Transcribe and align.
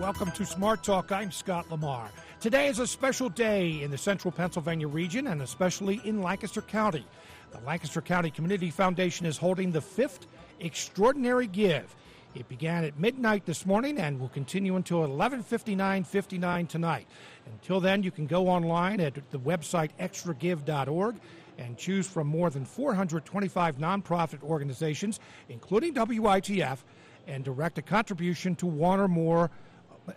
Welcome 0.00 0.30
to 0.32 0.46
Smart 0.46 0.84
Talk. 0.84 1.10
I'm 1.10 1.32
Scott 1.32 1.68
Lamar. 1.72 2.08
Today 2.38 2.68
is 2.68 2.78
a 2.78 2.86
special 2.86 3.28
day 3.28 3.82
in 3.82 3.90
the 3.90 3.98
central 3.98 4.30
Pennsylvania 4.30 4.86
region 4.86 5.26
and 5.26 5.42
especially 5.42 6.00
in 6.04 6.22
Lancaster 6.22 6.62
County. 6.62 7.04
The 7.50 7.58
Lancaster 7.66 8.00
County 8.00 8.30
Community 8.30 8.70
Foundation 8.70 9.26
is 9.26 9.36
holding 9.36 9.72
the 9.72 9.80
fifth 9.80 10.28
Extraordinary 10.60 11.48
Give. 11.48 11.96
It 12.36 12.48
began 12.48 12.84
at 12.84 13.00
midnight 13.00 13.44
this 13.44 13.66
morning 13.66 13.98
and 13.98 14.20
will 14.20 14.28
continue 14.28 14.76
until 14.76 15.04
11:59:59 15.04 16.68
tonight. 16.68 17.08
Until 17.46 17.80
then, 17.80 18.04
you 18.04 18.12
can 18.12 18.28
go 18.28 18.46
online 18.46 19.00
at 19.00 19.14
the 19.32 19.38
website 19.40 19.90
extragive.org 19.98 21.16
and 21.58 21.76
choose 21.76 22.06
from 22.06 22.28
more 22.28 22.50
than 22.50 22.64
425 22.64 23.78
nonprofit 23.78 24.44
organizations, 24.44 25.18
including 25.48 25.92
WITF, 25.94 26.84
and 27.26 27.42
direct 27.42 27.78
a 27.78 27.82
contribution 27.82 28.54
to 28.56 28.66
one 28.66 29.00
or 29.00 29.08
more 29.08 29.50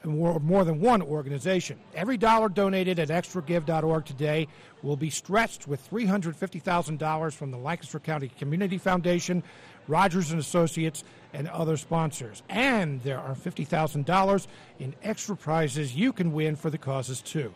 more, 0.04 0.40
more 0.40 0.64
than 0.64 0.80
one 0.80 1.02
organization. 1.02 1.80
Every 1.96 2.18
dollar 2.18 2.50
donated 2.50 3.00
at 3.00 3.10
extragive.org 3.10 4.06
today 4.06 4.48
will 4.82 4.98
be 4.98 5.10
stretched 5.10 5.68
with 5.68 5.90
$350,000 5.90 7.34
from 7.34 7.52
the 7.52 7.58
Lancaster 7.58 8.00
County 8.00 8.30
Community 8.40 8.78
Foundation, 8.78 9.44
Rodgers 9.88 10.32
and 10.32 10.40
Associates, 10.40 11.04
and 11.34 11.48
other 11.48 11.78
sponsors. 11.78 12.44
And 12.50 13.02
there 13.04 13.20
are 13.20 13.36
$50,000 13.36 14.48
in 14.80 14.96
extra 15.04 15.36
prizes 15.36 15.96
you 15.96 16.14
can 16.14 16.34
win 16.34 16.56
for 16.56 16.70
the 16.70 16.78
causes 16.78 17.22
too. 17.22 17.54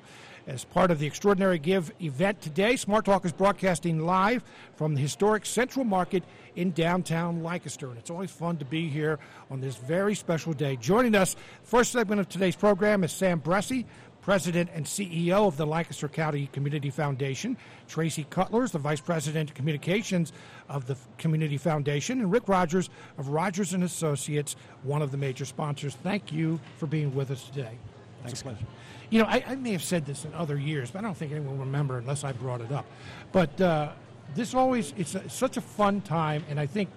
As 0.47 0.63
part 0.63 0.91
of 0.91 0.99
the 0.99 1.07
Extraordinary 1.07 1.57
Give 1.57 1.91
event 1.99 2.39
today, 2.39 2.75
Smart 2.75 3.05
Talk 3.05 3.25
is 3.25 3.33
broadcasting 3.33 4.05
live 4.05 4.43
from 4.75 4.93
the 4.93 5.01
historic 5.01 5.43
Central 5.43 5.83
Market 5.83 6.23
in 6.55 6.69
downtown 6.71 7.41
Lancaster. 7.41 7.89
And 7.89 7.97
it's 7.97 8.11
always 8.11 8.29
fun 8.29 8.57
to 8.57 8.65
be 8.65 8.87
here 8.87 9.17
on 9.49 9.59
this 9.59 9.75
very 9.75 10.13
special 10.13 10.53
day. 10.53 10.75
Joining 10.75 11.15
us, 11.15 11.35
first 11.63 11.91
segment 11.91 12.21
of 12.21 12.29
today's 12.29 12.55
program 12.55 13.03
is 13.03 13.11
Sam 13.11 13.41
Bressi, 13.41 13.85
President 14.21 14.69
and 14.73 14.85
CEO 14.85 15.47
of 15.47 15.57
the 15.57 15.65
Lancaster 15.65 16.07
County 16.07 16.47
Community 16.53 16.91
Foundation, 16.91 17.57
Tracy 17.87 18.27
Cutler, 18.29 18.63
is 18.63 18.71
the 18.71 18.77
Vice 18.77 19.01
President 19.01 19.49
of 19.49 19.55
Communications 19.55 20.31
of 20.69 20.85
the 20.85 20.95
Community 21.17 21.57
Foundation, 21.57 22.19
and 22.19 22.31
Rick 22.31 22.47
Rodgers 22.47 22.91
of 23.17 23.29
Rodgers 23.29 23.73
and 23.73 23.83
Associates, 23.83 24.55
one 24.83 25.01
of 25.01 25.09
the 25.09 25.17
major 25.17 25.45
sponsors. 25.45 25.95
Thank 25.95 26.31
you 26.31 26.59
for 26.77 26.85
being 26.85 27.15
with 27.15 27.31
us 27.31 27.43
today. 27.45 27.77
Thanks, 28.23 28.43
pleasure. 28.43 28.65
You 29.09 29.19
know, 29.19 29.25
I, 29.25 29.43
I, 29.47 29.55
may 29.55 29.71
have 29.71 29.83
said 29.83 30.05
this 30.05 30.25
in 30.25 30.33
other 30.33 30.57
years, 30.57 30.91
but 30.91 30.99
I 30.99 31.01
don't 31.03 31.15
think 31.15 31.31
anyone 31.31 31.57
will 31.57 31.65
remember 31.65 31.97
unless 31.97 32.23
I 32.23 32.31
brought 32.31 32.61
it 32.61 32.71
up. 32.71 32.85
But 33.31 33.59
uh, 33.61 33.89
this 34.33 34.53
always, 34.53 34.93
it's, 34.97 35.15
a, 35.15 35.29
such 35.29 35.57
a 35.57 35.61
fun 35.61 36.01
time, 36.01 36.43
and 36.49 36.59
I 36.59 36.65
think 36.65 36.89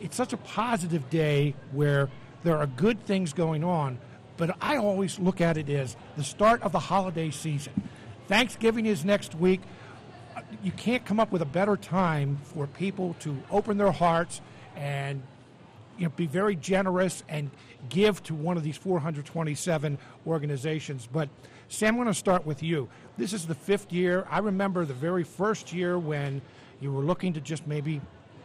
it's 0.00 0.16
such 0.16 0.32
a 0.32 0.36
positive 0.36 1.08
day 1.10 1.54
where 1.72 2.10
there 2.42 2.58
are 2.58 2.66
good 2.66 3.04
things 3.06 3.32
going 3.32 3.64
on, 3.64 3.98
but 4.36 4.56
I 4.60 4.76
always 4.76 5.18
look 5.18 5.40
at 5.40 5.56
it 5.56 5.68
as 5.70 5.96
the 6.16 6.24
start 6.24 6.62
of 6.62 6.72
the 6.72 6.78
holiday 6.78 7.30
season. 7.30 7.72
Thanksgiving 8.28 8.86
is 8.86 9.04
next 9.04 9.34
week. 9.34 9.60
You 10.62 10.72
can't 10.72 11.04
come 11.04 11.20
up 11.20 11.32
with 11.32 11.42
a 11.42 11.46
better 11.46 11.76
time 11.76 12.38
for 12.44 12.66
people 12.66 13.16
to 13.20 13.36
open 13.50 13.78
their 13.78 13.92
hearts 13.92 14.40
and 14.76 15.22
you 15.98 16.04
know, 16.04 16.12
be 16.16 16.26
very 16.26 16.56
generous 16.56 17.22
and 17.28 17.50
give 17.88 18.22
to 18.24 18.34
one 18.34 18.56
of 18.56 18.62
these 18.62 18.76
427 18.76 19.98
organizations. 20.26 21.08
But 21.10 21.28
Sam, 21.68 21.94
I'm 21.94 21.96
going 21.96 22.08
to 22.08 22.14
start 22.14 22.46
with 22.46 22.62
you. 22.62 22.88
This 23.16 23.32
is 23.32 23.46
the 23.46 23.54
fifth 23.54 23.92
year. 23.92 24.26
I 24.30 24.38
remember 24.38 24.84
the 24.84 24.94
very 24.94 25.24
first 25.24 25.72
year 25.72 25.98
when 25.98 26.42
you 26.80 26.92
were 26.92 27.02
looking 27.02 27.32
to 27.34 27.40
just 27.40 27.66
maybe 27.66 28.00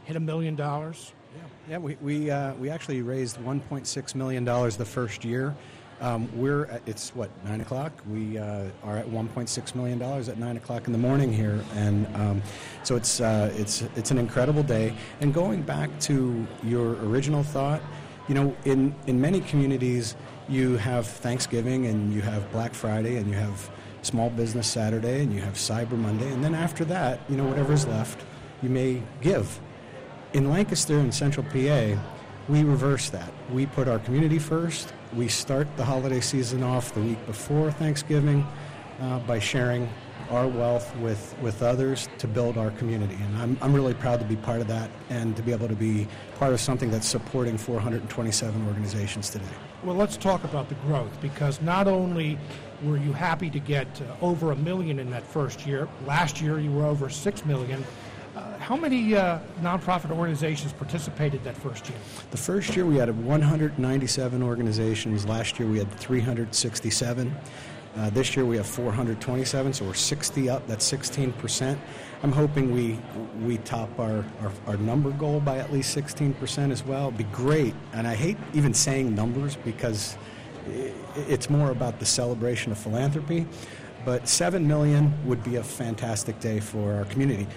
hit 0.06 0.16
a 0.16 0.20
million 0.20 0.56
dollars. 0.56 1.14
Yeah, 1.36 1.42
yeah. 1.70 1.78
We 1.78 1.96
we 2.02 2.32
uh, 2.32 2.54
we 2.56 2.70
actually 2.70 3.02
raised 3.02 3.38
1.6 3.38 4.16
million 4.16 4.46
dollars 4.46 4.78
the 4.78 4.86
first 4.86 5.24
year. 5.24 5.56
Um, 6.02 6.30
we're 6.40 6.66
at, 6.66 6.82
it's 6.86 7.14
what 7.14 7.30
nine 7.44 7.60
o'clock. 7.62 7.92
We 8.10 8.38
uh, 8.38 8.66
are 8.84 8.98
at 8.98 9.08
1.6 9.08 9.76
million 9.76 10.00
dollars 10.00 10.30
at 10.30 10.38
nine 10.38 10.56
o'clock 10.56 10.88
in 10.88 10.94
the 10.94 11.00
morning 11.00 11.34
here, 11.34 11.64
and 11.76 12.08
um, 12.16 12.42
so 12.84 12.96
it's 12.96 13.20
uh, 13.20 13.52
it's 13.58 13.82
it's 13.96 14.12
an 14.12 14.18
incredible 14.18 14.64
day. 14.64 14.96
And 15.20 15.34
going 15.34 15.62
back 15.62 15.90
to 16.02 16.48
your 16.64 16.94
original 17.06 17.44
thought, 17.44 17.82
you 18.30 18.36
know, 18.36 18.56
in 18.64 18.96
in 19.08 19.20
many 19.20 19.42
communities, 19.42 20.16
you 20.48 20.78
have 20.78 21.06
Thanksgiving 21.06 21.88
and 21.88 22.14
you 22.14 22.22
have 22.22 22.50
Black 22.52 22.74
Friday 22.74 23.18
and 23.18 23.28
you 23.28 23.36
have 23.36 23.70
Small 24.02 24.30
Business 24.30 24.68
Saturday 24.68 25.22
and 25.24 25.34
you 25.34 25.42
have 25.42 25.56
Cyber 25.56 25.98
Monday, 25.98 26.32
and 26.32 26.42
then 26.44 26.56
after 26.56 26.86
that, 26.86 27.20
you 27.28 27.36
know, 27.36 27.46
whatever's 27.46 27.86
left, 27.86 28.24
you 28.62 28.70
may 28.70 29.02
give. 29.22 29.60
In 30.32 30.50
Lancaster 30.50 31.00
and 31.00 31.14
Central 31.14 31.46
PA, 31.48 32.00
we 32.50 32.64
reverse 32.64 33.10
that. 33.12 33.32
We 33.52 33.68
put 33.68 33.88
our 33.88 34.00
community 34.00 34.40
first. 34.40 34.92
We 35.14 35.28
start 35.28 35.68
the 35.78 35.86
holiday 35.86 36.20
season 36.20 36.64
off 36.64 36.94
the 36.94 37.02
week 37.02 37.26
before 37.28 37.72
Thanksgiving 37.72 38.46
uh, 39.00 39.20
by 39.20 39.38
sharing 39.40 39.88
our 40.32 40.48
wealth 40.48 40.96
with, 40.98 41.36
with 41.42 41.62
others 41.64 42.10
to 42.18 42.28
build 42.28 42.58
our 42.58 42.72
community. 42.72 43.16
And 43.16 43.38
I'm, 43.38 43.58
I'm 43.62 43.74
really 43.74 43.94
proud 43.94 44.20
to 44.20 44.26
be 44.26 44.36
part 44.36 44.62
of 44.62 44.68
that 44.68 44.90
and 45.10 45.36
to 45.38 45.44
be 45.44 45.52
able 45.52 45.68
to 45.68 45.76
be 45.76 46.08
part 46.38 46.54
of 46.54 46.60
something 46.60 46.92
that's 46.92 47.08
supporting 47.08 47.58
427 47.58 48.68
organizations 48.68 49.30
today. 49.30 49.46
Well, 49.84 49.96
let's 49.96 50.18
talk 50.18 50.44
about 50.44 50.70
the 50.70 50.76
growth 50.76 51.22
because 51.22 51.62
not 51.62 51.88
only 51.88 52.38
were 52.84 52.98
you 52.98 53.14
happy 53.14 53.50
to 53.50 53.60
get 53.60 53.88
uh, 54.02 54.26
over 54.26 54.52
a 54.52 54.56
million 54.56 55.00
in 55.00 55.10
that 55.12 55.26
first 55.26 55.66
year, 55.66 55.88
last 56.06 56.42
year 56.42 56.60
you 56.60 56.72
were 56.72 56.86
over 56.86 57.10
six 57.10 57.46
million. 57.46 57.84
How 58.70 58.76
many 58.76 59.16
uh, 59.16 59.40
nonprofit 59.62 60.12
organizations 60.12 60.74
participated 60.74 61.44
that 61.44 61.58
first 61.58 61.90
year? 61.90 61.98
The 62.30 62.38
first 62.38 62.76
year 62.76 62.86
we 62.86 62.98
had 62.98 63.10
197 63.26 64.44
organizations. 64.44 65.26
Last 65.26 65.58
year 65.58 65.68
we 65.68 65.80
had 65.80 65.92
367. 65.94 67.36
Uh, 67.98 68.10
this 68.12 68.36
year 68.36 68.46
we 68.46 68.58
have 68.58 68.68
427, 68.68 69.74
so 69.74 69.86
we're 69.86 69.96
60 69.96 70.52
up. 70.52 70.68
That's 70.68 70.86
16 70.86 71.34
percent. 71.34 71.80
I'm 72.22 72.32
hoping 72.32 72.72
we 72.72 73.00
we 73.44 73.58
top 73.58 73.90
our, 74.00 74.24
our, 74.40 74.52
our, 74.68 74.78
number 74.78 75.10
goal 75.14 75.40
by 75.40 75.58
at 75.58 75.74
least 75.74 75.92
16 75.94 76.36
percent 76.36 76.72
as 76.72 76.86
well. 76.86 77.08
It'd 77.08 77.18
be 77.18 77.24
great. 77.24 77.74
And 77.94 78.08
I 78.08 78.14
hate 78.14 78.38
even 78.54 78.76
saying 78.76 79.16
numbers 79.16 79.56
because 79.56 80.16
it's 81.16 81.50
more 81.50 81.72
about 81.72 81.98
the 81.98 82.06
celebration 82.06 82.72
of 82.72 82.78
philanthropy. 82.78 83.48
But 84.06 84.30
7 84.30 84.66
million 84.66 85.14
would 85.28 85.44
be 85.44 85.58
a 85.58 85.64
fantastic 85.64 86.40
day 86.40 86.60
for 86.60 86.94
our 86.94 87.06
community. 87.06 87.48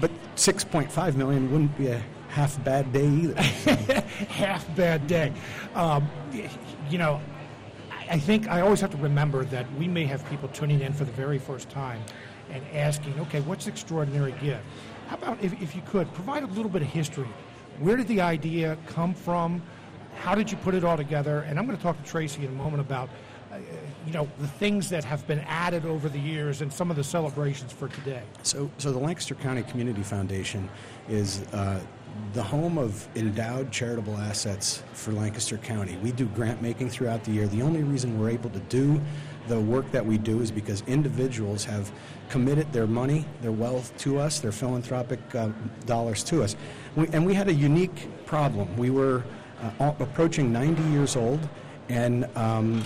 But 0.00 0.10
6.5 0.36 1.16
million 1.16 1.50
wouldn't 1.50 1.76
be 1.78 1.88
a 1.88 2.02
half 2.28 2.62
bad 2.62 2.92
day 2.92 3.08
either. 3.08 3.40
half 4.28 4.76
bad 4.76 5.06
day. 5.06 5.32
Um, 5.74 6.08
you 6.90 6.98
know, 6.98 7.20
I 8.10 8.18
think 8.18 8.48
I 8.48 8.60
always 8.60 8.80
have 8.82 8.90
to 8.90 8.98
remember 8.98 9.44
that 9.46 9.66
we 9.74 9.88
may 9.88 10.04
have 10.04 10.28
people 10.28 10.48
tuning 10.50 10.80
in 10.80 10.92
for 10.92 11.04
the 11.04 11.12
very 11.12 11.38
first 11.38 11.70
time 11.70 12.02
and 12.50 12.62
asking, 12.72 13.18
okay, 13.20 13.40
what's 13.40 13.66
extraordinary 13.66 14.32
gift? 14.40 14.62
How 15.08 15.16
about 15.16 15.42
if, 15.42 15.60
if 15.62 15.74
you 15.74 15.82
could 15.86 16.12
provide 16.12 16.42
a 16.42 16.46
little 16.48 16.70
bit 16.70 16.82
of 16.82 16.88
history? 16.88 17.28
Where 17.78 17.96
did 17.96 18.06
the 18.06 18.20
idea 18.20 18.76
come 18.86 19.14
from? 19.14 19.62
How 20.16 20.34
did 20.34 20.50
you 20.50 20.56
put 20.58 20.74
it 20.74 20.84
all 20.84 20.96
together? 20.96 21.40
And 21.48 21.58
I'm 21.58 21.66
going 21.66 21.76
to 21.76 21.82
talk 21.82 22.02
to 22.02 22.08
Tracy 22.08 22.44
in 22.44 22.48
a 22.48 22.56
moment 22.56 22.80
about 22.80 23.08
you 24.06 24.12
know 24.12 24.28
the 24.38 24.46
things 24.46 24.88
that 24.90 25.04
have 25.04 25.26
been 25.26 25.40
added 25.40 25.84
over 25.84 26.08
the 26.08 26.18
years 26.18 26.62
and 26.62 26.72
some 26.72 26.90
of 26.90 26.96
the 26.96 27.04
celebrations 27.04 27.72
for 27.72 27.88
today. 27.88 28.22
So, 28.42 28.70
so 28.78 28.92
the 28.92 28.98
Lancaster 28.98 29.34
County 29.34 29.62
Community 29.64 30.02
Foundation 30.02 30.68
is 31.08 31.42
uh, 31.52 31.80
the 32.32 32.42
home 32.42 32.78
of 32.78 33.06
endowed 33.16 33.70
charitable 33.70 34.16
assets 34.16 34.82
for 34.92 35.12
Lancaster 35.12 35.58
County. 35.58 35.96
We 36.02 36.12
do 36.12 36.26
grant 36.26 36.62
making 36.62 36.90
throughout 36.90 37.24
the 37.24 37.32
year. 37.32 37.46
The 37.46 37.62
only 37.62 37.82
reason 37.82 38.18
we're 38.18 38.30
able 38.30 38.50
to 38.50 38.60
do 38.60 39.00
the 39.48 39.60
work 39.60 39.90
that 39.92 40.04
we 40.04 40.18
do 40.18 40.40
is 40.40 40.50
because 40.50 40.82
individuals 40.86 41.64
have 41.64 41.90
committed 42.28 42.72
their 42.72 42.86
money, 42.86 43.24
their 43.42 43.52
wealth 43.52 43.96
to 43.98 44.18
us, 44.18 44.40
their 44.40 44.52
philanthropic 44.52 45.20
uh, 45.34 45.50
dollars 45.84 46.24
to 46.24 46.42
us. 46.42 46.56
We, 46.96 47.06
and 47.08 47.24
we 47.24 47.34
had 47.34 47.48
a 47.48 47.54
unique 47.54 48.08
problem. 48.26 48.76
We 48.76 48.90
were 48.90 49.24
uh, 49.80 49.92
approaching 50.00 50.52
90 50.52 50.82
years 50.84 51.16
old, 51.16 51.48
and 51.88 52.24
um, 52.36 52.82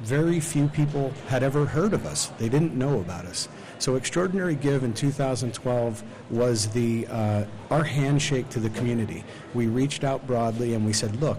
very 0.00 0.40
few 0.40 0.68
people 0.68 1.12
had 1.28 1.42
ever 1.42 1.66
heard 1.66 1.92
of 1.92 2.06
us. 2.06 2.26
They 2.38 2.48
didn't 2.48 2.74
know 2.74 3.00
about 3.00 3.26
us. 3.26 3.48
So 3.78 3.96
Extraordinary 3.96 4.54
Give 4.54 4.82
in 4.82 4.94
2012 4.94 6.02
was 6.30 6.68
the 6.68 7.06
uh, 7.08 7.44
our 7.70 7.84
handshake 7.84 8.48
to 8.50 8.60
the 8.60 8.70
community. 8.70 9.24
We 9.54 9.66
reached 9.66 10.04
out 10.04 10.26
broadly 10.26 10.74
and 10.74 10.84
we 10.84 10.92
said, 10.92 11.20
look, 11.20 11.38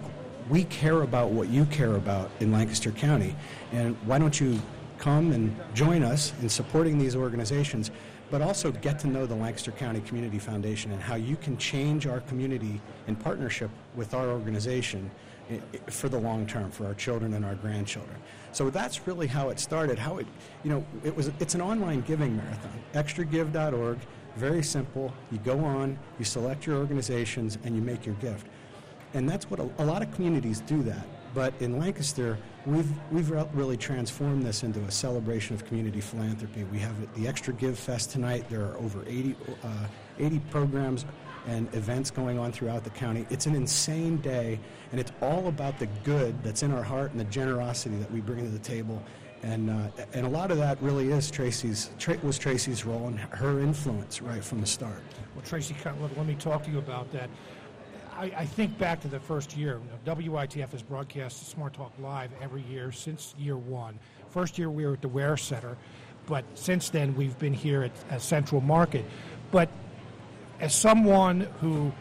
we 0.49 0.63
care 0.65 1.01
about 1.01 1.31
what 1.31 1.49
you 1.49 1.65
care 1.65 1.95
about 1.95 2.31
in 2.39 2.51
Lancaster 2.51 2.91
County, 2.91 3.35
and 3.71 3.95
why 4.05 4.17
don't 4.17 4.39
you 4.39 4.59
come 4.97 5.31
and 5.31 5.55
join 5.73 6.03
us 6.03 6.33
in 6.41 6.49
supporting 6.49 6.97
these 6.97 7.15
organizations, 7.15 7.91
but 8.31 8.41
also 8.41 8.71
get 8.71 8.99
to 8.99 9.07
know 9.07 9.25
the 9.25 9.35
Lancaster 9.35 9.71
County 9.71 10.01
Community 10.01 10.39
Foundation 10.39 10.91
and 10.91 11.01
how 11.01 11.15
you 11.15 11.35
can 11.35 11.57
change 11.57 12.07
our 12.07 12.19
community 12.21 12.81
in 13.07 13.15
partnership 13.15 13.69
with 13.95 14.13
our 14.13 14.27
organization 14.29 15.09
for 15.87 16.09
the 16.09 16.19
long 16.19 16.45
term 16.45 16.69
for 16.71 16.85
our 16.85 16.93
children 16.93 17.33
and 17.33 17.43
our 17.43 17.55
grandchildren. 17.55 18.15
So 18.51 18.69
that's 18.69 19.07
really 19.07 19.27
how 19.27 19.49
it 19.49 19.59
started. 19.59 19.97
How 19.99 20.17
it, 20.17 20.27
you 20.63 20.69
know, 20.69 20.85
it 21.03 21.15
was. 21.15 21.31
It's 21.39 21.55
an 21.55 21.61
online 21.61 22.01
giving 22.01 22.35
marathon. 22.35 22.83
Extragive.org. 22.93 23.99
Very 24.35 24.63
simple. 24.63 25.13
You 25.31 25.39
go 25.39 25.59
on, 25.59 25.97
you 26.17 26.25
select 26.25 26.65
your 26.65 26.77
organizations, 26.77 27.57
and 27.63 27.75
you 27.75 27.81
make 27.81 28.05
your 28.05 28.15
gift. 28.15 28.47
And 29.13 29.27
that's 29.27 29.49
what 29.49 29.59
a, 29.59 29.69
a 29.79 29.85
lot 29.85 30.01
of 30.01 30.13
communities 30.13 30.61
do 30.61 30.83
that. 30.83 31.05
But 31.33 31.53
in 31.59 31.79
Lancaster, 31.79 32.37
we've, 32.65 32.91
we've 33.11 33.29
really 33.53 33.77
transformed 33.77 34.43
this 34.43 34.63
into 34.63 34.79
a 34.81 34.91
celebration 34.91 35.55
of 35.55 35.65
community 35.65 36.01
philanthropy. 36.01 36.63
We 36.65 36.79
have 36.79 36.95
the 37.15 37.27
Extra 37.27 37.53
Give 37.53 37.77
Fest 37.77 38.11
tonight. 38.11 38.45
There 38.49 38.63
are 38.63 38.77
over 38.77 39.03
80, 39.07 39.35
uh, 39.63 39.67
80 40.19 40.39
programs 40.51 41.05
and 41.49 41.73
events 41.73 42.11
going 42.11 42.37
on 42.37 42.51
throughout 42.51 42.83
the 42.83 42.91
county. 42.91 43.25
It's 43.31 43.47
an 43.47 43.55
insane 43.55 44.17
day, 44.17 44.59
and 44.91 44.99
it's 44.99 45.11
all 45.19 45.47
about 45.47 45.79
the 45.79 45.87
good 46.03 46.41
that's 46.43 46.61
in 46.61 46.71
our 46.71 46.83
heart 46.83 47.11
and 47.11 47.19
the 47.19 47.25
generosity 47.25 47.95
that 47.97 48.11
we 48.11 48.21
bring 48.21 48.43
to 48.45 48.51
the 48.51 48.59
table. 48.59 49.01
And, 49.41 49.69
uh, 49.69 49.87
and 50.13 50.25
a 50.25 50.29
lot 50.29 50.51
of 50.51 50.57
that 50.57 50.79
really 50.81 51.11
is 51.11 51.31
Tracy's, 51.31 51.89
Tra- 51.97 52.19
was 52.21 52.37
Tracy's 52.37 52.85
role 52.85 53.07
and 53.07 53.19
her 53.19 53.59
influence 53.61 54.21
right 54.21 54.43
from 54.43 54.61
the 54.61 54.67
start. 54.67 55.01
Well, 55.33 55.43
Tracy, 55.43 55.75
let 55.85 56.25
me 56.25 56.35
talk 56.35 56.63
to 56.65 56.71
you 56.71 56.77
about 56.77 57.11
that. 57.13 57.29
I, 58.17 58.45
think 58.45 58.77
back 58.77 58.99
to 59.01 59.07
the 59.07 59.19
first 59.19 59.55
year. 59.55 59.79
WITF 60.05 60.73
has 60.73 60.83
broadcast 60.83 61.49
Smart 61.49 61.71
Talk 61.71 61.93
Live 61.99 62.31
every 62.41 62.63
year 62.63 62.91
since 62.91 63.33
year 63.39 63.55
one. 63.55 63.97
First 64.29 64.57
year 64.57 64.69
we 64.69 64.85
were 64.85 64.91
at 64.91 65.01
the 65.01 65.07
Ware 65.07 65.37
Center, 65.37 65.77
but 66.25 66.43
since 66.53 66.89
then 66.89 67.15
we've 67.15 67.39
been 67.39 67.53
here 67.53 67.83
at, 67.83 67.91
at 68.09 68.21
Central 68.21 68.59
Market. 68.59 69.05
But 69.51 69.69
as 70.59 70.73
someone 70.73 71.41
who 71.61 71.91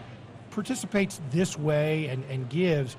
participates 0.50 1.20
this 1.30 1.58
way 1.58 2.06
and, 2.06 2.24
and 2.30 2.48
gives, 2.48 2.96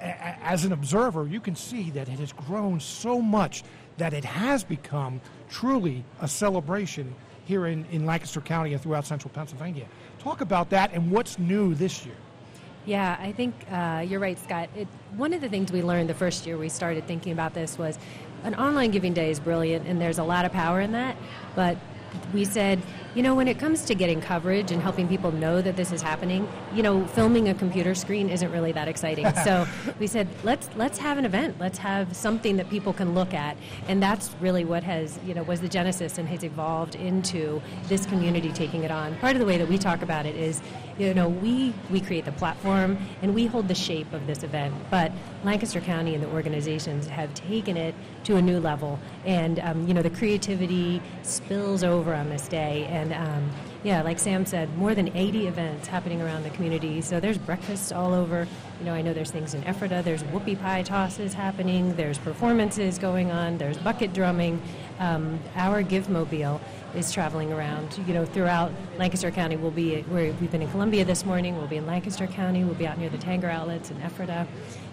as 0.00 0.64
an 0.64 0.72
observer, 0.72 1.26
you 1.26 1.40
can 1.40 1.54
see 1.54 1.90
that 1.90 2.08
it 2.08 2.18
has 2.18 2.32
grown 2.32 2.80
so 2.80 3.20
much 3.20 3.62
that 3.98 4.12
it 4.12 4.24
has 4.24 4.64
become 4.64 5.20
truly 5.48 6.04
a 6.20 6.28
celebration 6.28 7.14
here 7.44 7.66
in, 7.66 7.84
in 7.90 8.06
Lancaster 8.06 8.40
County 8.40 8.72
and 8.72 8.82
throughout 8.82 9.04
central 9.04 9.30
Pennsylvania. 9.34 9.86
Talk 10.18 10.40
about 10.40 10.70
that 10.70 10.92
and 10.92 11.10
what's 11.10 11.38
new 11.38 11.74
this 11.74 12.04
year. 12.06 12.14
Yeah, 12.86 13.16
I 13.20 13.32
think 13.32 13.54
uh, 13.70 14.04
you're 14.08 14.20
right, 14.20 14.38
Scott. 14.38 14.70
It, 14.74 14.88
one 15.16 15.32
of 15.32 15.40
the 15.40 15.48
things 15.48 15.70
we 15.70 15.82
learned 15.82 16.08
the 16.08 16.14
first 16.14 16.46
year 16.46 16.56
we 16.56 16.68
started 16.68 17.06
thinking 17.06 17.32
about 17.32 17.52
this 17.52 17.76
was 17.76 17.98
an 18.42 18.54
online 18.54 18.90
giving 18.90 19.12
day 19.12 19.30
is 19.30 19.38
brilliant, 19.38 19.86
and 19.86 20.00
there's 20.00 20.18
a 20.18 20.24
lot 20.24 20.44
of 20.44 20.52
power 20.52 20.80
in 20.80 20.92
that. 20.92 21.16
But 21.54 21.76
we 22.32 22.44
said 22.44 22.80
you 23.14 23.22
know, 23.22 23.34
when 23.34 23.48
it 23.48 23.58
comes 23.58 23.84
to 23.86 23.94
getting 23.94 24.20
coverage 24.20 24.70
and 24.70 24.80
helping 24.80 25.08
people 25.08 25.32
know 25.32 25.60
that 25.60 25.76
this 25.76 25.90
is 25.90 26.00
happening, 26.00 26.48
you 26.74 26.82
know, 26.82 27.04
filming 27.08 27.48
a 27.48 27.54
computer 27.54 27.94
screen 27.94 28.30
isn't 28.30 28.52
really 28.52 28.70
that 28.72 28.86
exciting. 28.86 29.32
so 29.44 29.66
we 29.98 30.06
said, 30.06 30.28
let's 30.44 30.68
let's 30.76 30.98
have 30.98 31.18
an 31.18 31.24
event. 31.24 31.56
Let's 31.58 31.78
have 31.78 32.14
something 32.14 32.56
that 32.58 32.70
people 32.70 32.92
can 32.92 33.14
look 33.14 33.34
at, 33.34 33.56
and 33.88 34.02
that's 34.02 34.30
really 34.40 34.64
what 34.64 34.84
has 34.84 35.18
you 35.26 35.34
know 35.34 35.42
was 35.42 35.60
the 35.60 35.68
genesis 35.68 36.18
and 36.18 36.28
has 36.28 36.44
evolved 36.44 36.94
into 36.94 37.60
this 37.88 38.06
community 38.06 38.52
taking 38.52 38.84
it 38.84 38.90
on. 38.90 39.16
Part 39.16 39.34
of 39.34 39.40
the 39.40 39.46
way 39.46 39.58
that 39.58 39.68
we 39.68 39.78
talk 39.78 40.02
about 40.02 40.26
it 40.26 40.36
is, 40.36 40.60
you 40.98 41.12
know, 41.12 41.28
we 41.28 41.74
we 41.90 42.00
create 42.00 42.24
the 42.24 42.32
platform 42.32 42.96
and 43.22 43.34
we 43.34 43.46
hold 43.46 43.66
the 43.66 43.74
shape 43.74 44.12
of 44.12 44.26
this 44.26 44.44
event, 44.44 44.74
but 44.90 45.10
Lancaster 45.42 45.80
County 45.80 46.14
and 46.14 46.22
the 46.22 46.28
organizations 46.28 47.08
have 47.08 47.32
taken 47.34 47.76
it 47.76 47.94
to 48.24 48.36
a 48.36 48.42
new 48.42 48.60
level, 48.60 49.00
and 49.24 49.58
um, 49.60 49.88
you 49.88 49.94
know, 49.94 50.02
the 50.02 50.10
creativity 50.10 51.02
spills 51.22 51.82
over 51.82 52.14
on 52.14 52.28
this 52.28 52.46
day. 52.46 52.86
And 52.90 52.99
and 53.00 53.12
um, 53.14 53.50
yeah, 53.82 54.02
like 54.02 54.18
Sam 54.18 54.44
said, 54.44 54.76
more 54.76 54.94
than 54.94 55.16
80 55.16 55.46
events 55.46 55.88
happening 55.88 56.20
around 56.20 56.42
the 56.42 56.50
community. 56.50 57.00
So 57.00 57.18
there's 57.18 57.38
breakfasts 57.38 57.92
all 57.92 58.12
over. 58.12 58.46
You 58.78 58.84
know, 58.84 58.92
I 58.92 59.00
know 59.00 59.14
there's 59.14 59.30
things 59.30 59.54
in 59.54 59.64
Ephrata. 59.64 60.02
There's 60.04 60.22
whoopie 60.24 60.60
pie 60.60 60.82
tosses 60.82 61.32
happening. 61.32 61.96
There's 61.96 62.18
performances 62.18 62.98
going 62.98 63.30
on. 63.30 63.56
There's 63.56 63.78
bucket 63.78 64.12
drumming. 64.12 64.60
Um, 64.98 65.40
our 65.56 65.82
Give 65.82 66.10
Mobile 66.10 66.60
is 66.94 67.10
traveling 67.10 67.52
around. 67.52 67.98
You 68.06 68.12
know, 68.12 68.26
throughout 68.26 68.70
Lancaster 68.98 69.30
County. 69.30 69.56
We'll 69.56 69.70
be 69.70 70.02
where 70.02 70.24
we 70.24 70.30
have 70.30 70.50
been 70.50 70.62
in 70.62 70.70
Columbia 70.70 71.04
this 71.06 71.24
morning. 71.24 71.56
We'll 71.56 71.66
be 71.66 71.76
in 71.76 71.86
Lancaster 71.86 72.26
County. 72.26 72.64
We'll 72.64 72.74
be 72.74 72.86
out 72.86 72.98
near 72.98 73.08
the 73.08 73.18
Tanger 73.18 73.50
outlets 73.50 73.90
in 73.90 73.96
Ephrata. 74.02 74.46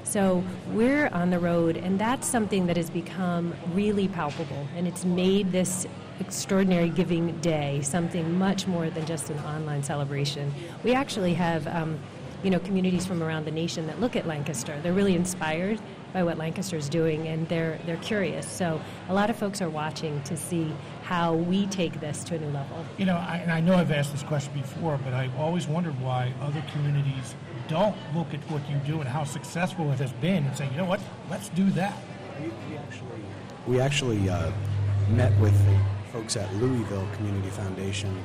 So 0.06 0.42
we're 0.72 1.10
on 1.10 1.32
the 1.32 1.40
road, 1.40 1.76
and 1.76 2.00
that's 2.00 2.26
something 2.26 2.68
that 2.68 2.78
has 2.78 2.90
become 2.90 3.54
really 3.74 4.08
palpable, 4.08 4.66
and 4.78 4.88
it's 4.88 5.04
made 5.04 5.52
this 5.52 5.86
extraordinary 6.20 6.90
giving 6.90 7.38
day 7.40 7.82
something 7.82 8.38
much 8.38 8.68
more 8.68 8.90
than 8.90 9.06
just 9.06 9.30
an 9.30 9.40
online 9.40 9.84
celebration. 9.84 10.54
We 10.84 10.94
actually 10.94 11.34
have. 11.36 11.68
Um, 11.68 12.00
you 12.44 12.52
know, 12.52 12.60
communities 12.60 13.06
from 13.06 13.24
around 13.24 13.46
the 13.46 13.52
nation 13.52 13.88
that 13.88 14.00
look 14.00 14.16
at 14.16 14.28
Lancaster. 14.28 14.80
They're 14.84 14.94
really 14.94 15.16
inspired 15.16 15.80
by 16.14 16.24
what 16.24 16.38
Lancaster 16.38 16.78
is 16.78 16.88
doing, 16.88 17.28
and 17.28 17.48
they're 17.50 17.80
they're 17.86 17.98
curious. 17.98 18.48
So 18.48 18.80
a 19.10 19.14
lot 19.14 19.30
of 19.30 19.38
folks 19.38 19.62
are 19.62 19.70
watching 19.70 20.22
to 20.24 20.38
see 20.38 20.72
how 21.04 21.34
we 21.34 21.66
take 21.68 22.00
this 22.00 22.24
to 22.26 22.36
a 22.36 22.40
new 22.40 22.50
level. 22.52 22.86
You 22.98 23.06
know, 23.06 23.18
I, 23.18 23.38
and 23.38 23.52
I 23.52 23.60
know 23.60 23.76
I've 23.76 23.92
asked 23.92 24.12
this 24.12 24.24
question 24.24 24.54
before, 24.54 25.00
but 25.04 25.14
I've 25.14 25.36
always 25.38 25.68
wondered 25.68 26.00
why 26.00 26.34
other 26.42 26.64
communities 26.72 27.36
don't 27.68 27.96
look 28.16 28.34
at 28.34 28.40
what 28.52 28.68
you 28.70 28.78
do 28.86 29.00
and 29.00 29.10
how 29.10 29.24
successful 29.24 29.92
it 29.92 30.00
has 30.00 30.14
been 30.14 30.46
and 30.46 30.56
say, 30.56 30.70
you 30.70 30.78
know 30.78 30.86
what, 30.86 31.02
let's 31.30 31.50
do 31.50 31.70
that. 31.72 31.98
We, 32.40 32.50
we 32.70 32.78
actually, 32.78 33.22
we 33.68 33.80
actually 33.80 34.30
uh, 34.30 34.52
met 35.10 35.38
with 35.40 35.56
folks 36.08 36.38
at 36.38 36.54
Louisville 36.56 37.08
Community 37.14 37.50
Foundation. 37.50 38.18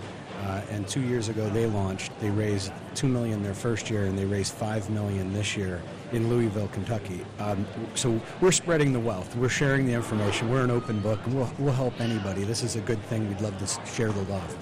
Uh, 0.45 0.61
and 0.71 0.89
two 0.89 1.01
years 1.01 1.29
ago, 1.29 1.49
they 1.51 1.67
launched. 1.67 2.11
They 2.21 2.31
raised 2.31 2.73
two 2.95 3.07
million 3.07 3.43
their 3.43 3.55
first 3.55 3.89
year, 3.91 4.07
and 4.07 4.19
they 4.19 4.25
raised 4.25 4.55
five 4.55 4.89
million 4.91 5.33
this 5.33 5.57
year 5.57 5.81
in 6.13 6.29
Louisville, 6.29 6.69
Kentucky. 6.69 7.25
Um, 7.39 7.67
so 7.95 8.21
we're 8.41 8.53
spreading 8.53 8.93
the 8.93 9.01
wealth. 9.01 9.37
We're 9.37 9.49
sharing 9.49 9.87
the 9.87 9.93
information. 9.93 10.51
We're 10.51 10.65
an 10.65 10.71
open 10.71 11.01
book, 11.01 11.21
we'll, 11.29 11.51
we'll 11.59 11.73
help 11.73 12.01
anybody. 12.01 12.43
This 12.45 12.63
is 12.63 12.77
a 12.77 12.81
good 12.81 13.01
thing. 13.05 13.29
We'd 13.29 13.41
love 13.41 13.57
to 13.59 13.87
share 13.87 14.11
the 14.11 14.23
love. 14.23 14.57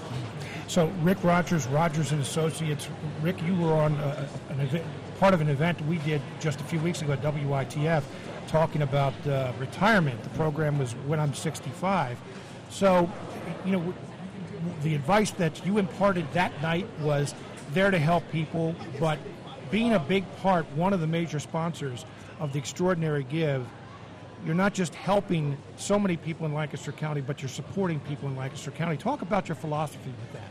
So 0.67 0.87
Rick 1.01 1.23
Rodgers, 1.23 1.67
Rodgers 1.67 2.11
and 2.11 2.21
Associates. 2.21 2.87
Rick, 3.21 3.41
you 3.43 3.55
were 3.55 3.73
on 3.73 3.95
uh, 3.95 4.27
an 4.49 4.59
event, 4.61 4.85
part 5.19 5.33
of 5.33 5.41
an 5.41 5.49
event 5.49 5.85
we 5.87 5.97
did 5.99 6.21
just 6.39 6.61
a 6.61 6.63
few 6.63 6.79
weeks 6.79 7.01
ago 7.01 7.13
at 7.13 7.21
WITF, 7.21 8.03
talking 8.47 8.83
about 8.83 9.13
uh, 9.27 9.51
retirement. 9.59 10.23
The 10.23 10.29
program 10.29 10.79
was 10.79 10.93
when 11.07 11.19
I'm 11.19 11.33
65. 11.33 12.17
So, 12.71 13.09
you 13.65 13.73
know, 13.73 13.93
the 14.81 14.95
advice 14.95 15.31
that 15.31 15.65
you 15.65 15.77
imparted 15.77 16.25
that 16.33 16.59
night 16.61 16.87
was 17.01 17.35
there 17.73 17.91
to 17.91 17.99
help 17.99 18.23
people, 18.31 18.75
but 18.99 19.19
being 19.69 19.93
a 19.93 19.99
big 19.99 20.25
part, 20.37 20.65
one 20.73 20.93
of 20.93 20.99
the 20.99 21.07
major 21.07 21.39
sponsors 21.39 22.05
of 22.39 22.53
the 22.53 22.59
Extraordinary 22.59 23.23
Give, 23.23 23.67
you're 24.45 24.55
not 24.55 24.73
just 24.73 24.95
helping 24.95 25.57
so 25.77 25.99
many 25.99 26.17
people 26.17 26.45
in 26.45 26.53
Lancaster 26.53 26.91
County, 26.91 27.21
but 27.21 27.41
you're 27.41 27.49
supporting 27.49 27.99
people 28.01 28.27
in 28.27 28.35
Lancaster 28.35 28.71
County. 28.71 28.97
Talk 28.97 29.21
about 29.21 29.47
your 29.47 29.55
philosophy 29.55 30.09
with 30.09 30.33
that. 30.33 30.49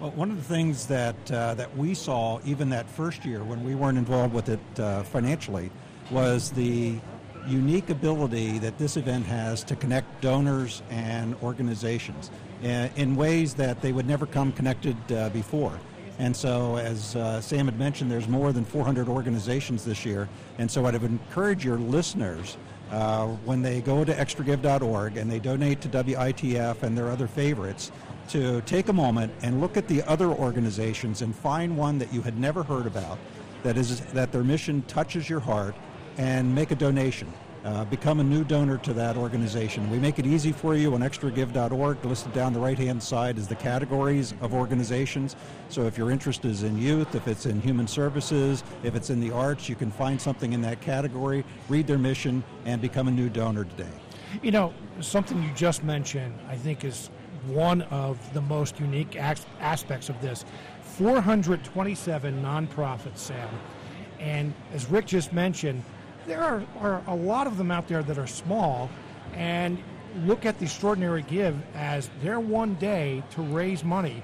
Well, 0.00 0.10
one 0.12 0.30
of 0.30 0.36
the 0.36 0.54
things 0.54 0.86
that 0.86 1.30
uh, 1.30 1.54
that 1.54 1.76
we 1.76 1.94
saw 1.94 2.40
even 2.44 2.70
that 2.70 2.88
first 2.88 3.24
year 3.24 3.44
when 3.44 3.62
we 3.62 3.74
weren't 3.74 3.98
involved 3.98 4.34
with 4.34 4.48
it 4.48 4.60
uh, 4.78 5.02
financially 5.04 5.70
was 6.10 6.50
the 6.50 6.98
unique 7.46 7.90
ability 7.90 8.58
that 8.58 8.78
this 8.78 8.96
event 8.96 9.26
has 9.26 9.64
to 9.64 9.76
connect 9.76 10.20
donors 10.20 10.82
and 10.90 11.34
organizations 11.42 12.30
in, 12.62 12.90
in 12.96 13.16
ways 13.16 13.54
that 13.54 13.80
they 13.80 13.92
would 13.92 14.06
never 14.06 14.26
come 14.26 14.52
connected 14.52 14.96
uh, 15.12 15.28
before. 15.30 15.78
And 16.18 16.36
so, 16.36 16.76
as 16.76 17.16
uh, 17.16 17.40
Sam 17.40 17.64
had 17.64 17.78
mentioned, 17.78 18.10
there's 18.10 18.28
more 18.28 18.52
than 18.52 18.64
400 18.64 19.08
organizations 19.08 19.84
this 19.84 20.04
year. 20.04 20.28
And 20.58 20.70
so, 20.70 20.84
I'd 20.84 20.94
encourage 20.94 21.64
your 21.64 21.78
listeners 21.78 22.58
uh, 22.90 23.26
when 23.46 23.62
they 23.62 23.80
go 23.80 24.04
to 24.04 24.12
extragive.org 24.12 25.16
and 25.16 25.30
they 25.30 25.38
donate 25.38 25.80
to 25.80 25.88
WITF 25.88 26.82
and 26.82 26.96
their 26.96 27.08
other 27.08 27.26
favorites 27.26 27.90
to 28.28 28.60
take 28.62 28.88
a 28.88 28.92
moment 28.92 29.32
and 29.42 29.60
look 29.60 29.76
at 29.76 29.88
the 29.88 30.02
other 30.02 30.28
organizations 30.28 31.22
and 31.22 31.34
find 31.34 31.76
one 31.76 31.98
that 31.98 32.12
you 32.12 32.20
had 32.20 32.38
never 32.38 32.62
heard 32.62 32.86
about 32.86 33.18
that 33.62 33.76
is 33.76 34.00
that 34.12 34.32
their 34.32 34.44
mission 34.44 34.82
touches 34.82 35.28
your 35.28 35.40
heart 35.40 35.74
and 36.18 36.54
make 36.54 36.70
a 36.70 36.74
donation. 36.74 37.32
Uh, 37.62 37.84
become 37.84 38.20
a 38.20 38.24
new 38.24 38.42
donor 38.42 38.78
to 38.78 38.94
that 38.94 39.18
organization. 39.18 39.90
We 39.90 39.98
make 39.98 40.18
it 40.18 40.24
easy 40.24 40.50
for 40.50 40.74
you 40.74 40.94
on 40.94 41.00
extragive.org. 41.00 42.02
Listed 42.06 42.32
down 42.32 42.54
the 42.54 42.58
right 42.58 42.78
hand 42.78 43.02
side 43.02 43.36
is 43.36 43.48
the 43.48 43.54
categories 43.54 44.32
of 44.40 44.54
organizations. 44.54 45.36
So 45.68 45.82
if 45.82 45.98
your 45.98 46.10
interest 46.10 46.46
is 46.46 46.62
in 46.62 46.78
youth, 46.78 47.14
if 47.14 47.28
it's 47.28 47.44
in 47.44 47.60
human 47.60 47.86
services, 47.86 48.64
if 48.82 48.94
it's 48.94 49.10
in 49.10 49.20
the 49.20 49.30
arts, 49.30 49.68
you 49.68 49.74
can 49.74 49.90
find 49.90 50.18
something 50.18 50.54
in 50.54 50.62
that 50.62 50.80
category, 50.80 51.44
read 51.68 51.86
their 51.86 51.98
mission, 51.98 52.42
and 52.64 52.80
become 52.80 53.08
a 53.08 53.10
new 53.10 53.28
donor 53.28 53.64
today. 53.64 53.92
You 54.42 54.52
know, 54.52 54.72
something 55.00 55.42
you 55.42 55.50
just 55.54 55.84
mentioned, 55.84 56.38
I 56.48 56.56
think, 56.56 56.82
is 56.82 57.10
one 57.46 57.82
of 57.82 58.32
the 58.32 58.40
most 58.40 58.80
unique 58.80 59.16
aspects 59.16 60.08
of 60.08 60.18
this. 60.22 60.46
427 60.96 62.42
nonprofits, 62.42 63.18
Sam. 63.18 63.48
And 64.18 64.54
as 64.72 64.88
Rick 64.90 65.06
just 65.06 65.32
mentioned, 65.32 65.82
there 66.30 66.42
are, 66.44 66.62
are 66.78 67.02
a 67.08 67.14
lot 67.14 67.48
of 67.48 67.56
them 67.56 67.72
out 67.72 67.88
there 67.88 68.04
that 68.04 68.16
are 68.16 68.26
small 68.26 68.88
and 69.34 69.76
look 70.24 70.46
at 70.46 70.58
the 70.58 70.64
extraordinary 70.64 71.22
give 71.22 71.56
as 71.74 72.08
their 72.22 72.38
one 72.38 72.74
day 72.76 73.22
to 73.30 73.42
raise 73.42 73.82
money. 73.82 74.22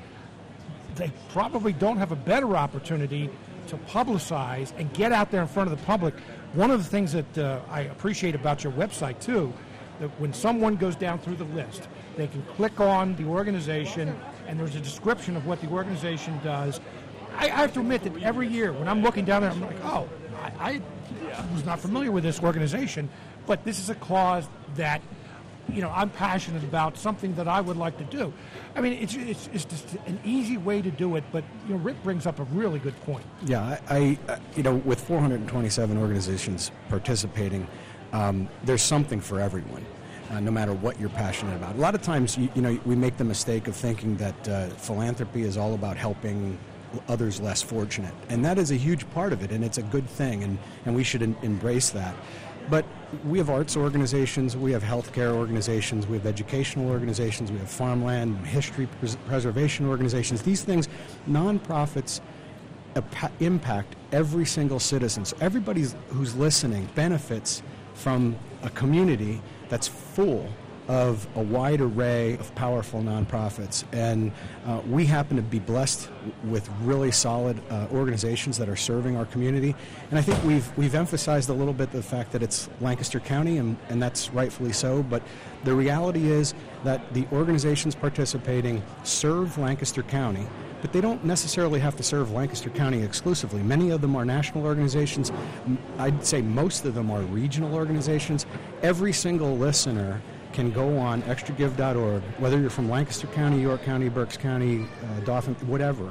They 0.94 1.12
probably 1.30 1.72
don't 1.72 1.96
have 1.96 2.12
a 2.12 2.16
better 2.16 2.56
opportunity 2.56 3.28
to 3.66 3.76
publicize 3.78 4.72
and 4.78 4.92
get 4.94 5.10
out 5.10 5.32
there 5.32 5.42
in 5.42 5.48
front 5.48 5.70
of 5.70 5.76
the 5.76 5.84
public. 5.84 6.14
One 6.54 6.70
of 6.70 6.82
the 6.82 6.88
things 6.88 7.12
that 7.12 7.38
uh, 7.38 7.60
I 7.68 7.80
appreciate 7.82 8.36
about 8.36 8.62
your 8.62 8.72
website 8.72 9.18
too, 9.20 9.52
that 9.98 10.08
when 10.20 10.32
someone 10.32 10.76
goes 10.76 10.94
down 10.94 11.18
through 11.18 11.36
the 11.36 11.44
list, 11.44 11.88
they 12.16 12.28
can 12.28 12.42
click 12.54 12.78
on 12.78 13.16
the 13.16 13.24
organization 13.24 14.16
and 14.46 14.60
there's 14.60 14.76
a 14.76 14.80
description 14.80 15.36
of 15.36 15.44
what 15.44 15.60
the 15.60 15.68
organization 15.68 16.38
does. 16.44 16.80
I, 17.36 17.46
I 17.46 17.48
have 17.48 17.74
to 17.74 17.80
admit 17.80 18.04
that 18.04 18.22
every 18.22 18.46
year 18.46 18.72
when 18.72 18.86
I'm 18.86 19.02
looking 19.02 19.24
down 19.24 19.42
there, 19.42 19.50
I'm 19.50 19.60
like, 19.60 19.84
oh, 19.84 20.08
I, 20.58 20.80
I 21.34 21.52
was 21.52 21.64
not 21.64 21.80
familiar 21.80 22.10
with 22.12 22.24
this 22.24 22.42
organization, 22.42 23.08
but 23.46 23.64
this 23.64 23.78
is 23.78 23.90
a 23.90 23.94
cause 23.94 24.48
that 24.76 25.00
you 25.72 25.82
know, 25.82 25.90
I'm 25.94 26.10
passionate 26.10 26.62
about 26.62 26.96
something 26.96 27.34
that 27.34 27.48
I 27.48 27.60
would 27.60 27.76
like 27.76 27.98
to 27.98 28.04
do. 28.04 28.32
I 28.74 28.80
mean, 28.80 28.92
it's, 28.94 29.14
it's, 29.14 29.48
it's 29.52 29.64
just 29.64 29.94
an 30.06 30.20
easy 30.24 30.56
way 30.56 30.80
to 30.82 30.90
do 30.90 31.16
it, 31.16 31.24
but, 31.32 31.44
you 31.66 31.74
know, 31.74 31.80
Rick 31.80 32.02
brings 32.02 32.26
up 32.26 32.38
a 32.38 32.44
really 32.44 32.78
good 32.78 32.98
point. 33.02 33.24
Yeah, 33.44 33.78
I, 33.88 34.18
I 34.28 34.38
you 34.54 34.62
know, 34.62 34.76
with 34.76 35.00
427 35.00 35.96
organizations 35.98 36.70
participating, 36.88 37.66
um, 38.12 38.48
there's 38.64 38.82
something 38.82 39.20
for 39.20 39.40
everyone. 39.40 39.84
Uh, 40.28 40.40
no 40.40 40.50
matter 40.50 40.72
what 40.72 40.98
you're 40.98 41.08
passionate 41.08 41.54
about. 41.54 41.76
A 41.76 41.78
lot 41.78 41.94
of 41.94 42.02
times, 42.02 42.36
you, 42.36 42.48
you 42.56 42.60
know, 42.60 42.76
we 42.84 42.96
make 42.96 43.16
the 43.16 43.22
mistake 43.22 43.68
of 43.68 43.76
thinking 43.76 44.16
that 44.16 44.48
uh, 44.48 44.66
philanthropy 44.70 45.42
is 45.42 45.56
all 45.56 45.74
about 45.74 45.96
helping 45.96 46.58
others 47.08 47.40
less 47.40 47.62
fortunate, 47.62 48.14
and 48.28 48.44
that 48.44 48.58
is 48.58 48.70
a 48.70 48.76
huge 48.76 49.08
part 49.10 49.32
of 49.32 49.42
it, 49.42 49.50
and 49.52 49.64
it's 49.64 49.78
a 49.78 49.82
good 49.82 50.08
thing, 50.08 50.42
and, 50.42 50.58
and 50.84 50.94
we 50.94 51.04
should 51.04 51.22
embrace 51.22 51.90
that. 51.90 52.14
But 52.68 52.84
we 53.24 53.38
have 53.38 53.50
arts 53.50 53.76
organizations, 53.76 54.56
we 54.56 54.72
have 54.72 54.82
healthcare 54.82 55.32
organizations, 55.32 56.06
we 56.06 56.16
have 56.16 56.26
educational 56.26 56.90
organizations, 56.90 57.52
we 57.52 57.58
have 57.58 57.70
farmland, 57.70 58.44
history 58.46 58.88
pres- 59.00 59.16
preservation 59.26 59.86
organizations. 59.86 60.42
These 60.42 60.64
things, 60.64 60.88
nonprofits 61.28 62.20
impact 63.40 63.94
every 64.12 64.46
single 64.46 64.80
citizen. 64.80 65.24
So 65.24 65.36
everybody 65.40 65.84
who's 66.08 66.34
listening 66.34 66.88
benefits 66.94 67.62
from 67.94 68.36
a 68.62 68.70
community 68.70 69.40
that's 69.68 69.86
full 69.86 70.48
of 70.88 71.26
a 71.36 71.42
wide 71.42 71.80
array 71.80 72.34
of 72.34 72.54
powerful 72.54 73.02
nonprofits. 73.02 73.84
And 73.92 74.32
uh, 74.66 74.80
we 74.88 75.04
happen 75.04 75.36
to 75.36 75.42
be 75.42 75.58
blessed 75.58 76.08
with 76.44 76.68
really 76.82 77.10
solid 77.10 77.60
uh, 77.70 77.86
organizations 77.92 78.56
that 78.58 78.68
are 78.68 78.76
serving 78.76 79.16
our 79.16 79.24
community. 79.26 79.74
And 80.10 80.18
I 80.18 80.22
think 80.22 80.42
we've, 80.44 80.78
we've 80.78 80.94
emphasized 80.94 81.48
a 81.48 81.52
little 81.52 81.74
bit 81.74 81.90
the 81.90 82.02
fact 82.02 82.32
that 82.32 82.42
it's 82.42 82.68
Lancaster 82.80 83.20
County, 83.20 83.58
and, 83.58 83.76
and 83.88 84.00
that's 84.00 84.30
rightfully 84.30 84.72
so. 84.72 85.02
But 85.02 85.22
the 85.64 85.74
reality 85.74 86.30
is 86.30 86.54
that 86.84 87.12
the 87.14 87.26
organizations 87.32 87.94
participating 87.94 88.82
serve 89.02 89.58
Lancaster 89.58 90.02
County 90.02 90.46
but 90.82 90.92
they 90.92 91.00
don't 91.00 91.24
necessarily 91.24 91.80
have 91.80 91.96
to 91.96 92.02
serve 92.02 92.30
Lancaster 92.30 92.70
County 92.70 93.02
exclusively. 93.02 93.62
Many 93.62 93.90
of 93.90 94.00
them 94.00 94.14
are 94.14 94.24
national 94.24 94.64
organizations. 94.64 95.32
I'd 95.98 96.24
say 96.24 96.42
most 96.42 96.84
of 96.84 96.94
them 96.94 97.10
are 97.10 97.22
regional 97.22 97.74
organizations. 97.74 98.46
Every 98.82 99.12
single 99.12 99.56
listener 99.56 100.20
can 100.56 100.72
go 100.72 100.96
on 100.96 101.20
extragive.org, 101.24 102.22
whether 102.38 102.58
you're 102.58 102.70
from 102.70 102.88
Lancaster 102.88 103.26
County, 103.26 103.60
York 103.60 103.82
County, 103.82 104.08
Berks 104.08 104.38
County, 104.38 104.86
uh, 105.04 105.20
Dauphin, 105.20 105.54
whatever, 105.66 106.10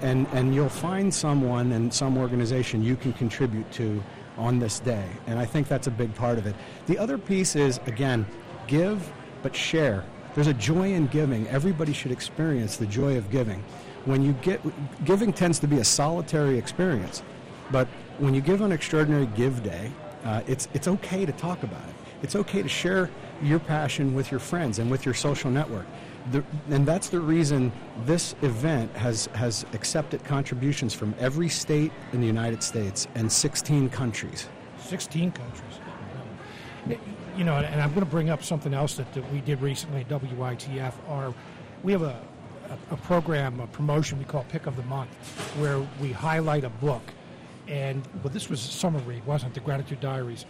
and, 0.00 0.28
and 0.32 0.54
you'll 0.54 0.68
find 0.68 1.12
someone 1.12 1.72
and 1.72 1.92
some 1.92 2.16
organization 2.16 2.84
you 2.84 2.94
can 2.94 3.12
contribute 3.12 3.68
to 3.72 4.00
on 4.38 4.60
this 4.60 4.78
day. 4.78 5.04
And 5.26 5.40
I 5.40 5.44
think 5.44 5.66
that's 5.66 5.88
a 5.88 5.90
big 5.90 6.14
part 6.14 6.38
of 6.38 6.46
it. 6.46 6.54
The 6.86 6.96
other 6.98 7.18
piece 7.18 7.56
is, 7.56 7.80
again, 7.86 8.24
give 8.68 9.12
but 9.42 9.56
share. 9.56 10.04
There's 10.36 10.46
a 10.46 10.54
joy 10.54 10.92
in 10.92 11.08
giving. 11.08 11.48
Everybody 11.48 11.92
should 11.92 12.12
experience 12.12 12.76
the 12.76 12.86
joy 12.86 13.16
of 13.16 13.28
giving. 13.28 13.64
When 14.04 14.22
you 14.22 14.34
get 14.34 14.60
giving 15.04 15.32
tends 15.32 15.58
to 15.58 15.66
be 15.66 15.78
a 15.78 15.84
solitary 15.84 16.56
experience, 16.56 17.24
but 17.72 17.88
when 18.18 18.34
you 18.34 18.40
give 18.40 18.62
on 18.62 18.70
Extraordinary 18.70 19.26
Give 19.34 19.60
Day, 19.64 19.90
uh, 20.24 20.42
it's 20.46 20.68
it's 20.74 20.86
okay 20.86 21.26
to 21.26 21.32
talk 21.32 21.64
about 21.64 21.82
it. 21.88 21.94
It's 22.22 22.36
okay 22.36 22.62
to 22.62 22.68
share 22.68 23.10
your 23.42 23.58
passion 23.58 24.14
with 24.14 24.30
your 24.30 24.40
friends 24.40 24.78
and 24.78 24.90
with 24.90 25.04
your 25.04 25.14
social 25.14 25.50
network. 25.50 25.86
The, 26.32 26.44
and 26.70 26.86
that's 26.86 27.08
the 27.08 27.20
reason 27.20 27.72
this 28.04 28.34
event 28.42 28.94
has, 28.96 29.26
has 29.34 29.64
accepted 29.72 30.22
contributions 30.24 30.92
from 30.92 31.14
every 31.18 31.48
state 31.48 31.92
in 32.12 32.20
the 32.20 32.26
United 32.26 32.62
States 32.62 33.08
and 33.14 33.30
16 33.30 33.88
countries. 33.88 34.48
16 34.78 35.32
countries. 35.32 36.98
You 37.36 37.44
know, 37.44 37.56
and 37.56 37.80
I'm 37.80 37.90
going 37.90 38.04
to 38.04 38.10
bring 38.10 38.28
up 38.28 38.42
something 38.42 38.74
else 38.74 38.96
that, 38.96 39.12
that 39.14 39.32
we 39.32 39.40
did 39.40 39.62
recently 39.62 40.02
at 40.02 40.08
WITF. 40.08 40.92
Our, 41.08 41.32
we 41.82 41.92
have 41.92 42.02
a, 42.02 42.20
a, 42.68 42.94
a 42.94 42.96
program, 42.98 43.60
a 43.60 43.66
promotion 43.68 44.18
we 44.18 44.24
call 44.24 44.44
Pick 44.44 44.66
of 44.66 44.76
the 44.76 44.82
Month, 44.82 45.10
where 45.58 45.80
we 46.00 46.12
highlight 46.12 46.64
a 46.64 46.70
book. 46.70 47.02
And 47.66 48.06
well, 48.22 48.32
this 48.32 48.50
was 48.50 48.60
a 48.60 48.70
summer 48.70 48.98
read, 49.00 49.24
wasn't 49.24 49.52
it? 49.52 49.54
The 49.54 49.60
Gratitude 49.60 50.00
Diaries 50.00 50.44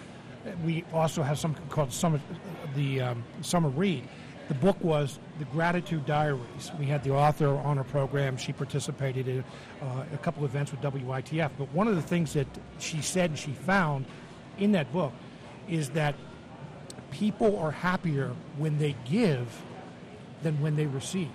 we 0.64 0.85
also 0.92 1.23
have 1.23 1.38
something 1.38 1.66
called 1.68 1.92
summer, 1.92 2.20
the 2.75 3.00
um, 3.00 3.25
summer 3.43 3.69
read. 3.69 4.07
The 4.49 4.55
book 4.55 4.83
was 4.83 5.21
the 5.39 5.45
Gratitude 5.47 6.07
Diaries. 6.07 6.73
We 6.79 6.87
had 6.87 7.05
the 7.05 7.12
author 7.15 7.49
on 7.49 7.79
our 7.79 7.85
program. 7.85 8.37
She 8.37 8.53
participated 8.53 9.29
in 9.29 9.45
uh, 9.81 10.05
a 10.12 10.19
couple 10.19 10.45
events 10.45 10.73
with 10.73 10.81
WITF. 10.81 11.50
But 11.57 11.73
one 11.73 11.87
of 11.87 11.95
the 11.95 12.03
things 12.03 12.33
that 12.33 12.49
she 12.81 13.00
said 13.00 13.31
and 13.31 13.39
she 13.39 13.53
found 13.53 14.07
in 14.59 14.73
that 14.73 14.93
book 14.93 15.12
is 15.69 15.91
that 15.91 16.17
people 17.12 17.59
are 17.59 17.71
happier 17.71 18.35
when 18.59 18.79
they 18.79 18.97
give 19.09 19.47
than 20.43 20.61
when 20.61 20.75
they 20.75 20.87
receive. 20.87 21.31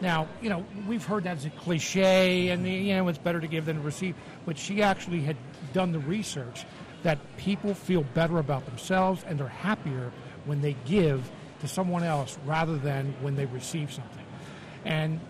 Now, 0.00 0.28
you 0.42 0.50
know, 0.50 0.66
we've 0.86 1.04
heard 1.04 1.24
that 1.24 1.36
as 1.38 1.44
a 1.44 1.50
cliche, 1.50 2.48
and 2.48 2.66
the, 2.66 2.70
you 2.70 2.96
know, 2.96 3.08
it's 3.08 3.18
better 3.18 3.40
to 3.40 3.46
give 3.46 3.66
than 3.66 3.76
to 3.76 3.82
receive. 3.82 4.14
But 4.44 4.58
she 4.58 4.82
actually 4.82 5.22
had 5.22 5.36
done 5.72 5.92
the 5.92 6.00
research 6.00 6.66
that 7.02 7.18
people 7.36 7.72
feel 7.72 8.02
better 8.14 8.38
about 8.38 8.66
themselves 8.66 9.24
and 9.28 9.38
they're 9.38 9.46
happier 9.46 10.10
when 10.46 10.62
they 10.62 10.76
give 10.86 11.30
to 11.60 11.68
someone 11.68 12.02
else 12.02 12.38
rather 12.46 12.76
than 12.78 13.14
when 13.20 13.36
they 13.36 13.46
receive 13.46 13.92
something. 13.92 14.24
And 14.84 15.20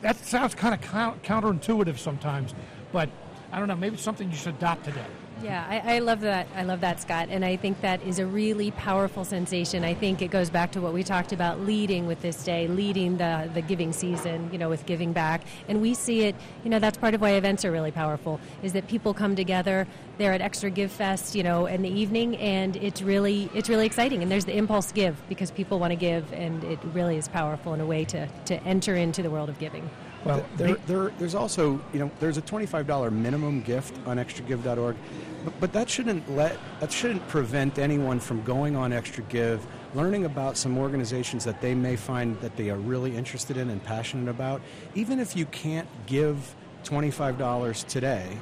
that 0.00 0.16
sounds 0.16 0.54
kind 0.54 0.74
of 0.74 0.80
counterintuitive 1.22 1.98
sometimes, 1.98 2.54
but 2.92 3.08
I 3.50 3.58
don't 3.58 3.68
know, 3.68 3.76
maybe 3.76 3.94
it's 3.94 4.02
something 4.02 4.30
you 4.30 4.36
should 4.36 4.54
adopt 4.54 4.84
today. 4.84 5.04
Yeah, 5.42 5.66
I, 5.68 5.96
I, 5.96 5.98
love 5.98 6.20
that. 6.20 6.46
I 6.54 6.62
love 6.62 6.80
that, 6.82 7.00
Scott. 7.00 7.28
And 7.30 7.44
I 7.44 7.56
think 7.56 7.80
that 7.80 8.00
is 8.02 8.20
a 8.20 8.26
really 8.26 8.70
powerful 8.72 9.24
sensation. 9.24 9.82
I 9.84 9.92
think 9.92 10.22
it 10.22 10.30
goes 10.30 10.50
back 10.50 10.70
to 10.72 10.80
what 10.80 10.92
we 10.92 11.02
talked 11.02 11.32
about 11.32 11.60
leading 11.60 12.06
with 12.06 12.22
this 12.22 12.44
day, 12.44 12.68
leading 12.68 13.16
the, 13.16 13.50
the 13.52 13.60
giving 13.60 13.92
season, 13.92 14.48
you 14.52 14.58
know, 14.58 14.68
with 14.68 14.86
giving 14.86 15.12
back. 15.12 15.42
And 15.68 15.82
we 15.82 15.94
see 15.94 16.22
it, 16.22 16.36
you 16.62 16.70
know, 16.70 16.78
that's 16.78 16.96
part 16.96 17.14
of 17.14 17.20
why 17.20 17.30
events 17.30 17.64
are 17.64 17.72
really 17.72 17.90
powerful, 17.90 18.38
is 18.62 18.72
that 18.74 18.86
people 18.86 19.12
come 19.12 19.34
together. 19.34 19.88
They're 20.18 20.32
at 20.32 20.40
Extra 20.40 20.70
Give 20.70 20.92
Fest, 20.92 21.34
you 21.34 21.42
know, 21.42 21.66
in 21.66 21.82
the 21.82 21.90
evening, 21.90 22.36
and 22.36 22.76
it's 22.76 23.02
really, 23.02 23.50
it's 23.52 23.68
really 23.68 23.86
exciting. 23.86 24.22
And 24.22 24.30
there's 24.30 24.44
the 24.44 24.56
impulse 24.56 24.92
give 24.92 25.16
because 25.28 25.50
people 25.50 25.80
want 25.80 25.90
to 25.90 25.96
give, 25.96 26.32
and 26.32 26.62
it 26.62 26.78
really 26.92 27.16
is 27.16 27.26
powerful 27.26 27.74
in 27.74 27.80
a 27.80 27.86
way 27.86 28.04
to, 28.04 28.28
to 28.46 28.62
enter 28.62 28.94
into 28.94 29.22
the 29.22 29.30
world 29.30 29.48
of 29.48 29.58
giving. 29.58 29.90
Well, 30.24 30.44
there, 30.56 30.74
there, 30.86 31.12
there's 31.18 31.34
also, 31.34 31.80
you 31.92 31.98
know, 31.98 32.10
there's 32.20 32.36
a 32.36 32.42
$25 32.42 33.10
minimum 33.12 33.62
gift 33.62 33.96
on 34.06 34.18
extragive.org, 34.18 34.96
but, 35.44 35.60
but 35.60 35.72
that 35.72 35.88
shouldn't 35.88 36.30
let 36.30 36.58
that 36.80 36.92
shouldn't 36.92 37.26
prevent 37.28 37.78
anyone 37.78 38.20
from 38.20 38.42
going 38.42 38.76
on 38.76 38.92
Extra 38.92 39.24
Give, 39.24 39.64
learning 39.94 40.24
about 40.24 40.56
some 40.56 40.78
organizations 40.78 41.44
that 41.44 41.60
they 41.60 41.74
may 41.74 41.96
find 41.96 42.40
that 42.40 42.56
they 42.56 42.70
are 42.70 42.78
really 42.78 43.16
interested 43.16 43.56
in 43.56 43.70
and 43.70 43.82
passionate 43.82 44.30
about. 44.30 44.60
Even 44.94 45.18
if 45.18 45.36
you 45.36 45.46
can't 45.46 45.88
give 46.06 46.54
$25 46.84 47.86
today, 47.86 48.36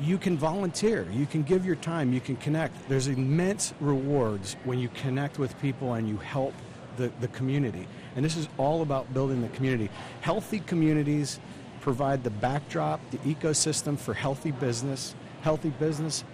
you 0.00 0.18
can 0.18 0.36
volunteer, 0.36 1.06
you 1.12 1.26
can 1.26 1.42
give 1.42 1.64
your 1.64 1.76
time, 1.76 2.12
you 2.12 2.20
can 2.20 2.36
connect. 2.36 2.88
There's 2.88 3.06
immense 3.06 3.72
rewards 3.80 4.56
when 4.64 4.78
you 4.78 4.88
connect 4.88 5.38
with 5.38 5.58
people 5.60 5.94
and 5.94 6.08
you 6.08 6.16
help 6.16 6.54
the, 6.96 7.12
the 7.20 7.28
community. 7.28 7.86
And 8.16 8.24
this 8.24 8.36
is 8.36 8.48
all 8.58 8.82
about 8.82 9.12
building 9.14 9.42
the 9.42 9.48
community. 9.48 9.90
Healthy 10.20 10.60
communities 10.60 11.40
provide 11.80 12.24
the 12.24 12.30
backdrop, 12.30 13.00
the 13.10 13.18
ecosystem 13.18 13.98
for 13.98 14.14
healthy 14.14 14.52
business. 14.52 15.14
Healthy 15.42 15.70
business 15.78 16.24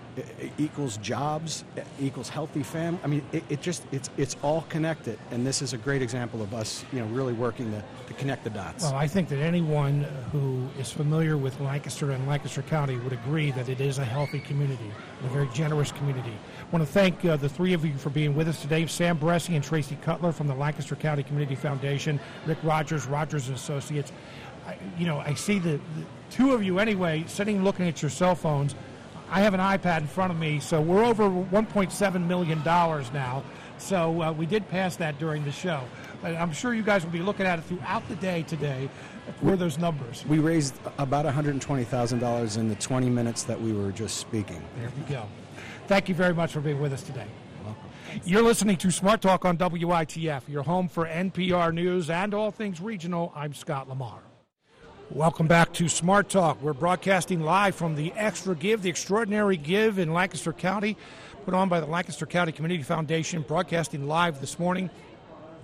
equals 0.58 0.96
jobs, 0.98 1.64
equals 2.00 2.28
healthy 2.28 2.62
family. 2.62 3.00
I 3.04 3.06
mean, 3.06 3.22
it, 3.32 3.44
it, 3.48 3.60
just 3.60 3.82
it's 3.92 4.10
it's 4.16 4.36
all 4.42 4.62
connected, 4.68 5.18
and 5.30 5.46
this 5.46 5.62
is 5.62 5.72
a 5.72 5.78
great 5.78 6.02
example 6.02 6.42
of 6.42 6.54
us, 6.54 6.84
you 6.92 7.00
know, 7.00 7.06
really 7.06 7.32
working 7.32 7.70
to, 7.72 7.82
to 8.06 8.14
connect 8.14 8.44
the 8.44 8.50
dots. 8.50 8.84
Well, 8.84 8.94
I 8.94 9.06
think 9.06 9.28
that 9.28 9.38
anyone 9.38 10.02
who 10.32 10.66
is 10.78 10.90
familiar 10.90 11.36
with 11.36 11.58
Lancaster 11.60 12.10
and 12.10 12.26
Lancaster 12.26 12.62
County 12.62 12.96
would 12.98 13.12
agree 13.12 13.50
that 13.52 13.68
it 13.68 13.80
is 13.80 13.98
a 13.98 14.04
healthy 14.04 14.40
community, 14.40 14.90
a 15.24 15.28
very 15.28 15.48
generous 15.52 15.92
community. 15.92 16.32
I 16.60 16.76
want 16.76 16.86
to 16.86 16.92
thank 16.92 17.24
uh, 17.24 17.36
the 17.36 17.48
three 17.48 17.72
of 17.72 17.84
you 17.84 17.96
for 17.96 18.10
being 18.10 18.34
with 18.34 18.48
us 18.48 18.60
today: 18.60 18.86
Sam 18.86 19.18
Bressi 19.18 19.54
and 19.54 19.64
Tracy 19.64 19.96
Cutler 20.02 20.32
from 20.32 20.46
the 20.46 20.54
Lancaster 20.54 20.96
County 20.96 21.22
Community 21.22 21.54
Foundation, 21.54 22.18
Rick 22.46 22.58
Rodgers, 22.62 23.06
Rodgers 23.06 23.48
and 23.48 23.56
Associates. 23.56 24.12
I, 24.66 24.76
you 24.98 25.06
know, 25.06 25.18
I 25.18 25.34
see 25.34 25.58
the, 25.58 25.70
the 25.70 26.04
two 26.30 26.52
of 26.52 26.62
you 26.62 26.78
anyway 26.78 27.24
sitting 27.26 27.64
looking 27.64 27.88
at 27.88 28.02
your 28.02 28.10
cell 28.10 28.34
phones 28.34 28.74
I 29.30 29.40
have 29.40 29.54
an 29.54 29.60
iPad 29.60 30.00
in 30.00 30.06
front 30.06 30.32
of 30.32 30.38
me, 30.38 30.58
so 30.58 30.80
we're 30.80 31.04
over 31.04 31.24
1.7 31.24 32.26
million 32.26 32.62
dollars 32.62 33.12
now. 33.12 33.42
So 33.78 34.22
uh, 34.22 34.32
we 34.32 34.46
did 34.46 34.68
pass 34.68 34.96
that 34.96 35.18
during 35.18 35.44
the 35.44 35.52
show. 35.52 35.82
But 36.20 36.34
I'm 36.34 36.52
sure 36.52 36.74
you 36.74 36.82
guys 36.82 37.04
will 37.04 37.12
be 37.12 37.20
looking 37.20 37.46
at 37.46 37.58
it 37.58 37.62
throughout 37.66 38.06
the 38.08 38.16
day 38.16 38.42
today 38.42 38.88
for 39.40 39.56
those 39.56 39.78
numbers. 39.78 40.24
We 40.26 40.38
raised 40.38 40.74
about 40.98 41.26
$120,000 41.26 42.58
in 42.58 42.68
the 42.68 42.74
20 42.74 43.10
minutes 43.10 43.44
that 43.44 43.60
we 43.60 43.72
were 43.72 43.92
just 43.92 44.16
speaking. 44.16 44.62
There 44.78 44.90
we 44.96 45.14
go. 45.14 45.26
Thank 45.86 46.08
you 46.08 46.14
very 46.14 46.34
much 46.34 46.52
for 46.52 46.60
being 46.60 46.80
with 46.80 46.92
us 46.92 47.02
today. 47.02 47.26
You're 48.24 48.42
listening 48.42 48.78
to 48.78 48.90
Smart 48.90 49.20
Talk 49.20 49.44
on 49.44 49.58
WITF, 49.58 50.48
your 50.48 50.62
home 50.62 50.88
for 50.88 51.06
NPR 51.06 51.72
News 51.72 52.08
and 52.10 52.32
all 52.32 52.50
things 52.50 52.80
regional. 52.80 53.32
I'm 53.36 53.52
Scott 53.52 53.88
Lamar. 53.88 54.20
Welcome 55.10 55.46
back 55.46 55.72
to 55.72 55.88
Smart 55.88 56.28
Talk. 56.28 56.60
We're 56.60 56.74
broadcasting 56.74 57.40
live 57.40 57.74
from 57.74 57.96
the 57.96 58.12
Extra 58.12 58.54
Give, 58.54 58.82
the 58.82 58.90
Extraordinary 58.90 59.56
Give 59.56 59.98
in 59.98 60.12
Lancaster 60.12 60.52
County, 60.52 60.98
put 61.46 61.54
on 61.54 61.70
by 61.70 61.80
the 61.80 61.86
Lancaster 61.86 62.26
County 62.26 62.52
Community 62.52 62.82
Foundation, 62.82 63.40
broadcasting 63.40 64.06
live 64.06 64.42
this 64.42 64.58
morning 64.58 64.90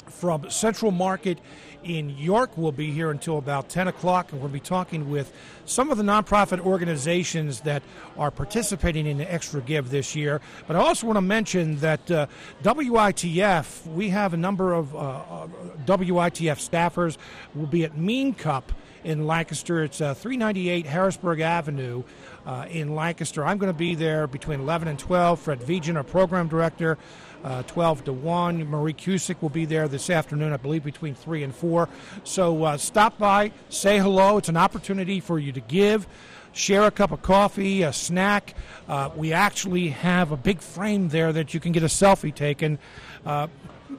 from 0.06 0.48
Central 0.48 0.92
Market 0.92 1.40
in 1.84 2.08
York. 2.08 2.56
We'll 2.56 2.72
be 2.72 2.90
here 2.90 3.10
until 3.10 3.36
about 3.36 3.68
10 3.68 3.86
o'clock, 3.88 4.32
and 4.32 4.40
we'll 4.40 4.48
be 4.48 4.60
talking 4.60 5.10
with 5.10 5.30
some 5.66 5.90
of 5.90 5.98
the 5.98 6.04
nonprofit 6.04 6.60
organizations 6.60 7.60
that 7.60 7.82
are 8.16 8.30
participating 8.30 9.06
in 9.06 9.18
the 9.18 9.30
Extra 9.30 9.60
Give 9.60 9.90
this 9.90 10.16
year. 10.16 10.40
But 10.66 10.76
I 10.76 10.78
also 10.78 11.06
want 11.06 11.18
to 11.18 11.22
mention 11.22 11.76
that 11.80 12.10
uh, 12.10 12.28
WITF, 12.62 13.86
we 13.88 14.08
have 14.08 14.32
a 14.32 14.38
number 14.38 14.72
of 14.72 14.94
uh, 14.94 14.98
uh 14.98 15.48
WITF 15.84 16.66
staffers, 16.66 17.18
will 17.54 17.66
be 17.66 17.84
at 17.84 17.98
Mean 17.98 18.32
Cup 18.32 18.72
in 19.04 19.26
Lancaster. 19.26 19.84
It's 19.84 20.00
uh, 20.00 20.14
398 20.14 20.86
Harrisburg 20.86 21.40
Avenue 21.40 22.02
uh, 22.46 22.66
in 22.68 22.94
Lancaster. 22.94 23.44
I'm 23.44 23.58
going 23.58 23.72
to 23.72 23.78
be 23.78 23.94
there 23.94 24.26
between 24.26 24.60
11 24.60 24.88
and 24.88 24.98
12. 24.98 25.40
Fred 25.40 25.60
Vigen, 25.60 25.96
our 25.96 26.02
program 26.02 26.48
director, 26.48 26.98
uh, 27.44 27.62
12 27.64 28.04
to 28.04 28.12
1. 28.12 28.68
Marie 28.68 28.94
Cusick 28.94 29.40
will 29.42 29.50
be 29.50 29.66
there 29.66 29.86
this 29.86 30.10
afternoon, 30.10 30.52
I 30.52 30.56
believe, 30.56 30.82
between 30.82 31.14
3 31.14 31.42
and 31.44 31.54
4. 31.54 31.88
So 32.24 32.64
uh, 32.64 32.76
stop 32.78 33.18
by, 33.18 33.52
say 33.68 33.98
hello. 33.98 34.38
It's 34.38 34.48
an 34.48 34.56
opportunity 34.56 35.20
for 35.20 35.38
you 35.38 35.52
to 35.52 35.60
give. 35.60 36.06
Share 36.52 36.84
a 36.84 36.90
cup 36.92 37.10
of 37.10 37.20
coffee, 37.20 37.82
a 37.82 37.92
snack. 37.92 38.54
Uh, 38.88 39.10
we 39.16 39.32
actually 39.32 39.88
have 39.88 40.30
a 40.30 40.36
big 40.36 40.60
frame 40.60 41.08
there 41.08 41.32
that 41.32 41.52
you 41.52 41.58
can 41.58 41.72
get 41.72 41.82
a 41.82 41.86
selfie 41.86 42.34
taken 42.34 42.78
uh, 43.26 43.48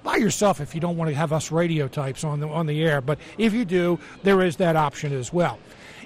by 0.06 0.16
yourself 0.18 0.62
if 0.62 0.74
you 0.76 0.80
don't 0.80 0.96
want 0.96 1.10
to 1.10 1.16
have 1.16 1.34
us 1.34 1.52
radio 1.52 1.88
types 1.90 2.24
on 2.24 2.40
the 2.40 2.48
on 2.48 2.68
the 2.68 2.82
air. 2.84 3.02
But 3.02 3.20
if 3.38 3.54
you 3.54 3.66
do, 3.66 4.00
there 4.24 4.42
is 4.42 4.56
that 4.58 4.78
option 4.78 5.12
as 5.12 5.34
well. 5.34 5.60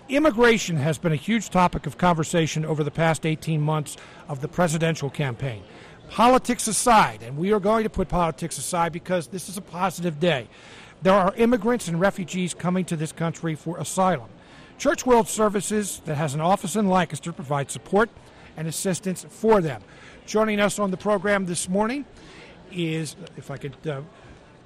Immigration 0.08 0.78
has 0.78 0.98
been 0.98 1.12
a 1.12 1.18
huge 1.18 1.52
topic 1.52 1.86
of 1.86 2.00
conversation 2.00 2.66
over 2.66 2.84
the 2.84 2.90
past 2.90 3.28
18 3.28 3.62
months 3.62 3.98
of 4.28 4.42
the 4.42 4.48
presidential 4.48 5.10
campaign. 5.12 5.62
Politics 6.10 6.66
aside, 6.68 7.22
and 7.22 7.38
we 7.38 7.52
are 7.52 7.60
going 7.60 7.84
to 7.84 7.90
put 7.92 8.08
politics 8.08 8.58
aside 8.58 8.92
because 8.92 9.28
this 9.28 9.50
is 9.50 9.58
a 9.58 9.62
positive 9.62 10.20
day. 10.20 10.48
There 11.04 11.14
are 11.14 11.36
immigrants 11.36 11.88
and 11.88 12.00
refugees 12.00 12.56
coming 12.56 12.86
to 12.86 12.96
this 12.96 13.12
country 13.12 13.54
for 13.54 13.78
asylum. 13.78 14.30
Church 14.80 15.06
World 15.06 15.28
Services, 15.28 16.02
that 16.06 16.16
has 16.16 16.34
an 16.34 16.42
office 16.42 16.76
in 16.76 16.90
Lancaster, 16.90 17.32
provides 17.32 17.74
support 17.74 18.10
and 18.58 18.68
assistance 18.68 19.26
for 19.30 19.62
them. 19.62 19.84
Joining 20.26 20.60
us 20.60 20.80
on 20.80 20.90
the 20.90 20.98
program 20.98 21.46
this 21.46 21.70
morning 21.70 22.06
is, 22.72 23.16
if 23.38 23.52
I 23.52 23.58
could, 23.58 23.76
uh, 23.88 24.02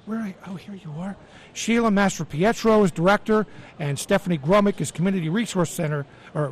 where 0.06 0.18
I, 0.18 0.34
oh, 0.46 0.54
here 0.54 0.74
you 0.74 0.92
are. 0.98 1.16
Sheila 1.52 1.90
Mastropietro 1.90 2.84
is 2.84 2.90
director, 2.90 3.46
and 3.78 3.98
Stephanie 3.98 4.38
Gromek 4.38 4.80
is 4.80 4.90
community 4.90 5.28
resource 5.28 5.70
center, 5.70 6.06
or 6.34 6.48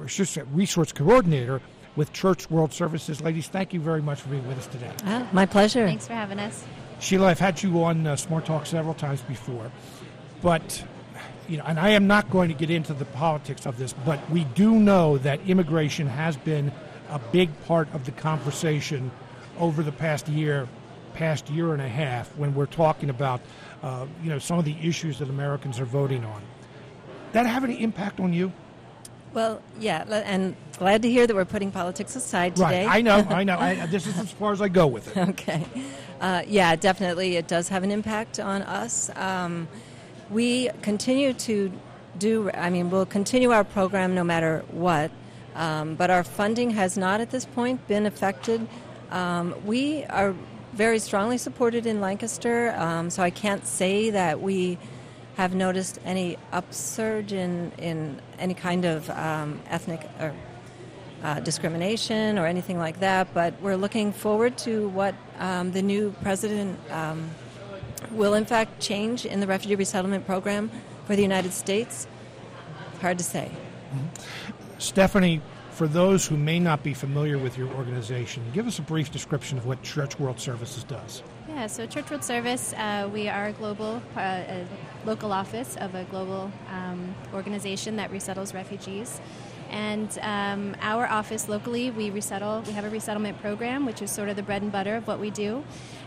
resource 0.53 0.93
coordinator 0.93 1.61
with 1.97 2.13
Church 2.13 2.51
World 2.51 2.73
Services. 2.73 3.21
Ladies, 3.21 3.49
thank 3.49 3.75
you 3.75 3.81
very 3.81 4.01
much 4.01 4.21
for 4.21 4.31
being 4.31 4.47
with 4.49 4.59
us 4.59 4.67
today. 4.67 4.91
Oh, 5.05 5.29
my 5.33 5.45
pleasure. 5.45 5.87
Thanks 5.87 6.07
for 6.07 6.15
having 6.15 6.39
us. 6.39 6.65
Sheila, 7.01 7.29
I've 7.29 7.39
had 7.39 7.63
you 7.63 7.83
on 7.83 8.07
uh, 8.07 8.17
Smart 8.17 8.47
Talk 8.47 8.65
several 8.65 8.95
times 8.95 9.21
before, 9.23 9.71
but 10.41 10.85
you 11.49 11.57
know, 11.59 11.65
and 11.67 11.79
I 11.79 11.91
am 11.91 12.07
not 12.07 12.31
going 12.31 12.49
to 12.49 12.55
get 12.55 12.71
into 12.71 12.95
the 12.95 13.05
politics 13.05 13.67
of 13.67 13.77
this, 13.77 13.93
but 13.93 14.31
we 14.31 14.45
do 14.45 14.73
know 14.73 15.19
that 15.19 15.41
immigration 15.47 16.07
has 16.07 16.37
been 16.37 16.73
a 17.11 17.19
big 17.19 17.51
part 17.65 17.93
of 17.93 18.05
the 18.07 18.13
conversation 18.13 19.11
over 19.59 19.83
the 19.83 19.93
past 19.93 20.29
year 20.29 20.69
past 21.15 21.51
year 21.51 21.73
and 21.73 21.83
a 21.83 21.89
half 21.89 22.35
when 22.37 22.55
we're 22.55 22.67
talking 22.67 23.11
about 23.11 23.41
uh, 23.83 24.07
you 24.23 24.31
know 24.31 24.39
some 24.39 24.59
of 24.59 24.65
the 24.65 24.77
issues 24.83 25.19
that 25.19 25.29
Americans 25.29 25.81
are 25.81 25.85
voting 25.85 26.25
on. 26.25 26.43
That 27.33 27.47
have 27.47 27.65
any 27.65 27.83
impact 27.83 28.21
on 28.21 28.33
you? 28.33 28.53
Well, 29.33 29.63
yeah, 29.81 30.05
and 30.27 30.55
glad 30.79 31.01
to 31.03 31.11
hear 31.11 31.27
that 31.27 31.35
we're 31.35 31.47
putting 31.47 31.71
politics 31.71 32.15
aside 32.17 32.55
today. 32.55 32.87
Right, 32.87 32.99
I 32.99 33.01
know, 33.01 33.27
I 33.31 33.45
know. 33.45 33.57
I, 33.59 33.87
this 33.87 34.07
is 34.07 34.19
as 34.19 34.31
far 34.31 34.53
as 34.53 34.61
I 34.61 34.69
go 34.69 34.87
with 34.87 35.17
it. 35.17 35.29
Okay. 35.31 35.65
Uh, 36.21 36.43
yeah, 36.47 36.77
definitely, 36.77 37.37
it 37.37 37.49
does 37.49 37.69
have 37.69 37.83
an 37.83 37.91
impact 37.91 38.39
on 38.39 38.63
us. 38.63 39.11
Um, 39.17 39.69
we 40.31 40.69
continue 40.83 41.33
to 41.33 41.73
do. 42.19 42.51
I 42.53 42.71
mean, 42.71 42.91
we'll 42.91 43.07
continue 43.07 43.51
our 43.53 43.65
program 43.65 44.15
no 44.15 44.23
matter 44.23 44.65
what. 44.71 45.11
Um, 45.55 45.95
but 45.97 46.11
our 46.11 46.25
funding 46.25 46.71
has 46.71 46.97
not 46.97 47.21
at 47.21 47.31
this 47.31 47.45
point 47.45 47.87
been 47.87 48.07
affected. 48.07 48.67
Um, 49.11 49.55
we 49.67 50.05
are 50.05 50.35
very 50.73 50.99
strongly 50.99 51.39
supported 51.39 51.87
in 51.87 52.01
Lancaster, 52.01 52.75
um, 52.77 53.11
so 53.11 53.23
I 53.23 53.31
can't 53.31 53.67
say 53.67 54.11
that 54.11 54.41
we 54.41 54.79
have 55.37 55.55
noticed 55.55 55.99
any 56.05 56.37
upsurge 56.53 57.33
in, 57.33 57.73
in 57.79 58.21
any 58.39 58.55
kind 58.55 58.85
of 58.85 59.09
um, 59.11 59.61
ethnic 59.69 60.09
or 60.21 60.35
uh, 61.23 61.41
discrimination 61.41 62.39
or 62.39 62.47
anything 62.47 62.79
like 62.79 63.01
that, 63.01 63.33
but 63.33 63.55
we're 63.61 63.77
looking 63.77 64.13
forward 64.13 64.59
to 64.59 64.89
what 64.89 65.15
um, 65.39 65.73
the 65.73 65.83
new 65.83 66.15
president 66.23 66.79
um, 66.91 67.31
will, 68.11 68.35
in 68.35 68.45
fact, 68.45 68.81
change 68.81 69.25
in 69.25 69.41
the 69.41 69.47
refugee 69.47 69.77
resettlement 69.77 70.27
program 70.27 70.71
for 71.07 71.17
the 71.17 71.23
United 71.23 71.53
States. 71.53 72.07
Hard 73.01 73.19
to 73.19 73.25
say. 73.25 73.51
Mm-hmm. 73.95 74.79
Stephanie, 74.79 75.41
for 75.73 75.89
those 75.89 76.27
who 76.27 76.37
may 76.37 76.61
not 76.61 76.83
be 76.83 76.93
familiar 76.93 77.39
with 77.39 77.57
your 77.57 77.69
organization, 77.75 78.43
give 78.53 78.67
us 78.67 78.79
a 78.79 78.83
brief 78.83 79.11
description 79.11 79.57
of 79.57 79.67
what 79.67 79.83
Church 79.83 80.19
World 80.21 80.39
Services 80.39 80.85
does. 80.85 81.23
Yeah, 81.49 81.67
so 81.67 81.87
Church 81.87 82.11
World 82.11 82.23
Service, 82.23 82.75
uh, 82.75 83.09
we 83.13 83.29
are 83.29 83.47
a 83.47 83.53
global, 83.53 84.03
uh, 84.17 84.21
a 84.21 84.67
local 85.07 85.33
office 85.33 85.77
of 85.77 85.95
a 85.95 86.05
global 86.05 86.53
um, 86.71 87.15
organization 87.33 87.97
that 87.97 88.11
resettles 88.11 88.55
refugees. 88.55 89.21
And 89.71 90.19
um, 90.21 90.77
our 90.83 91.07
office 91.07 91.49
locally, 91.49 91.91
we 91.91 92.11
resettle. 92.11 92.63
We 92.67 92.73
have 92.75 92.85
a 92.85 92.91
resettlement 92.91 93.41
program, 93.41 93.87
which 93.87 94.03
is 94.03 94.11
sort 94.11 94.29
of 94.29 94.37
the 94.37 94.43
bread 94.43 94.61
and 94.61 94.71
butter 94.71 94.97
of 94.97 95.07
what 95.07 95.19
we 95.19 95.31
do. 95.31 95.65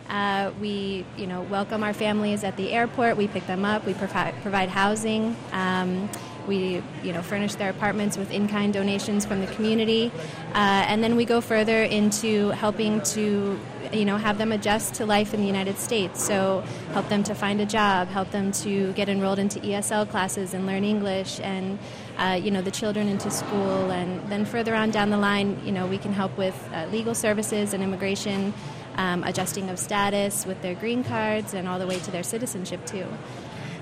Uh, 0.08 0.52
we, 0.62 1.04
you 1.18 1.26
know, 1.26 1.42
welcome 1.42 1.84
our 1.84 1.94
families 1.94 2.44
at 2.44 2.56
the 2.58 2.72
airport. 2.72 3.18
We 3.18 3.28
pick 3.28 3.48
them 3.48 3.66
up. 3.66 3.84
We 3.84 3.96
provide 3.96 4.36
provide 4.44 4.70
housing. 4.70 5.36
Um, 5.52 6.10
we, 6.48 6.82
you 7.04 7.14
know, 7.14 7.22
furnish 7.22 7.56
their 7.56 7.70
apartments 7.70 8.18
with 8.18 8.32
in-kind 8.32 8.74
donations 8.74 9.26
from 9.26 9.42
the 9.42 9.48
community, 9.48 10.12
uh, 10.54 10.86
and 10.88 11.04
then 11.04 11.16
we 11.16 11.26
go 11.26 11.42
further 11.42 11.84
into 11.84 12.50
helping 12.50 13.02
to, 13.02 13.60
you 13.92 14.06
know, 14.06 14.18
have 14.18 14.38
them 14.38 14.52
adjust 14.52 14.96
to 14.96 15.06
life 15.06 15.34
in 15.34 15.42
the 15.42 15.48
United 15.48 15.78
States. 15.78 16.24
So 16.24 16.64
help 16.94 17.10
them 17.10 17.24
to 17.24 17.36
find 17.36 17.62
a 17.62 17.66
job, 17.66 18.08
help 18.08 18.32
them 18.32 18.52
to 18.64 18.94
get 18.94 19.10
enrolled 19.10 19.40
into 19.40 19.60
ESL 19.60 20.10
classes 20.10 20.54
and 20.54 20.66
learn 20.66 20.84
English, 20.84 21.40
and 21.42 21.80
uh, 22.18 22.40
you 22.42 22.52
know, 22.52 22.62
the 22.62 22.72
children 22.72 23.08
into 23.08 23.30
school, 23.30 23.92
and 23.92 24.30
then 24.30 24.46
further 24.46 24.74
on 24.74 24.92
down 24.92 25.10
the 25.10 25.18
line, 25.18 25.60
you 25.66 25.72
know, 25.72 25.86
we 25.86 25.98
can 25.98 26.14
help 26.14 26.38
with 26.38 26.56
uh, 26.74 26.86
legal 26.92 27.14
services 27.14 27.74
and 27.74 27.84
immigration. 27.84 28.54
Um, 28.98 29.26
adjusting 29.26 29.70
of 29.70 29.78
status 29.78 30.46
with 30.46 30.62
their 30.62 30.74
green 30.74 31.04
cards 31.04 31.54
and 31.54 31.68
all 31.68 31.80
the 31.80 31.86
way 31.86 32.00
to 32.00 32.12
their 32.12 32.24
citizenship 32.24 32.86
too 32.86 33.06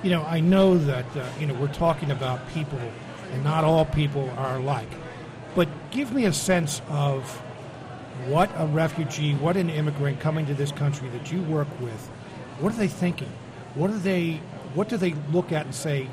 you 0.04 0.10
know, 0.10 0.24
I 0.24 0.42
know 0.42 0.78
that, 0.78 1.06
uh, 1.16 1.26
you 1.40 1.48
know, 1.48 1.54
we're 1.54 1.74
talking 1.74 2.12
about 2.12 2.48
people, 2.50 2.80
and 3.32 3.44
not 3.44 3.64
all 3.64 3.86
people 3.86 4.30
are 4.38 4.58
alike. 4.58 4.90
But 5.56 5.70
give 5.92 6.14
me 6.14 6.26
a 6.26 6.34
sense 6.34 6.82
of 6.90 7.30
what 8.28 8.52
a 8.58 8.66
refugee, 8.68 9.34
what 9.36 9.56
an 9.56 9.70
immigrant 9.70 10.20
coming 10.20 10.46
to 10.48 10.54
this 10.54 10.72
country 10.72 11.08
that 11.10 11.32
you 11.32 11.42
work 11.44 11.68
with, 11.80 12.10
what 12.60 12.74
are 12.74 12.78
they 12.78 12.88
thinking? 12.88 13.32
What 13.76 13.90
are 13.90 13.98
they? 13.98 14.42
What 14.76 14.90
do 14.90 14.98
they 14.98 15.14
look 15.32 15.52
at 15.52 15.66
and 15.66 15.74
say? 15.74 16.08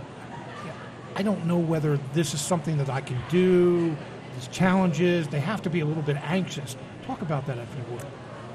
I 1.17 1.23
don't 1.23 1.45
know 1.47 1.59
whether 1.59 1.99
this 2.15 2.33
is 2.33 2.41
something 2.41 2.79
that 2.79 2.89
I 2.89 3.01
can 3.01 3.19
do. 3.29 3.97
These 4.37 4.49
challenges, 4.49 5.29
they 5.29 5.41
have 5.41 5.61
to 5.63 5.71
be 5.71 5.81
a 5.81 5.85
little 5.85 6.03
bit 6.03 6.17
anxious. 6.23 6.77
Talk 7.05 7.21
about 7.23 7.47
that 7.47 7.59
if 7.59 7.69
you 7.77 7.95
would. 7.95 8.07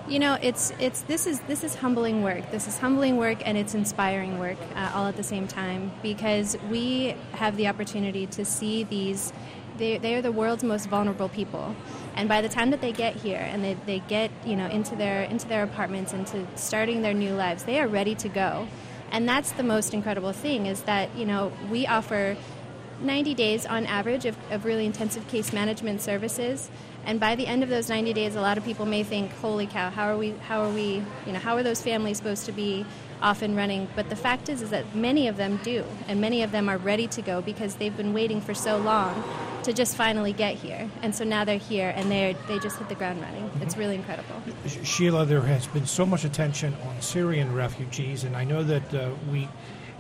You 0.08 0.20
know, 0.20 0.38
it's 0.40 0.72
it's 0.78 1.02
this 1.02 1.26
is 1.26 1.40
this 1.42 1.64
is 1.64 1.74
humbling 1.74 2.22
work. 2.22 2.52
This 2.52 2.68
is 2.68 2.78
humbling 2.78 3.18
work 3.18 3.40
and 3.44 3.58
it's 3.58 3.74
inspiring 3.74 4.38
work 4.38 4.58
uh, 4.76 4.92
all 4.94 5.08
at 5.08 5.18
the 5.18 5.24
same 5.24 5.48
time 5.48 5.92
because 6.04 6.56
we 6.70 7.16
have 7.32 7.58
the 7.58 7.68
opportunity 7.68 8.28
to 8.28 8.46
see 8.46 8.84
these. 8.84 9.34
They, 9.78 9.98
they 9.98 10.14
are 10.16 10.22
the 10.22 10.32
world's 10.32 10.64
most 10.64 10.88
vulnerable 10.90 11.28
people, 11.28 11.76
and 12.16 12.30
by 12.30 12.42
the 12.42 12.48
time 12.48 12.70
that 12.70 12.82
they 12.82 12.92
get 12.92 13.16
here 13.16 13.40
and 13.40 13.64
they, 13.64 13.74
they 13.88 14.00
get 14.00 14.30
you 14.46 14.56
know 14.56 14.68
into 14.68 14.96
their 14.96 15.24
into 15.24 15.48
their 15.48 15.64
apartments 15.64 16.14
into 16.14 16.46
starting 16.56 17.02
their 17.02 17.16
new 17.16 17.34
lives, 17.34 17.64
they 17.64 17.80
are 17.82 17.88
ready 17.88 18.14
to 18.16 18.30
go, 18.30 18.68
and 19.12 19.28
that's 19.28 19.54
the 19.54 19.64
most 19.64 19.92
incredible 19.94 20.34
thing 20.34 20.68
is 20.68 20.84
that 20.84 21.14
you 21.18 21.26
know 21.26 21.52
we 21.72 21.88
offer 21.88 22.38
90 23.02 23.34
days 23.34 23.66
on 23.66 23.86
average 23.86 24.26
of, 24.26 24.38
of 24.52 24.66
really 24.66 24.86
intensive 24.86 25.28
case 25.28 25.52
management 25.54 26.02
services 26.02 26.70
and 27.06 27.20
by 27.20 27.36
the 27.36 27.46
end 27.46 27.64
of 27.64 27.70
those 27.70 27.88
90 27.88 28.14
days, 28.14 28.36
a 28.36 28.42
lot 28.42 28.58
of 28.58 28.66
people 28.66 28.86
may 28.86 29.04
think, 29.04 29.32
"Holy 29.38 29.68
cow! 29.68 29.90
How 29.90 30.08
are 30.08 30.18
we? 30.18 30.32
How 30.48 30.62
are 30.64 30.70
we? 30.70 31.04
You 31.26 31.34
know, 31.34 31.40
how 31.40 31.56
are 31.56 31.64
those 31.64 31.82
families 31.82 32.18
supposed 32.18 32.46
to 32.48 32.52
be 32.52 32.86
off 33.22 33.42
and 33.42 33.56
running?" 33.56 33.88
But 33.96 34.10
the 34.10 34.16
fact 34.16 34.50
is, 34.50 34.62
is 34.62 34.72
that 34.72 34.96
many 34.96 35.28
of 35.28 35.38
them 35.38 35.60
do, 35.64 35.84
and 36.08 36.20
many 36.20 36.42
of 36.42 36.52
them 36.52 36.68
are 36.68 36.78
ready 36.78 37.08
to 37.08 37.22
go 37.22 37.42
because 37.42 37.76
they've 37.76 37.96
been 37.96 38.14
waiting 38.14 38.42
for 38.42 38.54
so 38.54 38.78
long 38.78 39.24
to 39.64 39.74
just 39.74 39.96
finally 39.96 40.34
get 40.34 40.56
here. 40.56 40.90
And 41.02 41.16
so 41.16 41.24
now 41.24 41.44
they're 41.44 41.58
here, 41.58 41.94
and 41.96 42.10
they 42.10 42.36
they 42.48 42.58
just 42.58 42.80
hit 42.80 42.90
the 42.90 42.96
ground 42.96 43.22
running. 43.22 43.44
Mm-hmm. 43.44 43.64
It's 43.64 43.78
really 43.78 43.96
incredible. 43.96 44.42
Sheila, 44.84 45.26
there 45.26 45.42
has 45.42 45.68
been 45.68 45.86
so 45.86 46.06
much 46.06 46.26
attention 46.26 46.76
on 46.88 47.02
Syrian 47.02 47.54
refugees, 47.54 48.24
and 48.24 48.36
I 48.36 48.44
know 48.44 48.64
that 48.64 48.94
uh, 48.94 49.10
we 49.32 49.48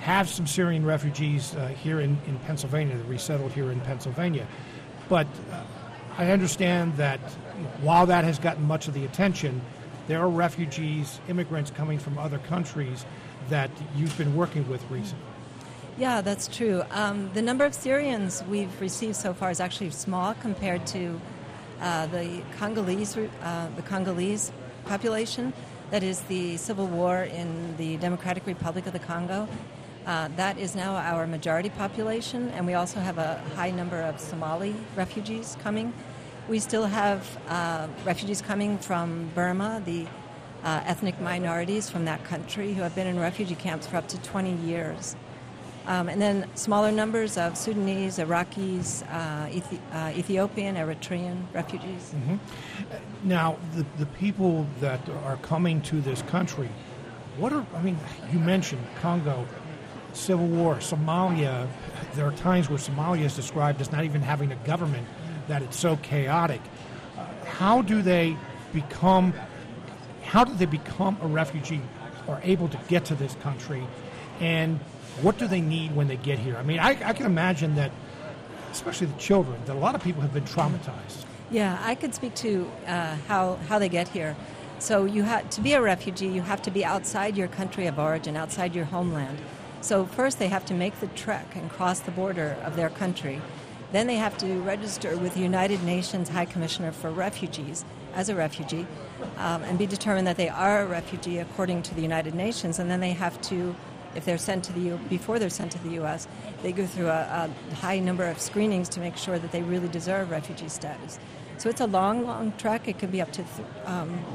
have 0.05 0.29
some 0.29 0.45
Syrian 0.45 0.85
refugees 0.85 1.55
uh, 1.55 1.65
here 1.69 1.99
in, 1.99 2.15
in 2.27 2.37
Pennsylvania, 2.45 2.95
that 2.95 3.07
resettled 3.07 3.51
here 3.53 3.71
in 3.71 3.79
Pennsylvania. 3.81 4.45
But 5.09 5.25
uh, 5.51 5.63
I 6.19 6.29
understand 6.29 6.95
that 6.97 7.19
while 7.81 8.05
that 8.05 8.23
has 8.23 8.37
gotten 8.37 8.67
much 8.67 8.87
of 8.87 8.93
the 8.93 9.03
attention, 9.03 9.59
there 10.07 10.21
are 10.21 10.29
refugees, 10.29 11.19
immigrants 11.27 11.71
coming 11.71 11.97
from 11.97 12.19
other 12.19 12.37
countries 12.37 13.03
that 13.49 13.71
you've 13.95 14.15
been 14.15 14.35
working 14.35 14.69
with 14.69 14.83
recently. 14.91 15.25
Yeah, 15.97 16.21
that's 16.21 16.47
true. 16.47 16.83
Um, 16.91 17.31
the 17.33 17.41
number 17.41 17.65
of 17.65 17.73
Syrians 17.73 18.43
we've 18.47 18.79
received 18.79 19.15
so 19.15 19.33
far 19.33 19.49
is 19.49 19.59
actually 19.59 19.89
small 19.89 20.35
compared 20.35 20.85
to 20.87 21.19
uh, 21.81 22.05
the 22.07 22.43
Congolese, 22.59 23.17
uh, 23.17 23.69
the 23.75 23.81
Congolese 23.81 24.51
population. 24.85 25.51
That 25.89 26.03
is 26.03 26.21
the 26.21 26.57
civil 26.57 26.85
war 26.85 27.23
in 27.23 27.75
the 27.77 27.97
Democratic 27.97 28.45
Republic 28.45 28.85
of 28.85 28.93
the 28.93 28.99
Congo. 28.99 29.47
Uh, 30.05 30.27
that 30.35 30.59
is 30.59 30.75
now 30.75 30.95
our 30.95 31.25
majority 31.25 31.69
population, 31.69 32.49
and 32.49 32.67
we 32.67 32.75
also 32.75 32.99
have 32.99 33.17
a 33.17 33.41
high 33.55 33.71
number 33.71 33.99
of 34.01 34.19
Somali 34.19 34.75
refugees 34.95 35.57
coming. 35.63 35.91
We 36.47 36.59
still 36.59 36.85
have 36.85 37.39
uh, 37.47 37.87
refugees 38.05 38.39
coming 38.39 38.77
from 38.77 39.31
Burma, 39.33 39.81
the 39.83 40.05
uh, 40.63 40.81
ethnic 40.85 41.19
minorities 41.19 41.89
from 41.89 42.05
that 42.05 42.23
country 42.23 42.73
who 42.73 42.83
have 42.83 42.93
been 42.93 43.07
in 43.07 43.19
refugee 43.19 43.55
camps 43.55 43.87
for 43.87 43.97
up 43.97 44.07
to 44.09 44.21
20 44.21 44.53
years. 44.57 45.15
Um, 45.87 46.09
and 46.09 46.21
then 46.21 46.47
smaller 46.55 46.91
numbers 46.91 47.37
of 47.37 47.57
Sudanese, 47.57 48.17
Iraqis, 48.17 49.03
uh, 49.11 49.47
Ethi- 49.47 49.79
uh, 49.91 50.17
Ethiopian, 50.17 50.75
Eritrean 50.75 51.45
refugees. 51.53 52.13
Mm-hmm. 52.15 52.35
Now, 53.23 53.57
the, 53.75 53.85
the 53.97 54.05
people 54.07 54.67
that 54.79 55.07
are 55.23 55.37
coming 55.37 55.81
to 55.83 56.01
this 56.01 56.23
country, 56.23 56.69
what 57.37 57.53
are, 57.53 57.65
I 57.75 57.81
mean, 57.81 57.99
you 58.31 58.39
mentioned 58.39 58.83
Congo, 59.01 59.45
Civil 60.15 60.47
War, 60.47 60.75
Somalia. 60.75 61.67
There 62.15 62.25
are 62.25 62.31
times 62.31 62.69
where 62.69 62.79
Somalia 62.79 63.25
is 63.25 63.35
described 63.35 63.81
as 63.81 63.91
not 63.91 64.05
even 64.05 64.21
having 64.21 64.51
a 64.51 64.55
government, 64.67 65.07
that 65.47 65.61
it's 65.61 65.77
so 65.77 65.97
chaotic. 65.97 66.61
Uh, 67.17 67.25
how 67.45 67.81
do 67.81 68.01
they 68.01 68.37
become, 68.73 69.33
how 70.23 70.43
do 70.43 70.53
they 70.55 70.65
become 70.65 71.17
a 71.21 71.27
refugee 71.27 71.81
or 72.27 72.39
able 72.43 72.67
to 72.69 72.79
get 72.87 73.05
to 73.05 73.15
this 73.15 73.35
country? 73.35 73.85
And 74.39 74.79
what 75.21 75.37
do 75.37 75.47
they 75.47 75.61
need 75.61 75.95
when 75.95 76.07
they 76.07 76.17
get 76.17 76.39
here? 76.39 76.57
I 76.57 76.63
mean, 76.63 76.79
I, 76.79 76.91
I 77.03 77.13
can 77.13 77.25
imagine 77.25 77.75
that, 77.75 77.91
especially 78.71 79.07
the 79.07 79.19
children, 79.19 79.59
that 79.65 79.75
a 79.75 79.79
lot 79.79 79.95
of 79.95 80.01
people 80.01 80.21
have 80.21 80.33
been 80.33 80.45
traumatized. 80.45 81.25
Yeah, 81.51 81.79
I 81.83 81.95
could 81.95 82.15
speak 82.15 82.33
to 82.35 82.69
uh, 82.87 83.15
how, 83.27 83.55
how 83.67 83.79
they 83.79 83.89
get 83.89 84.07
here. 84.07 84.35
So 84.79 85.05
you 85.05 85.23
have 85.23 85.49
to 85.51 85.61
be 85.61 85.73
a 85.73 85.81
refugee, 85.81 86.27
you 86.27 86.41
have 86.41 86.61
to 86.63 86.71
be 86.71 86.83
outside 86.83 87.37
your 87.37 87.47
country 87.47 87.87
of 87.87 87.97
origin, 87.97 88.35
outside 88.35 88.75
your 88.75 88.85
homeland. 88.85 89.39
So 89.85 90.03
first 90.03 90.39
they 90.39 90.47
have 90.47 90.65
to 90.65 90.73
make 90.73 90.99
the 90.99 91.05
trek 91.09 91.55
and 91.55 91.69
cross 91.69 91.99
the 91.99 92.09
border 92.09 92.57
of 92.63 92.75
their 92.75 92.89
country. 92.89 93.39
Then 93.91 94.07
they 94.07 94.15
have 94.15 94.35
to 94.39 94.59
register 94.61 95.15
with 95.15 95.35
the 95.35 95.41
United 95.41 95.83
Nations 95.83 96.29
High 96.29 96.45
Commissioner 96.45 96.91
for 96.91 97.11
Refugees 97.11 97.85
as 98.15 98.27
a 98.27 98.33
refugee 98.33 98.87
um, 99.37 99.61
and 99.61 99.77
be 99.77 99.85
determined 99.85 100.25
that 100.25 100.37
they 100.37 100.49
are 100.49 100.81
a 100.81 100.87
refugee 100.87 101.37
according 101.37 101.83
to 101.83 101.93
the 101.93 102.01
United 102.01 102.33
Nations. 102.33 102.79
And 102.79 102.89
then 102.89 102.99
they 102.99 103.11
have 103.11 103.39
to 103.43 103.75
if 104.15 104.25
they're 104.25 104.39
sent 104.39 104.63
to 104.63 104.73
the 104.73 104.79
U, 104.79 104.99
before 105.07 105.37
they're 105.37 105.51
sent 105.51 105.73
to 105.73 105.83
the 105.83 105.89
U.S., 106.01 106.27
they 106.63 106.71
go 106.71 106.87
through 106.87 107.09
a, 107.09 107.51
a, 107.71 107.75
high 107.75 107.99
number 107.99 108.25
of 108.25 108.39
screenings 108.39 108.89
to 108.89 108.99
make 108.99 109.17
sure 109.17 109.37
that 109.37 109.51
they 109.51 109.61
really 109.61 109.89
deserve 109.89 110.31
refugee 110.31 110.69
status. 110.69 111.19
So 111.59 111.69
it's 111.69 111.81
a 111.81 111.85
long, 111.85 112.25
long 112.25 112.53
trek. 112.57 112.87
It 112.87 112.97
could 112.97 113.11
be 113.11 113.21
up 113.21 113.31
to 113.33 113.43
th- 113.43 113.67
um, 113.85 114.25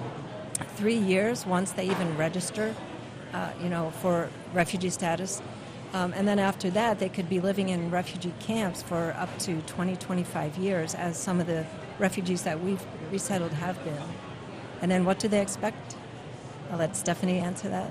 three 0.76 0.98
years 0.98 1.44
once 1.44 1.72
they 1.72 1.86
even 1.86 2.16
register, 2.16 2.74
uh, 3.32 3.50
you 3.62 3.68
know, 3.68 3.90
for 4.02 4.28
refugee 4.52 4.90
status. 4.90 5.42
Um, 5.92 6.12
and 6.14 6.26
then 6.26 6.38
after 6.38 6.70
that, 6.70 7.00
they 7.00 7.08
could 7.08 7.28
be 7.28 7.40
living 7.40 7.68
in 7.68 7.90
refugee 7.90 8.32
camps 8.38 8.82
for 8.82 9.14
up 9.18 9.36
to 9.40 9.60
20, 9.62 9.96
25 9.96 10.56
years, 10.56 10.94
as 10.94 11.16
some 11.16 11.40
of 11.40 11.46
the 11.46 11.66
refugees 11.98 12.42
that 12.42 12.60
we've 12.60 12.84
resettled 13.10 13.52
have 13.52 13.82
been. 13.84 14.02
And 14.82 14.90
then 14.90 15.04
what 15.04 15.18
do 15.18 15.28
they 15.28 15.40
expect? 15.40 15.96
I'll 16.70 16.78
let 16.78 16.96
Stephanie 16.96 17.38
answer 17.38 17.68
that. 17.68 17.90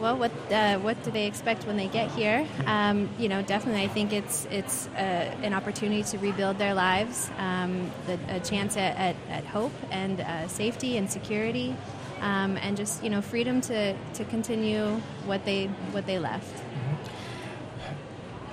Well, 0.00 0.16
what 0.16 0.32
uh, 0.50 0.78
what 0.78 1.02
do 1.02 1.10
they 1.10 1.26
expect 1.26 1.66
when 1.66 1.76
they 1.76 1.86
get 1.86 2.10
here? 2.12 2.46
Um, 2.64 3.10
you 3.18 3.28
know, 3.28 3.42
definitely, 3.42 3.82
I 3.82 3.88
think 3.88 4.14
it's 4.14 4.46
it's 4.50 4.86
uh, 4.88 5.34
an 5.42 5.52
opportunity 5.52 6.02
to 6.04 6.18
rebuild 6.18 6.56
their 6.56 6.72
lives, 6.72 7.30
um, 7.36 7.90
the, 8.06 8.18
a 8.28 8.40
chance 8.40 8.78
at, 8.78 8.96
at, 8.96 9.16
at 9.28 9.44
hope 9.44 9.72
and 9.90 10.22
uh, 10.22 10.48
safety 10.48 10.96
and 10.96 11.10
security, 11.10 11.76
um, 12.20 12.56
and 12.58 12.76
just 12.76 13.02
you 13.02 13.10
know 13.10 13.20
freedom 13.20 13.60
to, 13.62 13.94
to 14.14 14.24
continue 14.26 14.86
what 15.26 15.44
they 15.44 15.66
what 15.92 16.06
they 16.06 16.18
left. 16.18 16.54
Mm-hmm. 16.56 16.94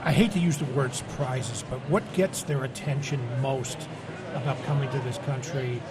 I 0.03 0.11
hate 0.11 0.31
to 0.31 0.39
use 0.39 0.57
the 0.57 0.65
word 0.65 0.93
surprises, 0.93 1.63
but 1.69 1.79
what 1.89 2.03
gets 2.13 2.43
their 2.43 2.63
attention 2.63 3.19
most 3.41 3.89
about 4.35 4.61
coming 4.63 4.89
to 4.91 4.99
this 4.99 5.17
country, 5.19 5.81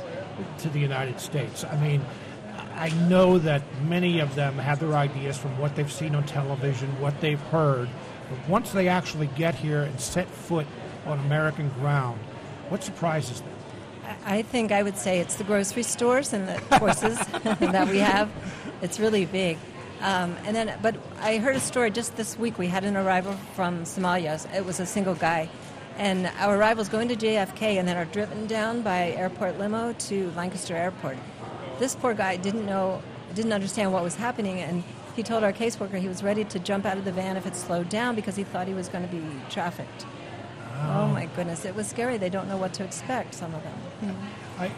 to 0.58 0.68
the 0.70 0.78
United 0.78 1.20
States? 1.20 1.64
I 1.64 1.76
mean 1.80 2.02
I 2.76 2.90
know 3.08 3.38
that 3.38 3.62
many 3.84 4.20
of 4.20 4.34
them 4.34 4.58
have 4.58 4.80
their 4.80 4.94
ideas 4.94 5.38
from 5.38 5.58
what 5.58 5.74
they've 5.76 5.90
seen 5.90 6.14
on 6.14 6.24
television, 6.24 6.88
what 7.00 7.20
they've 7.22 7.40
heard. 7.40 7.88
But 8.28 8.48
once 8.48 8.72
they 8.72 8.88
actually 8.88 9.28
get 9.28 9.54
here 9.54 9.82
and 9.82 9.98
set 9.98 10.28
foot 10.28 10.66
on 11.06 11.18
American 11.20 11.70
ground, 11.70 12.20
what 12.68 12.82
surprises 12.84 13.40
them? 13.40 13.55
I 14.24 14.42
think 14.42 14.72
I 14.72 14.82
would 14.82 14.96
say 14.96 15.20
it's 15.20 15.36
the 15.36 15.44
grocery 15.44 15.82
stores 15.82 16.32
and 16.32 16.48
the 16.48 16.60
courses 16.78 17.18
that 17.60 17.88
we 17.88 17.98
have. 17.98 18.30
It's 18.82 19.00
really 19.00 19.24
big. 19.24 19.58
Um, 20.00 20.36
and 20.44 20.54
then, 20.54 20.78
but 20.82 20.96
I 21.20 21.38
heard 21.38 21.56
a 21.56 21.60
story 21.60 21.90
just 21.90 22.16
this 22.16 22.38
week. 22.38 22.58
We 22.58 22.66
had 22.66 22.84
an 22.84 22.96
arrival 22.96 23.32
from 23.54 23.84
Somalia. 23.84 24.54
It 24.54 24.64
was 24.64 24.78
a 24.80 24.86
single 24.86 25.14
guy, 25.14 25.48
and 25.96 26.30
our 26.38 26.56
arrivals 26.56 26.88
going 26.88 27.08
to 27.08 27.16
JFK 27.16 27.78
and 27.78 27.88
then 27.88 27.96
are 27.96 28.04
driven 28.04 28.46
down 28.46 28.82
by 28.82 29.12
airport 29.12 29.58
limo 29.58 29.94
to 29.94 30.30
Lancaster 30.32 30.76
Airport 30.76 31.16
this 31.78 31.94
poor 31.94 32.14
guy 32.14 32.36
didn't 32.36 32.66
know, 32.66 33.02
didn't 33.34 33.52
understand 33.52 33.92
what 33.92 34.02
was 34.02 34.16
happening, 34.16 34.60
and 34.60 34.82
he 35.14 35.22
told 35.22 35.44
our 35.44 35.52
caseworker 35.52 35.98
he 35.98 36.08
was 36.08 36.22
ready 36.22 36.44
to 36.44 36.58
jump 36.58 36.84
out 36.84 36.98
of 36.98 37.04
the 37.04 37.12
van 37.12 37.36
if 37.36 37.46
it 37.46 37.56
slowed 37.56 37.88
down 37.88 38.14
because 38.14 38.36
he 38.36 38.44
thought 38.44 38.66
he 38.66 38.74
was 38.74 38.88
going 38.88 39.06
to 39.06 39.14
be 39.14 39.22
trafficked. 39.50 40.06
Oh. 40.82 41.02
oh 41.02 41.08
my 41.08 41.26
goodness, 41.36 41.64
it 41.64 41.74
was 41.74 41.86
scary. 41.86 42.18
They 42.18 42.28
don't 42.28 42.48
know 42.48 42.56
what 42.56 42.74
to 42.74 42.84
expect. 42.84 43.34
Some 43.34 43.54
of 43.54 43.62
them. 43.62 43.72
Hmm. 43.72 44.62
I, 44.62 44.70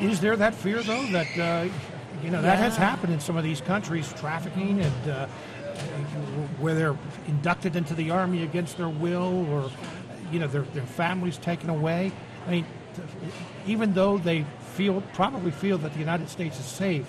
is 0.00 0.20
there 0.20 0.36
that 0.36 0.54
fear 0.54 0.82
though 0.82 1.04
that 1.06 1.38
uh, 1.38 1.68
you 2.22 2.30
know 2.30 2.42
that 2.42 2.58
has 2.58 2.76
happened 2.76 3.12
in 3.12 3.20
some 3.20 3.36
of 3.36 3.44
these 3.44 3.60
countries, 3.60 4.12
trafficking 4.14 4.80
and 4.80 5.10
uh, 5.10 5.26
where 6.58 6.74
they're 6.74 6.96
inducted 7.26 7.76
into 7.76 7.94
the 7.94 8.10
army 8.10 8.42
against 8.42 8.76
their 8.76 8.88
will, 8.88 9.46
or 9.50 9.70
you 10.30 10.38
know 10.38 10.46
their 10.46 10.62
their 10.62 10.86
families 10.86 11.36
taken 11.38 11.70
away. 11.70 12.12
I 12.46 12.50
mean, 12.50 12.66
even 13.66 13.94
though 13.94 14.18
they 14.18 14.44
feel 14.74 15.02
probably 15.12 15.50
feel 15.50 15.78
that 15.78 15.92
the 15.92 15.98
United 15.98 16.28
States 16.28 16.58
is 16.58 16.66
safe. 16.66 17.08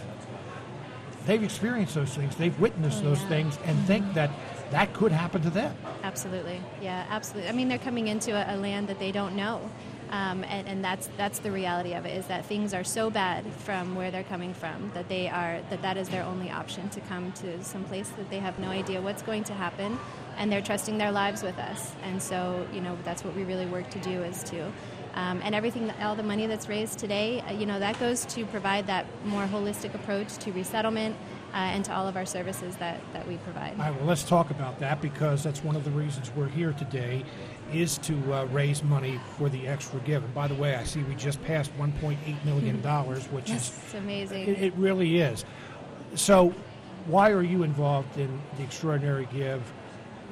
They've 1.26 1.44
experienced 1.44 1.96
those 1.96 2.14
things. 2.14 2.36
They've 2.36 2.58
witnessed 2.60 3.02
oh, 3.02 3.10
those 3.10 3.22
yeah. 3.22 3.30
things, 3.30 3.58
and 3.64 3.78
mm-hmm. 3.78 3.88
think 3.88 4.14
that 4.14 4.30
that 4.72 4.94
could 4.94 5.12
happen 5.12 5.42
to 5.42 5.50
them. 5.50 5.76
Absolutely, 6.04 6.62
yeah, 6.82 7.06
absolutely. 7.10 7.50
I 7.50 7.54
mean, 7.54 7.68
they're 7.68 7.78
coming 7.78 8.08
into 8.08 8.32
a, 8.32 8.56
a 8.56 8.58
land 8.58 8.88
that 8.88 9.00
they 9.00 9.12
don't 9.12 9.36
know. 9.36 9.70
Um, 10.10 10.44
and, 10.44 10.68
and, 10.68 10.86
that's 10.86 11.10
that's 11.18 11.40
the 11.40 11.52
reality 11.52 11.94
of 11.94 12.06
it 12.06 12.16
is 12.16 12.28
that 12.28 12.46
things 12.46 12.76
are 12.76 12.84
so 12.84 13.10
bad 13.10 13.44
from 13.66 13.96
where 13.96 14.12
they're 14.12 14.24
coming 14.24 14.54
from 14.54 14.92
that 14.94 15.10
they 15.10 15.28
are 15.28 15.60
that 15.72 15.82
that 15.82 15.98
is 15.98 16.08
their 16.08 16.22
only 16.24 16.52
option 16.52 16.88
to 16.90 17.00
come 17.02 17.32
to 17.32 17.64
some 17.64 17.84
place 17.86 18.10
that 18.10 18.30
they 18.30 18.38
have 18.38 18.60
no 18.60 18.68
idea 18.68 19.02
what's 19.02 19.24
going 19.24 19.44
to 19.46 19.54
happen 19.54 19.98
and 20.38 20.52
they're 20.52 20.62
trusting 20.62 21.00
their 21.00 21.12
lives 21.12 21.42
with 21.42 21.58
us 21.58 21.94
and 22.04 22.22
so 22.22 22.68
you 22.72 22.80
know 22.80 22.96
that's 23.04 23.24
what 23.24 23.36
we 23.36 23.44
really 23.44 23.66
work 23.66 23.90
to 23.90 23.98
do 24.00 24.22
is 24.22 24.44
to 24.44 24.72
um, 25.16 25.42
and 25.44 25.54
everything, 25.54 25.92
all 26.02 26.16
the 26.16 26.24
money 26.24 26.48
that's 26.48 26.68
raised 26.68 26.98
today, 26.98 27.42
uh, 27.42 27.52
you 27.52 27.68
know, 27.68 27.80
that 27.80 28.00
goes 28.00 28.26
to 28.26 28.46
provide 28.48 28.88
that 28.88 29.06
more 29.26 29.46
holistic 29.46 29.94
approach 29.94 30.38
to 30.38 30.52
resettlement 30.52 31.16
uh, 31.54 31.58
and 31.58 31.86
to 31.86 31.94
all 31.94 32.08
of 32.08 32.18
our 32.18 32.26
services 32.26 32.76
that, 32.78 33.00
that 33.14 33.28
we 33.28 33.38
provide. 33.38 33.74
All 33.74 33.86
right, 33.86 33.96
well, 33.96 34.06
let's 34.06 34.24
talk 34.24 34.50
about 34.50 34.80
that 34.80 35.02
because 35.02 35.44
that's 35.44 35.64
one 35.64 35.76
of 35.76 35.84
the 35.84 35.92
reasons 35.92 36.32
we're 36.36 36.48
here 36.48 36.74
today 36.74 37.24
is 37.72 37.98
to 38.00 38.34
uh, 38.34 38.46
raise 38.46 38.84
money 38.84 39.20
for 39.38 39.50
the 39.50 39.68
extra 39.68 40.00
give. 40.02 40.24
And 40.24 40.34
by 40.34 40.48
the 40.48 40.56
way, 40.56 40.76
I 40.76 40.84
see 40.84 41.04
we 41.04 41.16
just 41.16 41.44
passed 41.44 41.76
$1.8 41.78 42.46
million, 42.46 42.78
which 43.32 43.52
is 43.52 43.72
amazing. 43.96 44.48
It, 44.48 44.64
it 44.64 44.74
really 44.76 45.20
is. 45.20 45.46
So, 46.16 46.54
why 47.06 47.32
are 47.32 47.44
you 47.44 47.64
involved 47.64 48.18
in 48.18 48.42
the 48.58 48.64
Extraordinary 48.64 49.28
Give? 49.34 49.62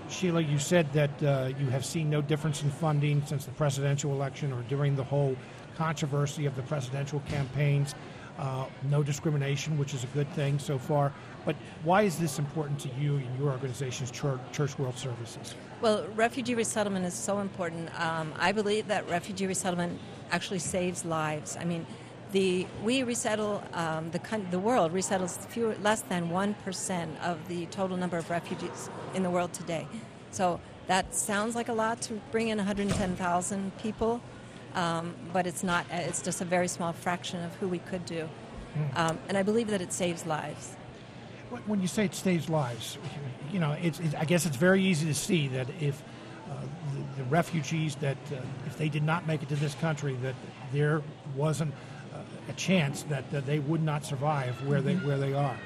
Sheila, 0.10 0.42
you 0.42 0.60
said 0.60 0.92
that 0.94 1.24
uh, 1.24 1.52
you 1.60 1.68
have 1.70 1.86
seen 1.86 2.10
no 2.10 2.22
difference 2.22 2.64
in 2.64 2.70
funding 2.70 3.24
since 3.26 3.46
the 3.46 3.52
presidential 3.52 4.12
election 4.12 4.52
or 4.52 4.62
during 4.64 4.96
the 4.96 5.04
whole 5.04 5.36
controversy 5.76 6.46
of 6.46 6.56
the 6.56 6.62
presidential 6.64 7.22
campaigns. 7.28 7.96
Uh, 8.42 8.66
no 8.90 9.04
discrimination, 9.04 9.78
which 9.78 9.94
is 9.94 10.04
a 10.04 10.08
good 10.08 10.28
thing 10.34 10.58
so 10.58 10.80
far. 10.80 11.14
But 11.46 11.56
why 11.84 12.02
is 12.02 12.18
this 12.18 12.40
important 12.40 12.80
to 12.80 12.90
you 13.00 13.18
and 13.18 13.40
your 13.40 13.52
organization's 13.52 14.10
Church, 14.10 14.40
Church 14.52 14.80
World 14.80 14.98
Services? 14.98 15.54
Well, 15.80 16.08
refugee 16.16 16.56
resettlement 16.56 17.06
is 17.06 17.14
so 17.14 17.38
important. 17.38 17.90
Um, 18.02 18.34
I 18.40 18.52
believe 18.52 18.88
that 18.88 19.08
refugee 19.08 19.46
resettlement 19.46 20.00
actually 20.32 20.58
saves 20.58 21.06
lives. 21.06 21.56
I 21.56 21.66
mean, 21.66 21.86
The 22.32 22.66
we 22.82 23.04
resettle 23.04 23.62
um, 23.74 24.10
the 24.12 24.22
the 24.50 24.60
world 24.60 24.94
resettles 24.94 25.38
fewer, 25.50 25.76
less 25.84 26.02
than 26.02 26.30
one 26.30 26.54
percent 26.64 27.12
of 27.22 27.36
the 27.48 27.66
total 27.68 27.98
number 27.98 28.18
of 28.18 28.30
refugees 28.30 28.90
in 29.14 29.22
the 29.24 29.30
world 29.30 29.52
today. 29.52 29.86
So 30.32 30.62
that 30.88 31.14
sounds 31.14 31.56
like 31.56 31.68
a 31.68 31.74
lot 31.74 32.02
to 32.04 32.14
bring 32.32 32.48
in 32.48 32.58
110,000 32.58 33.78
people, 33.78 34.22
um, 34.76 35.14
but 35.34 35.48
it's 35.48 35.64
not. 35.64 35.86
It's 35.92 36.22
just 36.22 36.42
a 36.42 36.46
very 36.46 36.68
small 36.68 36.94
fraction 36.94 37.44
of 37.44 37.54
who 37.56 37.68
we 37.68 37.80
could 37.80 38.06
do, 38.06 38.30
hmm. 38.74 38.98
um, 38.98 39.20
and 39.28 39.38
I 39.38 39.44
believe 39.44 39.68
that 39.68 39.82
it 39.82 39.94
saves 39.94 40.26
lives. 40.26 40.76
When 41.66 41.82
you 41.82 41.88
say 41.88 42.06
it 42.06 42.16
saves 42.16 42.50
lives, 42.50 42.98
you 43.52 43.60
know, 43.60 43.74
it's, 43.82 44.00
it's 44.00 44.16
I 44.16 44.24
guess 44.24 44.46
it's 44.46 44.56
very 44.56 44.82
easy 44.84 45.06
to 45.08 45.14
see 45.14 45.50
that 45.50 45.68
if 45.82 46.02
uh, 46.50 46.54
the, 46.94 47.24
the, 47.24 47.30
refugees 47.30 47.96
that 47.96 48.18
uh, 48.32 48.38
if 48.66 48.78
they 48.78 48.88
did 48.88 49.04
not 49.04 49.28
make 49.28 49.44
it 49.44 49.50
to 49.50 49.56
this 49.56 49.76
country, 49.76 50.18
that 50.22 50.36
there 50.72 51.02
wasn't 51.36 51.74
uh, 52.14 52.20
a 52.50 52.54
chance 52.54 53.04
that, 53.04 53.30
that 53.32 53.46
they 53.46 53.60
would 53.60 53.84
not 53.84 54.06
survive 54.06 54.56
where 54.66 54.80
mm-hmm. 54.80 55.00
they 55.00 55.06
where 55.06 55.18
they 55.18 55.34
are. 55.34 55.58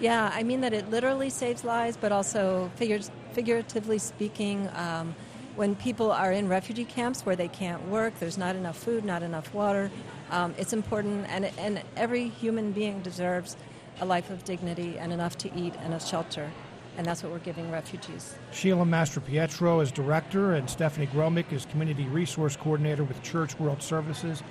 Yeah, 0.00 0.30
I 0.32 0.42
mean 0.42 0.60
that 0.60 0.72
it 0.72 0.90
literally 0.90 1.30
saves 1.30 1.64
lives, 1.64 1.96
but 1.96 2.12
also 2.12 2.70
figures, 2.76 3.10
figuratively 3.32 3.98
speaking, 3.98 4.68
um, 4.74 5.14
when 5.56 5.74
people 5.74 6.12
are 6.12 6.32
in 6.32 6.48
refugee 6.48 6.84
camps 6.84 7.24
where 7.24 7.34
they 7.34 7.48
can't 7.48 7.88
work, 7.88 8.18
there's 8.20 8.38
not 8.38 8.54
enough 8.54 8.76
food, 8.76 9.04
not 9.04 9.22
enough 9.22 9.52
water. 9.54 9.90
Um, 10.30 10.54
it's 10.58 10.72
important, 10.72 11.26
and, 11.28 11.46
and 11.58 11.82
every 11.96 12.28
human 12.28 12.72
being 12.72 13.00
deserves 13.00 13.56
a 14.00 14.04
life 14.04 14.30
of 14.30 14.44
dignity 14.44 14.98
and 14.98 15.12
enough 15.12 15.38
to 15.38 15.54
eat 15.56 15.74
and 15.82 15.94
a 15.94 16.00
shelter. 16.00 16.50
And 16.98 17.06
that's 17.06 17.22
what 17.22 17.32
we're 17.32 17.38
giving 17.38 17.70
refugees. 17.70 18.34
Sheila 18.52 18.84
Mastropietro 18.84 19.82
is 19.82 19.90
director, 19.90 20.54
and 20.54 20.68
Stephanie 20.68 21.08
Gromek 21.08 21.52
is 21.52 21.66
community 21.66 22.04
resource 22.04 22.56
coordinator 22.56 23.04
with 23.04 23.22
Church 23.22 23.58
World 23.58 23.82
Services. 23.82 24.42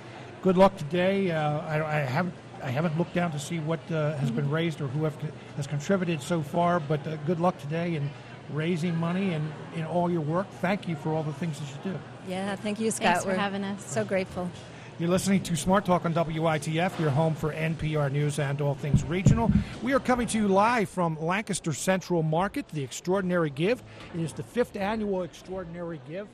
Good 0.42 0.56
luck 0.56 0.76
today. 0.76 1.30
Uh, 1.30 1.60
I, 1.60 1.98
I 1.98 2.00
haven't 2.00 2.34
I 2.62 2.70
haven't 2.70 2.96
looked 2.96 3.14
down 3.14 3.30
to 3.32 3.38
see 3.38 3.58
what 3.60 3.80
uh, 3.92 4.16
has 4.16 4.30
been 4.30 4.50
raised 4.50 4.80
or 4.80 4.86
who 4.88 5.04
have, 5.04 5.14
has 5.56 5.66
contributed 5.66 6.22
so 6.22 6.40
far, 6.40 6.80
but 6.80 7.06
uh, 7.06 7.16
good 7.26 7.38
luck 7.38 7.58
today 7.58 7.96
in 7.96 8.10
raising 8.52 8.96
money 8.96 9.34
and 9.34 9.52
in 9.74 9.84
all 9.84 10.10
your 10.10 10.20
work. 10.20 10.46
Thank 10.60 10.88
you 10.88 10.96
for 10.96 11.12
all 11.12 11.22
the 11.22 11.32
things 11.34 11.58
that 11.58 11.68
you 11.68 11.92
do. 11.92 11.98
Yeah, 12.28 12.56
thank 12.56 12.80
you, 12.80 12.90
Scott. 12.90 13.06
Thanks 13.06 13.22
for 13.24 13.30
We're 13.30 13.36
having 13.36 13.64
us. 13.64 13.84
So 13.86 14.04
grateful. 14.04 14.50
You're 14.98 15.10
listening 15.10 15.42
to 15.42 15.56
Smart 15.56 15.84
Talk 15.84 16.06
on 16.06 16.14
WITF, 16.14 16.98
your 16.98 17.10
home 17.10 17.34
for 17.34 17.52
NPR 17.52 18.10
News 18.10 18.38
and 18.38 18.62
all 18.62 18.74
things 18.74 19.04
regional. 19.04 19.52
We 19.82 19.92
are 19.92 20.00
coming 20.00 20.26
to 20.28 20.38
you 20.38 20.48
live 20.48 20.88
from 20.88 21.20
Lancaster 21.20 21.74
Central 21.74 22.22
Market, 22.22 22.66
the 22.68 22.82
Extraordinary 22.82 23.50
Give. 23.50 23.82
It 24.14 24.20
is 24.20 24.32
the 24.32 24.42
fifth 24.42 24.74
annual 24.74 25.22
Extraordinary 25.22 26.00
Give. 26.08 26.26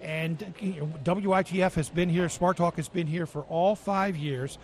And 0.00 0.54
you 0.58 0.72
know, 1.04 1.14
WITF 1.14 1.74
has 1.74 1.88
been 1.88 2.08
here, 2.08 2.28
Smart 2.28 2.56
Talk 2.56 2.76
has 2.76 2.88
been 2.88 3.06
here 3.06 3.26
for 3.26 3.42
all 3.42 3.76
five 3.76 4.16
years. 4.16 4.58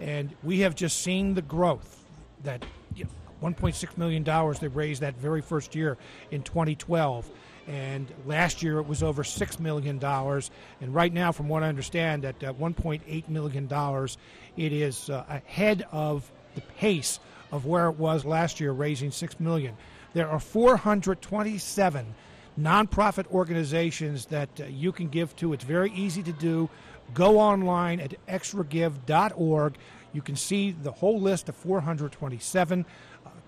And 0.00 0.34
we 0.42 0.60
have 0.60 0.74
just 0.74 1.00
seen 1.00 1.34
the 1.34 1.42
growth 1.42 2.04
that 2.42 2.64
you 2.96 3.04
know, 3.04 3.10
$1.6 3.42 3.98
million 3.98 4.24
they 4.60 4.68
raised 4.68 5.02
that 5.02 5.16
very 5.16 5.40
first 5.40 5.74
year 5.74 5.96
in 6.30 6.42
2012. 6.42 7.30
And 7.66 8.10
last 8.24 8.62
year 8.62 8.78
it 8.78 8.86
was 8.86 9.02
over 9.02 9.22
$6 9.22 9.60
million. 9.60 10.02
And 10.02 10.94
right 10.94 11.12
now, 11.12 11.32
from 11.32 11.48
what 11.48 11.62
I 11.62 11.68
understand, 11.68 12.24
at 12.24 12.42
uh, 12.42 12.54
$1.8 12.54 13.28
million, 13.28 14.08
it 14.56 14.72
is 14.72 15.10
uh, 15.10 15.24
ahead 15.28 15.86
of 15.92 16.30
the 16.54 16.62
pace 16.62 17.20
of 17.52 17.66
where 17.66 17.88
it 17.88 17.98
was 17.98 18.24
last 18.24 18.58
year, 18.58 18.72
raising 18.72 19.10
6 19.10 19.38
million. 19.38 19.76
There 20.14 20.28
are 20.28 20.40
427 20.40 22.14
nonprofit 22.58 23.26
organizations 23.28 24.26
that 24.26 24.48
uh, 24.60 24.64
you 24.64 24.90
can 24.90 25.08
give 25.08 25.36
to. 25.36 25.52
It's 25.52 25.64
very 25.64 25.92
easy 25.92 26.22
to 26.22 26.32
do. 26.32 26.68
Go 27.14 27.38
online 27.38 28.00
at 28.00 28.14
extragive.org. 28.26 29.76
You 30.12 30.22
can 30.22 30.36
see 30.36 30.72
the 30.72 30.92
whole 30.92 31.20
list 31.20 31.48
of 31.48 31.56
427. 31.56 32.84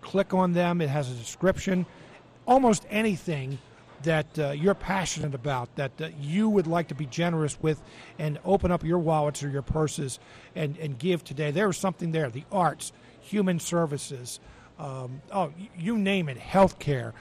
Click 0.00 0.34
on 0.34 0.52
them, 0.52 0.80
it 0.80 0.88
has 0.88 1.10
a 1.10 1.14
description. 1.14 1.86
Almost 2.46 2.86
anything 2.90 3.58
that 4.02 4.38
uh, 4.38 4.50
you're 4.50 4.74
passionate 4.74 5.34
about, 5.34 5.74
that 5.76 5.92
uh, 6.00 6.08
you 6.20 6.48
would 6.48 6.66
like 6.66 6.88
to 6.88 6.94
be 6.94 7.06
generous 7.06 7.60
with, 7.60 7.82
and 8.18 8.38
open 8.44 8.70
up 8.72 8.82
your 8.82 8.98
wallets 8.98 9.42
or 9.42 9.50
your 9.50 9.62
purses 9.62 10.18
and, 10.54 10.78
and 10.78 10.98
give 10.98 11.22
today. 11.22 11.50
There 11.50 11.68
is 11.68 11.76
something 11.76 12.12
there 12.12 12.30
the 12.30 12.44
arts, 12.50 12.92
human 13.20 13.58
services, 13.60 14.40
um, 14.78 15.20
oh, 15.30 15.52
you 15.78 15.98
name 15.98 16.28
it, 16.30 16.38
healthcare. 16.38 17.12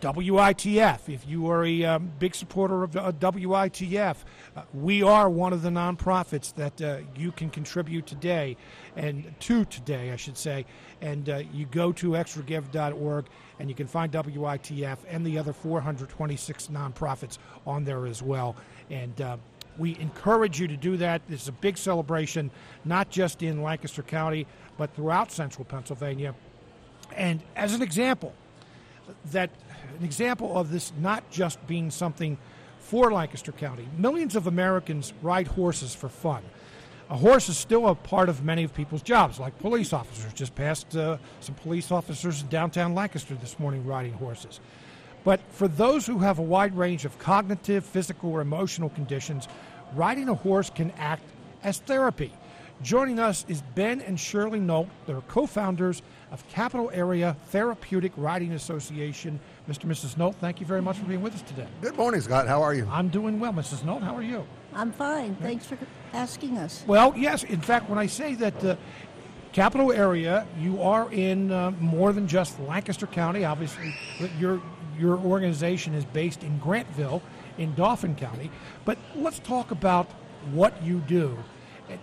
WITF, 0.00 1.08
if 1.08 1.28
you 1.28 1.48
are 1.48 1.64
a 1.64 1.84
um, 1.84 2.10
big 2.18 2.34
supporter 2.34 2.82
of 2.82 2.96
uh, 2.96 3.12
WITF, 3.12 4.16
uh, 4.56 4.62
we 4.72 5.02
are 5.02 5.28
one 5.28 5.52
of 5.52 5.62
the 5.62 5.68
nonprofits 5.68 6.54
that 6.54 6.80
uh, 6.80 6.98
you 7.16 7.30
can 7.32 7.50
contribute 7.50 8.06
today, 8.06 8.56
and 8.96 9.32
to 9.40 9.64
today, 9.66 10.10
I 10.10 10.16
should 10.16 10.38
say. 10.38 10.64
And 11.00 11.28
uh, 11.28 11.42
you 11.52 11.66
go 11.66 11.92
to 11.92 12.10
extragive.org 12.10 13.26
and 13.58 13.68
you 13.68 13.74
can 13.74 13.86
find 13.86 14.10
WITF 14.10 14.98
and 15.08 15.24
the 15.24 15.38
other 15.38 15.52
426 15.52 16.68
nonprofits 16.68 17.38
on 17.66 17.84
there 17.84 18.06
as 18.06 18.22
well. 18.22 18.56
And 18.90 19.20
uh, 19.20 19.36
we 19.78 19.98
encourage 19.98 20.58
you 20.58 20.66
to 20.68 20.76
do 20.76 20.96
that. 20.96 21.22
It's 21.28 21.48
a 21.48 21.52
big 21.52 21.76
celebration, 21.76 22.50
not 22.84 23.10
just 23.10 23.42
in 23.42 23.62
Lancaster 23.62 24.02
County, 24.02 24.46
but 24.78 24.94
throughout 24.94 25.30
central 25.30 25.64
Pennsylvania. 25.64 26.34
And 27.16 27.42
as 27.56 27.74
an 27.74 27.82
example, 27.82 28.34
that 29.26 29.50
an 29.98 30.04
example 30.04 30.56
of 30.56 30.70
this 30.70 30.92
not 30.98 31.28
just 31.30 31.64
being 31.66 31.90
something 31.90 32.38
for 32.78 33.12
Lancaster 33.12 33.52
County. 33.52 33.86
Millions 33.96 34.36
of 34.36 34.46
Americans 34.46 35.12
ride 35.22 35.46
horses 35.46 35.94
for 35.94 36.08
fun. 36.08 36.42
A 37.10 37.16
horse 37.16 37.48
is 37.48 37.58
still 37.58 37.88
a 37.88 37.94
part 37.94 38.28
of 38.28 38.44
many 38.44 38.62
of 38.62 38.72
people's 38.72 39.02
jobs, 39.02 39.40
like 39.40 39.58
police 39.58 39.92
officers. 39.92 40.32
Just 40.32 40.54
passed 40.54 40.96
uh, 40.96 41.18
some 41.40 41.56
police 41.56 41.90
officers 41.90 42.42
in 42.42 42.48
downtown 42.48 42.94
Lancaster 42.94 43.34
this 43.34 43.58
morning 43.58 43.84
riding 43.84 44.12
horses. 44.12 44.60
But 45.24 45.40
for 45.50 45.68
those 45.68 46.06
who 46.06 46.18
have 46.20 46.38
a 46.38 46.42
wide 46.42 46.76
range 46.76 47.04
of 47.04 47.18
cognitive, 47.18 47.84
physical, 47.84 48.30
or 48.30 48.40
emotional 48.40 48.90
conditions, 48.90 49.48
riding 49.94 50.28
a 50.28 50.34
horse 50.34 50.70
can 50.70 50.92
act 50.92 51.24
as 51.62 51.78
therapy. 51.78 52.32
Joining 52.82 53.18
us 53.18 53.44
is 53.46 53.60
Ben 53.74 54.00
and 54.00 54.18
Shirley 54.18 54.60
Nolt. 54.60 54.88
They're 55.06 55.20
co 55.22 55.46
founders 55.46 56.00
of 56.30 56.48
Capital 56.48 56.90
Area 56.94 57.36
Therapeutic 57.48 58.12
Riding 58.16 58.52
Association. 58.52 59.38
Mr. 59.70 59.84
and 59.84 59.92
Mrs. 59.92 60.16
Nolt, 60.16 60.34
thank 60.40 60.58
you 60.58 60.66
very 60.66 60.82
much 60.82 60.96
for 60.96 61.04
being 61.04 61.22
with 61.22 61.32
us 61.32 61.42
today. 61.42 61.68
Good 61.80 61.96
morning, 61.96 62.20
Scott. 62.20 62.48
How 62.48 62.60
are 62.60 62.74
you? 62.74 62.88
I'm 62.90 63.08
doing 63.08 63.38
well. 63.38 63.52
Mrs. 63.52 63.84
Nolt, 63.84 64.02
how 64.02 64.16
are 64.16 64.22
you? 64.22 64.44
I'm 64.74 64.90
fine. 64.90 65.36
Thanks 65.36 65.64
for 65.64 65.78
asking 66.12 66.58
us. 66.58 66.82
Well, 66.88 67.14
yes. 67.16 67.44
In 67.44 67.60
fact, 67.60 67.88
when 67.88 67.96
I 67.96 68.06
say 68.06 68.34
that 68.34 68.64
uh, 68.64 68.74
capital 69.52 69.92
area, 69.92 70.44
you 70.58 70.82
are 70.82 71.08
in 71.12 71.52
uh, 71.52 71.70
more 71.78 72.12
than 72.12 72.26
just 72.26 72.58
Lancaster 72.58 73.06
County. 73.06 73.44
Obviously, 73.44 73.94
your 74.40 74.60
your 74.98 75.16
organization 75.18 75.94
is 75.94 76.04
based 76.04 76.42
in 76.42 76.58
Grantville, 76.58 77.22
in 77.56 77.72
Dauphin 77.76 78.16
County. 78.16 78.50
But 78.84 78.98
let's 79.14 79.38
talk 79.38 79.70
about 79.70 80.10
what 80.50 80.82
you 80.82 80.98
do. 81.06 81.38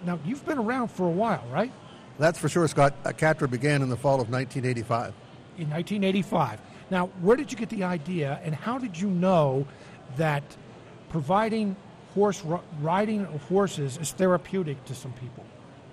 Now, 0.05 0.19
you've 0.23 0.45
been 0.45 0.57
around 0.57 0.87
for 0.87 1.05
a 1.05 1.11
while, 1.11 1.43
right? 1.51 1.73
That's 2.17 2.39
for 2.39 2.47
sure, 2.47 2.67
Scott. 2.69 2.93
Uh, 3.03 3.11
CATRA 3.11 3.49
began 3.49 3.81
in 3.81 3.89
the 3.89 3.97
fall 3.97 4.21
of 4.21 4.29
1985. 4.29 5.13
In 5.57 5.69
1985. 5.69 6.61
Now, 6.89 7.07
where 7.21 7.35
did 7.35 7.51
you 7.51 7.57
get 7.57 7.69
the 7.69 7.83
idea, 7.83 8.39
and 8.43 8.55
how 8.55 8.77
did 8.77 8.99
you 8.99 9.09
know 9.09 9.65
that 10.15 10.43
providing 11.09 11.75
horse 12.13 12.43
riding 12.81 13.25
horses 13.25 13.97
is 13.97 14.11
therapeutic 14.11 14.83
to 14.85 14.95
some 14.95 15.11
people? 15.13 15.45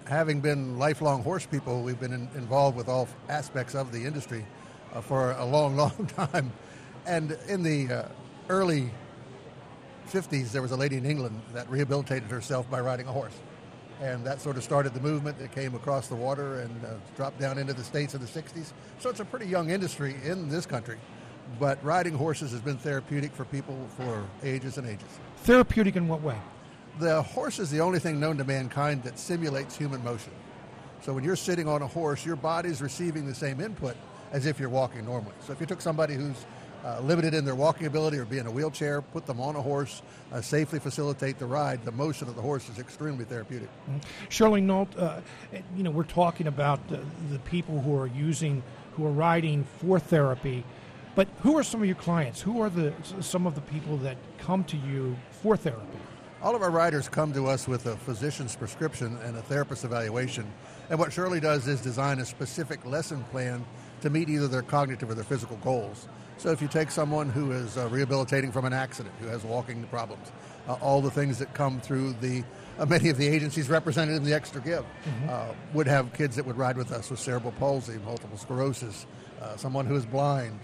Having 0.07 0.41
been 0.41 0.79
lifelong 0.79 1.23
horse 1.23 1.47
people, 1.47 1.83
we've 1.83 1.99
been 1.99 2.13
in, 2.13 2.29
involved 2.35 2.77
with 2.77 2.89
all 2.89 3.09
aspects 3.29 3.75
of 3.75 3.91
the 3.91 4.05
industry 4.05 4.45
uh, 4.93 5.01
for 5.01 5.33
a 5.33 5.45
long, 5.45 5.77
long 5.85 6.07
time. 6.17 6.53
And 7.07 7.37
in 7.49 7.63
the 7.63 7.93
uh, 7.93 8.09
early 8.49 8.91
50s, 10.09 10.53
there 10.53 10.63
was 10.63 10.73
a 10.73 10.77
lady 10.77 10.97
in 10.97 11.07
England 11.07 11.41
that 11.55 11.69
rehabilitated 11.69 12.31
herself 12.31 12.71
by 12.71 12.81
riding 12.81 13.09
a 13.09 13.13
horse 13.13 13.35
and 14.01 14.25
that 14.25 14.41
sort 14.41 14.57
of 14.57 14.65
started 14.65 14.95
the 14.95 15.01
movement 15.01 15.39
that 15.39 15.53
came 15.53 15.75
across 15.75 16.09
the 16.09 16.15
water 16.15 16.61
and 16.61 16.85
uh, 16.85 16.95
dropped 17.17 17.39
down 17.39 17.59
into 17.59 17.73
the 17.73 17.85
states 17.85 18.15
in 18.15 18.21
the 18.21 18.27
60s. 18.27 18.73
So 18.99 19.11
it's 19.11 19.21
a 19.21 19.25
pretty 19.25 19.47
young 19.47 19.71
industry 19.71 20.17
in 20.25 20.49
this 20.49 20.67
country, 20.67 20.99
but 21.59 21.83
riding 21.85 22.15
horses 22.15 22.53
has 22.53 22.61
been 22.61 22.79
therapeutic 22.79 23.33
for 23.33 23.45
people 23.45 23.87
for 23.97 24.27
ages 24.43 24.79
and 24.79 24.89
ages. 24.89 25.09
Therapeutic 25.39 25.97
in 25.97 26.09
what 26.09 26.23
way? 26.23 26.39
The 26.99 27.23
horse 27.23 27.59
is 27.59 27.71
the 27.71 27.81
only 27.81 27.99
thing 27.99 28.21
known 28.21 28.37
to 28.39 28.45
mankind 28.45 29.03
that 29.03 29.19
simulates 29.19 29.77
human 29.77 30.03
motion. 30.05 30.33
So 31.03 31.13
when 31.13 31.25
you're 31.25 31.37
sitting 31.37 31.69
on 31.69 31.83
a 31.83 31.87
horse, 31.87 32.25
your 32.25 32.37
body's 32.37 32.81
receiving 32.81 33.27
the 33.27 33.35
same 33.35 33.61
input 33.61 33.97
as 34.33 34.47
if 34.47 34.59
you're 34.59 34.69
walking 34.69 35.05
normally. 35.05 35.35
So 35.41 35.53
if 35.53 35.61
you 35.61 35.67
took 35.67 35.81
somebody 35.81 36.15
who's 36.15 36.47
uh, 36.85 37.01
limited 37.01 37.33
in 37.35 37.45
their 37.45 37.55
walking 37.55 37.87
ability 37.87 38.19
or 38.19 38.25
be 38.25 38.39
in 38.39 38.47
a 38.47 38.51
wheelchair, 38.51 39.01
put 39.01 39.27
them 39.27 39.41
on 39.41 39.57
a 39.57 39.63
horse, 39.63 40.03
uh, 40.33 40.41
safely 40.41 40.79
facilitate 40.79 41.39
the 41.39 41.47
ride. 41.47 41.85
The 41.85 41.93
motion 41.93 42.29
of 42.29 42.37
the 42.37 42.43
horse 42.43 42.69
is 42.69 42.79
extremely 42.79 43.25
therapeutic. 43.25 43.69
Mm-hmm. 43.69 43.99
Shirley 44.29 44.61
Nolt, 44.61 44.97
uh, 44.99 45.21
you 45.77 45.83
know, 45.83 45.91
we're 45.91 46.05
talking 46.05 46.47
about 46.47 46.87
the, 46.89 47.01
the 47.31 47.39
people 47.41 47.81
who 47.81 47.97
are 47.97 48.07
using, 48.07 48.63
who 48.97 49.07
are 49.07 49.13
riding 49.13 49.65
for 49.79 49.99
therapy, 49.99 50.65
but 51.15 51.29
who 51.41 51.57
are 51.57 51.63
some 51.63 51.81
of 51.81 51.87
your 51.87 51.97
clients? 51.97 52.41
Who 52.41 52.61
are 52.61 52.69
the 52.69 52.93
some 53.21 53.47
of 53.47 53.55
the 53.55 53.61
people 53.61 53.97
that 53.99 54.17
come 54.39 54.65
to 54.65 54.77
you 54.77 55.17
for 55.31 55.57
therapy? 55.57 55.99
All 56.43 56.57
of 56.57 56.61
our 56.61 56.71
riders 56.71 57.09
come 57.09 57.33
to 57.33 57.47
us 57.47 57.69
with 57.69 57.87
a 57.87 57.97
physician's 57.99 58.57
prescription 58.57 59.17
and 59.25 59.37
a 59.37 59.43
therapist's 59.43 59.85
evaluation. 59.85 60.45
And 60.91 60.99
what 60.99 61.13
Shirley 61.13 61.41
does 61.41 61.69
is 61.69 61.81
design 61.81 62.19
a 62.19 62.25
specific 62.25 62.85
lesson 62.85 63.23
plan 63.31 63.65
to 64.03 64.11
meet 64.11 64.29
either 64.29 64.49
their 64.49 64.63
cognitive 64.63 65.09
or 65.09 65.15
their 65.15 65.25
physical 65.25 65.57
goals. 65.59 66.09
So 66.37 66.51
if 66.51 66.61
you 66.61 66.69
take 66.69 66.91
someone 66.91 67.29
who 67.29 67.53
is 67.53 67.79
uh, 67.79 67.89
rehabilitating 67.89 68.53
from 68.53 68.65
an 68.65 68.73
accident, 68.73 69.15
who 69.21 69.29
has 69.29 69.45
walking 69.45 69.85
problems, 69.85 70.33
uh, 70.69 70.75
all 70.75 71.01
the 71.01 71.11
things 71.11 71.39
that 71.39 71.55
come 71.55 71.81
through 71.81 72.15
the 72.15 72.45
uh, 72.79 72.87
many 72.87 73.09
of 73.09 73.17
the 73.17 73.27
agencies 73.27 73.69
represented 73.69 74.17
in 74.17 74.25
the 74.25 74.35
Extra 74.35 74.61
Give 74.61 74.85
uh, 75.29 75.53
would 75.73 75.87
have 75.87 76.13
kids 76.13 76.35
that 76.37 76.45
would 76.45 76.57
ride 76.57 76.77
with 76.77 76.91
us 76.91 77.09
with 77.11 77.21
cerebral 77.21 77.53
palsy, 77.53 77.99
multiple 78.05 78.37
sclerosis, 78.37 79.07
uh, 79.41 79.57
someone 79.57 79.87
who 79.87 79.95
is 79.95 80.05
blind, 80.05 80.59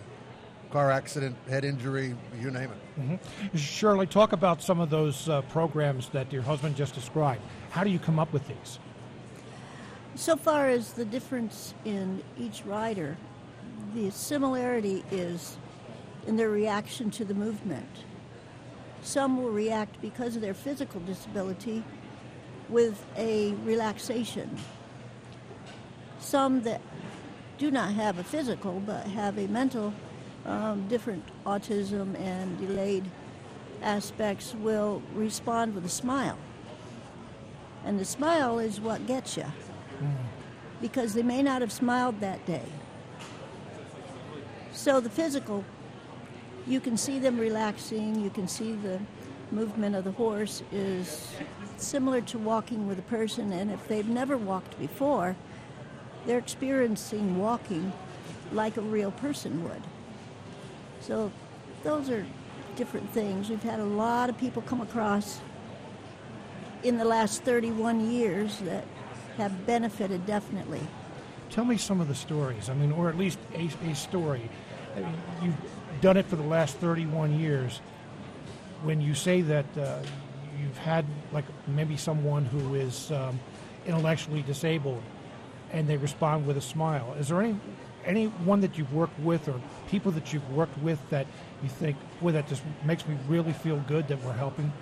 car 0.73 0.91
accident, 0.91 1.37
head 1.49 1.65
injury, 1.65 2.17
you 2.41 2.51
name 2.51 2.71
it. 2.71 3.59
Shirley, 3.59 4.07
talk 4.07 4.33
about 4.33 4.61
some 4.63 4.81
of 4.81 4.91
those 4.91 5.29
uh, 5.29 5.43
programs 5.43 6.09
that 6.11 6.33
your 6.33 6.43
husband 6.43 6.77
just 6.77 6.95
described. 6.95 7.43
How 7.71 7.85
do 7.85 7.91
you 7.91 7.99
come 7.99 8.19
up 8.19 8.33
with 8.33 8.47
these? 8.49 8.79
So 10.17 10.37
far 10.37 10.69
as 10.69 10.93
the 10.93 11.05
difference 11.05 11.75
in 11.85 12.23
each 12.39 12.65
rider, 12.65 13.17
the 13.95 14.11
similarity 14.11 15.05
is 15.11 15.57
in 16.27 16.37
their 16.37 16.51
reaction 16.51 17.11
to 17.13 17.25
the 17.25 17.35
movement. 17.35 18.05
Some 19.03 19.43
will 19.43 19.51
react 19.51 20.01
because 20.03 20.37
of 20.37 20.43
their 20.43 20.55
physical 20.55 21.01
disability 21.01 21.83
with 22.69 23.05
a 23.17 23.53
relaxation. 23.65 24.57
Some 26.19 26.63
that 26.63 26.81
do 27.59 27.71
not 27.71 27.93
have 27.93 28.19
a 28.19 28.25
physical 28.25 28.81
but 28.81 29.07
have 29.07 29.39
a 29.39 29.47
mental, 29.49 29.93
um, 30.47 30.87
different 30.89 31.25
autism 31.45 32.19
and 32.19 32.59
delayed 32.59 33.05
aspects 33.83 34.55
will 34.55 35.03
respond 35.15 35.75
with 35.75 35.85
a 35.85 35.91
smile. 35.91 36.39
And 37.85 37.99
the 37.99 38.05
smile 38.05 38.59
is 38.59 38.81
what 38.81 39.07
gets 39.07 39.37
you 39.37 39.47
because 40.81 41.15
they 41.15 41.23
may 41.23 41.43
not 41.43 41.61
have 41.61 41.73
smiled 41.73 42.21
that 42.21 42.45
day. 42.47 42.65
So 44.73 45.01
the 45.01 45.11
physical, 45.11 45.65
you 46.71 46.79
can 46.81 46.97
see 46.97 47.19
them 47.19 47.37
relaxing, 47.37 48.21
you 48.21 48.31
can 48.31 48.47
see 48.47 48.73
the 48.75 49.01
movement 49.51 49.97
of 49.97 50.05
the 50.05 50.13
horse 50.13 50.63
is 50.71 51.33
similar 51.77 52.21
to 52.21 52.39
walking 52.39 52.87
with 52.87 52.99
a 52.99 53.03
person, 53.03 53.53
and 53.53 53.73
if 53.73 53.89
they've 53.89 54.09
never 54.09 54.37
walked 54.37 54.79
before, 54.79 55.35
they're 56.27 56.39
experiencing 56.39 57.39
walking 57.39 57.93
like 58.53 58.77
a 58.77 58.83
real 58.83 59.11
person 59.11 59.65
would. 59.65 59.83
So 61.01 61.33
those 61.83 62.09
are 62.09 62.25
different 62.77 63.11
things. 63.11 63.51
We've 63.51 63.63
had 63.63 63.81
a 63.81 63.85
lot 63.85 64.31
of 64.31 64.39
people 64.39 64.63
come 64.63 64.81
across 64.81 65.41
in 66.85 66.99
the 66.99 67.05
last 67.05 67.43
31 67.43 68.11
years 68.13 68.59
that 68.61 68.85
have 69.39 69.67
benefited 69.67 70.25
definitely. 70.25 70.81
Tell 71.51 71.65
me 71.65 71.77
some 71.77 72.01
of 72.01 72.07
the 72.07 72.15
stories. 72.15 72.69
I 72.69 72.75
mean, 72.75 72.93
or 72.93 73.09
at 73.09 73.19
least 73.19 73.39
a, 73.55 73.69
a 73.91 73.95
story. 73.95 74.49
I 74.97 75.01
mean, 75.43 75.57
done 76.01 76.17
it 76.17 76.27
for 76.27 76.37
the 76.37 76.43
last 76.43 76.77
31 76.77 77.39
years. 77.39 77.81
When 78.83 79.01
you 79.01 79.15
say 79.15 79.43
that 79.43 79.67
uh, 79.77 79.99
you've 80.59 80.79
had, 80.79 81.05
like, 81.33 81.45
maybe 81.67 81.97
someone 81.97 82.45
who 82.45 82.75
is 82.75 83.11
um, 83.13 83.39
intellectually 83.87 84.43
disabled 84.43 85.03
and 85.73 85.87
they 85.87 85.97
respond 85.97 86.47
with 86.47 86.57
a 86.57 86.63
smile, 86.63 87.15
is 87.19 87.29
there 87.29 87.41
any 87.43 87.57
anyone 88.05 88.63
that 88.63 88.79
you've 88.79 88.93
worked 88.95 89.19
with 89.21 89.47
or 89.47 89.61
people 89.89 90.11
that 90.13 90.33
you've 90.33 90.51
worked 90.53 90.77
with 90.79 90.99
that 91.11 91.27
you 91.63 91.69
think, 91.69 91.97
boy, 92.21 92.33
that 92.33 92.49
just 92.49 92.63
makes 92.85 93.07
me 93.07 93.15
really 93.29 93.53
feel 93.53 93.77
good 93.87 94.09
that 94.09 94.23
we're 94.25 94.33
helping? 94.33 94.73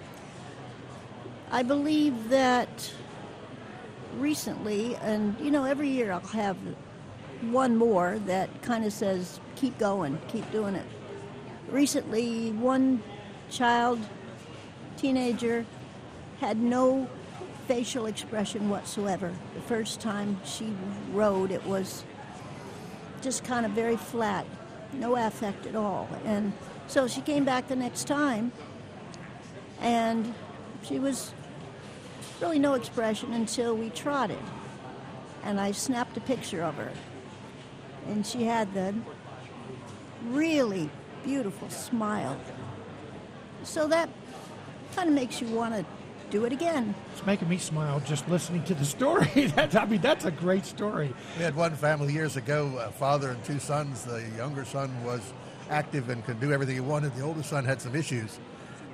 I 1.51 1.63
believe 1.63 2.29
that 2.29 2.93
recently, 4.19 4.97
and 4.97 5.37
you 5.41 5.51
know, 5.51 5.65
every 5.65 5.89
year 5.89 6.13
I'll 6.13 6.21
have 6.21 6.57
one 7.41 7.77
more 7.77 8.19
that 8.27 8.63
kind 8.63 8.85
of 8.85 8.93
says, 8.93 9.41
keep 9.57 9.79
going, 9.79 10.19
keep 10.29 10.51
doing 10.53 10.75
it. 10.75 10.87
Recently, 11.71 12.51
one 12.53 13.03
child, 13.51 14.01
teenager, 14.97 15.67
had 16.41 16.59
no 16.59 17.09
facial 17.67 18.07
expression 18.07 18.71
whatsoever. 18.71 19.33
The 19.55 19.61
first 19.63 20.01
time 20.01 20.41
she 20.45 20.73
rode, 21.13 21.51
it 21.51 21.65
was 21.67 22.05
just 23.21 23.45
kind 23.45 23.67
of 23.67 23.73
very 23.73 23.97
flat, 23.97 24.47
no 24.95 25.17
affect 25.17 25.67
at 25.67 25.77
all. 25.77 26.09
And 26.25 26.53
so 26.87 27.07
she 27.07 27.21
came 27.21 27.45
back 27.45 27.69
the 27.69 27.77
next 27.77 28.07
time, 28.07 28.53
and 29.81 30.35
she 30.83 30.99
was 30.99 31.35
really 32.41 32.59
no 32.59 32.75
expression 32.75 33.35
until 33.35 33.77
we 33.77 33.91
trotted. 33.91 34.39
And 35.45 35.61
I 35.61 35.73
snapped 35.73 36.17
a 36.17 36.21
picture 36.21 36.63
of 36.63 36.77
her. 36.77 36.93
And 38.07 38.27
she 38.27 38.45
had 38.45 38.73
the 38.73 38.95
really 40.31 40.89
beautiful 41.25 41.69
smile. 41.71 42.39
So 43.63 43.87
that 43.89 44.09
kind 44.95 45.09
of 45.09 45.15
makes 45.15 45.41
you 45.41 45.49
want 45.49 45.75
to 45.75 45.85
do 46.31 46.45
it 46.45 46.53
again. 46.53 46.95
It's 47.13 47.25
making 47.25 47.49
me 47.49 47.59
smile 47.59 48.01
just 48.01 48.29
listening 48.29 48.63
to 48.65 48.75
the 48.75 48.85
story. 48.85 49.47
that's, 49.55 49.75
I 49.75 49.85
mean, 49.87 50.01
that's 50.01 50.25
a 50.25 50.31
great 50.31 50.67
story. 50.67 51.15
We 51.37 51.45
had 51.45 51.57
one 51.57 51.75
family 51.75 52.13
years 52.13 52.37
ago, 52.37 52.79
a 52.79 52.91
father 52.91 53.31
and 53.31 53.43
two 53.45 53.59
sons. 53.59 54.05
The 54.05 54.25
younger 54.37 54.65
son 54.65 54.93
was 55.05 55.33
active 55.71 56.09
and 56.09 56.25
could 56.25 56.41
do 56.41 56.53
everything 56.53 56.75
he 56.75 56.81
wanted. 56.81 57.15
The 57.15 57.23
older 57.23 57.43
son 57.43 57.65
had 57.65 57.81
some 57.81 57.95
issues 57.95 58.39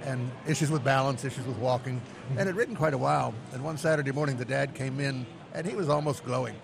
and 0.02 0.30
issues 0.46 0.70
with 0.70 0.84
balance, 0.84 1.24
issues 1.24 1.46
with 1.46 1.56
walking, 1.58 1.96
mm-hmm. 1.96 2.38
and 2.38 2.46
had 2.46 2.56
ridden 2.56 2.76
quite 2.76 2.94
a 2.94 2.98
while. 2.98 3.34
And 3.52 3.64
one 3.64 3.76
Saturday 3.76 4.12
morning, 4.12 4.36
the 4.36 4.44
dad 4.44 4.74
came 4.74 5.00
in, 5.00 5.26
and 5.54 5.66
he 5.66 5.74
was 5.74 5.88
almost 5.88 6.24
glowing. 6.24 6.54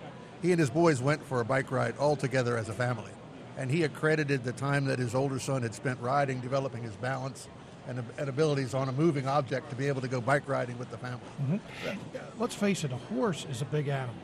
He 0.41 0.51
and 0.51 0.59
his 0.59 0.69
boys 0.69 1.01
went 1.01 1.23
for 1.23 1.41
a 1.41 1.45
bike 1.45 1.71
ride 1.71 1.97
all 1.97 2.15
together 2.15 2.57
as 2.57 2.69
a 2.69 2.73
family, 2.73 3.11
and 3.57 3.69
he 3.69 3.83
accredited 3.83 4.43
the 4.43 4.53
time 4.53 4.85
that 4.85 4.99
his 4.99 5.15
older 5.15 5.39
son 5.39 5.61
had 5.61 5.73
spent 5.73 5.99
riding, 5.99 6.39
developing 6.39 6.83
his 6.83 6.95
balance 6.95 7.47
and, 7.87 8.03
and 8.17 8.29
abilities 8.29 8.73
on 8.73 8.89
a 8.89 8.91
moving 8.91 9.27
object 9.27 9.69
to 9.69 9.75
be 9.75 9.87
able 9.87 10.01
to 10.01 10.07
go 10.07 10.21
bike 10.21 10.47
riding 10.47 10.77
with 10.77 10.89
the 10.91 10.97
family. 10.97 11.19
Mm-hmm. 11.41 12.17
Let's 12.39 12.55
face 12.55 12.83
it, 12.83 12.91
a 12.91 12.97
horse 12.97 13.45
is 13.49 13.61
a 13.61 13.65
big 13.65 13.87
animal. 13.87 14.15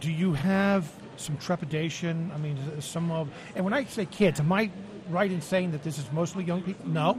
Do 0.00 0.12
you 0.12 0.34
have 0.34 0.90
some 1.16 1.36
trepidation? 1.38 2.30
I 2.34 2.38
mean, 2.38 2.58
some 2.80 3.10
of, 3.10 3.30
and 3.54 3.64
when 3.64 3.72
I 3.72 3.84
say 3.84 4.04
kids, 4.06 4.40
am 4.40 4.52
I 4.52 4.70
right 5.08 5.30
in 5.30 5.40
saying 5.40 5.72
that 5.72 5.82
this 5.82 5.98
is 5.98 6.10
mostly 6.12 6.44
young 6.44 6.62
people? 6.62 6.86
No, 6.88 7.18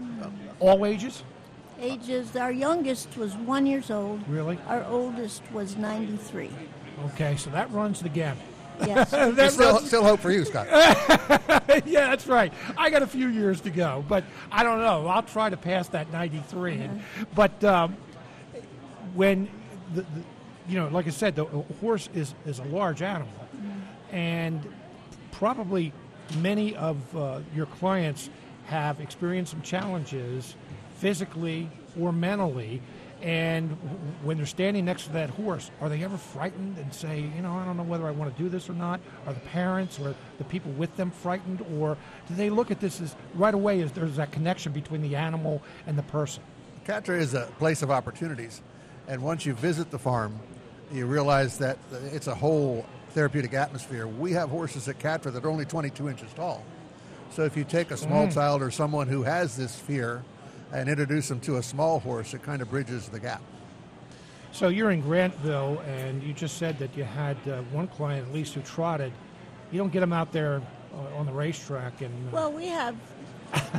all 0.59 0.85
ages. 0.85 1.23
Ages, 1.79 2.35
our 2.35 2.51
youngest 2.51 3.17
was 3.17 3.35
one 3.35 3.65
years 3.65 3.91
old. 3.91 4.27
Really? 4.27 4.57
Our 4.67 4.83
oldest 4.85 5.43
was 5.51 5.77
93. 5.77 6.49
Okay, 7.05 7.35
so 7.35 7.49
that 7.51 7.71
runs 7.71 7.99
the 7.99 8.09
gamut. 8.09 8.43
Yes. 8.85 9.11
There's 9.35 9.53
still, 9.53 9.79
still 9.79 10.03
hope 10.03 10.19
for 10.19 10.31
you, 10.31 10.45
Scott. 10.45 10.67
yeah, 11.85 12.09
that's 12.09 12.27
right. 12.27 12.53
I 12.77 12.89
got 12.89 13.01
a 13.01 13.07
few 13.07 13.27
years 13.27 13.61
to 13.61 13.69
go, 13.69 14.03
but 14.07 14.23
I 14.51 14.63
don't 14.63 14.79
know. 14.79 15.07
I'll 15.07 15.23
try 15.23 15.49
to 15.49 15.57
pass 15.57 15.87
that 15.89 16.11
93. 16.11 16.73
And, 16.73 17.03
but 17.35 17.63
um, 17.63 17.97
when, 19.13 19.47
the, 19.93 20.01
the, 20.01 20.07
you 20.67 20.79
know, 20.79 20.87
like 20.89 21.07
I 21.07 21.11
said, 21.11 21.35
the 21.35 21.45
horse 21.45 22.09
is, 22.13 22.33
is 22.45 22.59
a 22.59 22.65
large 22.65 23.01
animal. 23.01 23.33
And 24.11 24.61
probably 25.31 25.93
many 26.39 26.75
of 26.75 27.15
uh, 27.15 27.39
your 27.55 27.65
clients 27.65 28.29
have 28.65 28.99
experienced 28.99 29.51
some 29.51 29.61
challenges 29.61 30.55
physically 30.97 31.69
or 31.99 32.11
mentally. 32.11 32.81
And 33.21 33.71
when 34.23 34.37
they're 34.37 34.45
standing 34.45 34.85
next 34.85 35.05
to 35.05 35.13
that 35.13 35.31
horse, 35.31 35.71
are 35.81 35.89
they 35.89 36.03
ever 36.03 36.17
frightened 36.17 36.77
and 36.77 36.93
say, 36.93 37.21
you 37.35 37.41
know, 37.41 37.53
I 37.53 37.65
don't 37.65 37.75
know 37.75 37.83
whether 37.83 38.07
I 38.07 38.11
want 38.11 38.35
to 38.35 38.43
do 38.43 38.47
this 38.47 38.69
or 38.69 38.73
not? 38.73 38.99
Are 39.25 39.33
the 39.33 39.39
parents 39.39 39.99
or 39.99 40.13
the 40.37 40.43
people 40.43 40.71
with 40.73 40.95
them 40.97 41.09
frightened? 41.09 41.65
Or 41.79 41.97
do 42.27 42.35
they 42.35 42.49
look 42.49 42.69
at 42.69 42.79
this 42.79 43.01
as 43.01 43.15
right 43.33 43.53
away 43.53 43.81
as 43.81 43.91
there's 43.91 44.17
that 44.17 44.31
connection 44.31 44.71
between 44.71 45.01
the 45.01 45.15
animal 45.15 45.63
and 45.87 45.97
the 45.97 46.03
person? 46.03 46.43
Catra 46.85 47.19
is 47.19 47.33
a 47.33 47.49
place 47.57 47.81
of 47.81 47.91
opportunities, 47.91 48.61
and 49.07 49.21
once 49.21 49.45
you 49.45 49.53
visit 49.53 49.91
the 49.91 49.99
farm, 49.99 50.39
you 50.93 51.05
realize 51.05 51.57
that 51.57 51.77
it's 52.13 52.27
a 52.27 52.35
whole 52.35 52.85
therapeutic 53.09 53.53
atmosphere. 53.53 54.07
We 54.07 54.31
have 54.33 54.49
horses 54.49 54.87
at 54.87 54.99
Catra 54.99 55.33
that 55.33 55.43
are 55.43 55.49
only 55.49 55.65
22 55.65 56.07
inches 56.07 56.31
tall. 56.33 56.63
So 57.31 57.43
if 57.43 57.57
you 57.57 57.63
take 57.63 57.91
a 57.91 57.97
small 57.97 58.27
mm. 58.27 58.33
child 58.33 58.61
or 58.61 58.71
someone 58.71 59.07
who 59.07 59.23
has 59.23 59.57
this 59.57 59.75
fear 59.75 60.23
and 60.71 60.89
introduce 60.89 61.27
them 61.27 61.39
to 61.41 61.57
a 61.57 61.63
small 61.63 61.99
horse, 61.99 62.33
it 62.33 62.43
kind 62.43 62.61
of 62.61 62.69
bridges 62.69 63.09
the 63.09 63.19
gap. 63.19 63.41
So 64.51 64.69
you're 64.69 64.91
in 64.91 65.03
Grantville, 65.03 65.85
and 65.87 66.23
you 66.23 66.33
just 66.33 66.57
said 66.57 66.79
that 66.79 66.95
you 66.97 67.03
had 67.03 67.37
uh, 67.47 67.61
one 67.71 67.87
client 67.87 68.27
at 68.27 68.33
least 68.33 68.53
who 68.53 68.61
trotted. 68.61 69.11
You 69.71 69.77
don't 69.77 69.91
get 69.91 69.99
them 69.99 70.13
out 70.13 70.31
there 70.31 70.61
uh, 70.93 71.17
on 71.17 71.25
the 71.25 71.31
racetrack, 71.31 72.01
and 72.01 72.11
uh, 72.29 72.31
Well, 72.31 72.51
we 72.51 72.67
have 72.67 72.95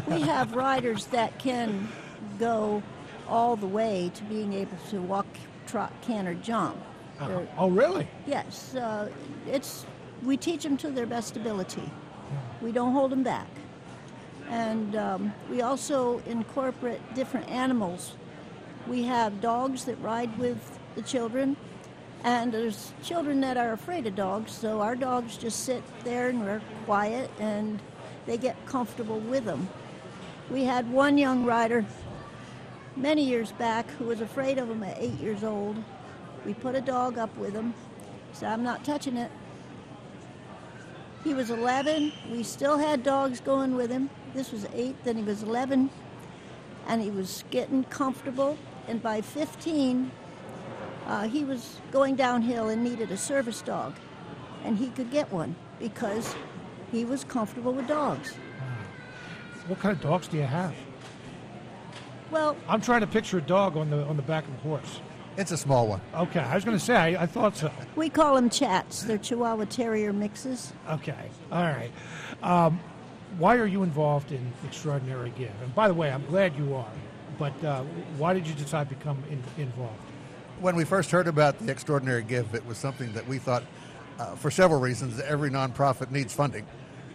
we 0.06 0.20
have 0.22 0.54
riders 0.54 1.06
that 1.06 1.38
can 1.38 1.88
go 2.38 2.82
all 3.28 3.56
the 3.56 3.66
way 3.66 4.10
to 4.14 4.24
being 4.24 4.52
able 4.54 4.76
to 4.90 5.00
walk, 5.02 5.26
trot, 5.66 5.92
canter, 6.02 6.34
jump. 6.34 6.76
They're- 7.18 7.48
oh, 7.58 7.68
really? 7.68 8.06
Yes, 8.26 8.74
uh, 8.76 9.10
it's 9.46 9.84
we 10.22 10.36
teach 10.36 10.62
them 10.62 10.76
to 10.78 10.90
their 10.90 11.06
best 11.06 11.36
ability. 11.36 11.90
We 12.62 12.72
don't 12.72 12.92
hold 12.92 13.10
them 13.12 13.22
back, 13.22 13.48
and 14.48 14.96
um, 14.96 15.32
we 15.50 15.62
also 15.62 16.20
incorporate 16.26 17.00
different 17.14 17.48
animals 17.48 18.12
We 18.88 19.02
have 19.04 19.40
dogs 19.42 19.84
that 19.84 19.96
ride 20.00 20.36
with 20.38 20.78
the 20.94 21.02
children, 21.02 21.56
and 22.24 22.52
there's 22.52 22.92
children 23.02 23.40
that 23.42 23.56
are 23.58 23.72
afraid 23.72 24.06
of 24.06 24.16
dogs, 24.16 24.52
so 24.52 24.80
our 24.80 24.96
dogs 24.96 25.36
just 25.36 25.64
sit 25.64 25.82
there 26.04 26.30
and 26.30 26.42
are 26.48 26.62
quiet 26.86 27.30
and 27.38 27.80
they 28.26 28.38
get 28.38 28.56
comfortable 28.66 29.20
with 29.20 29.44
them. 29.44 29.68
We 30.50 30.64
had 30.64 30.90
one 30.90 31.18
young 31.18 31.44
rider 31.44 31.84
many 32.96 33.24
years 33.24 33.52
back 33.52 33.88
who 33.98 34.06
was 34.06 34.20
afraid 34.20 34.58
of 34.58 34.68
them 34.68 34.82
at 34.82 34.98
eight 34.98 35.20
years 35.20 35.44
old. 35.44 35.76
We 36.46 36.54
put 36.54 36.74
a 36.74 36.80
dog 36.80 37.18
up 37.18 37.36
with 37.36 37.54
him, 37.54 37.74
said, 38.32 38.52
I'm 38.52 38.64
not 38.64 38.84
touching 38.84 39.16
it. 39.18 39.30
He 41.24 41.34
was 41.34 41.50
11. 41.50 42.12
We 42.30 42.42
still 42.42 42.78
had 42.78 43.02
dogs 43.02 43.40
going 43.40 43.76
with 43.76 43.90
him. 43.90 44.08
This 44.38 44.52
was 44.52 44.68
eight, 44.72 44.94
then 45.02 45.16
he 45.16 45.24
was 45.24 45.42
11, 45.42 45.90
and 46.86 47.02
he 47.02 47.10
was 47.10 47.42
getting 47.50 47.82
comfortable. 47.82 48.56
And 48.86 49.02
by 49.02 49.20
15, 49.20 50.12
uh, 51.08 51.26
he 51.26 51.42
was 51.42 51.80
going 51.90 52.14
downhill 52.14 52.68
and 52.68 52.84
needed 52.84 53.10
a 53.10 53.16
service 53.16 53.60
dog, 53.62 53.96
and 54.62 54.78
he 54.78 54.90
could 54.90 55.10
get 55.10 55.32
one 55.32 55.56
because 55.80 56.36
he 56.92 57.04
was 57.04 57.24
comfortable 57.24 57.72
with 57.72 57.88
dogs. 57.88 58.36
What 59.66 59.80
kind 59.80 59.96
of 59.96 60.00
dogs 60.00 60.28
do 60.28 60.36
you 60.36 60.44
have? 60.44 60.72
Well, 62.30 62.56
I'm 62.68 62.80
trying 62.80 63.00
to 63.00 63.08
picture 63.08 63.38
a 63.38 63.42
dog 63.42 63.76
on 63.76 63.90
the 63.90 64.04
on 64.04 64.14
the 64.16 64.22
back 64.22 64.46
of 64.46 64.54
a 64.54 64.58
horse. 64.58 65.00
It's 65.36 65.50
a 65.50 65.56
small 65.56 65.88
one. 65.88 66.00
Okay, 66.14 66.38
I 66.38 66.54
was 66.54 66.64
going 66.64 66.78
to 66.78 66.84
say 66.84 66.94
I, 66.94 67.24
I 67.24 67.26
thought 67.26 67.56
so. 67.56 67.72
we 67.96 68.08
call 68.08 68.36
them 68.36 68.50
chats. 68.50 69.02
They're 69.02 69.18
Chihuahua 69.18 69.64
Terrier 69.64 70.12
mixes. 70.12 70.72
Okay, 70.88 71.28
all 71.50 71.64
right. 71.64 71.90
Um, 72.40 72.78
why 73.36 73.56
are 73.56 73.66
you 73.66 73.82
involved 73.82 74.32
in 74.32 74.52
Extraordinary 74.64 75.32
Give? 75.36 75.52
And 75.62 75.74
by 75.74 75.88
the 75.88 75.94
way, 75.94 76.10
I'm 76.10 76.24
glad 76.26 76.56
you 76.56 76.74
are. 76.74 76.90
But 77.38 77.64
uh, 77.64 77.82
why 78.16 78.32
did 78.32 78.46
you 78.46 78.54
decide 78.54 78.88
to 78.88 78.94
become 78.94 79.22
in, 79.30 79.42
involved? 79.62 80.00
When 80.60 80.74
we 80.74 80.84
first 80.84 81.10
heard 81.10 81.28
about 81.28 81.58
the 81.58 81.70
Extraordinary 81.70 82.22
Give, 82.22 82.52
it 82.54 82.66
was 82.66 82.78
something 82.78 83.12
that 83.12 83.26
we 83.28 83.38
thought, 83.38 83.62
uh, 84.18 84.34
for 84.34 84.50
several 84.50 84.80
reasons, 84.80 85.20
every 85.20 85.50
nonprofit 85.50 86.10
needs 86.10 86.34
funding. 86.34 86.66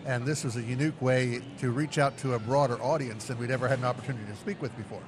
And 0.06 0.26
this 0.26 0.44
was 0.44 0.56
a 0.56 0.62
unique 0.62 1.02
way 1.02 1.42
to 1.60 1.72
reach 1.72 1.98
out 1.98 2.18
to 2.20 2.34
a 2.34 2.40
broader 2.40 2.82
audience 2.82 3.26
than 3.26 3.38
we'd 3.38 3.52
ever 3.52 3.68
had 3.68 3.80
an 3.80 3.86
opportunity 3.86 4.26
to 4.26 4.36
speak 4.38 4.62
with 4.62 4.76
before. 4.78 5.02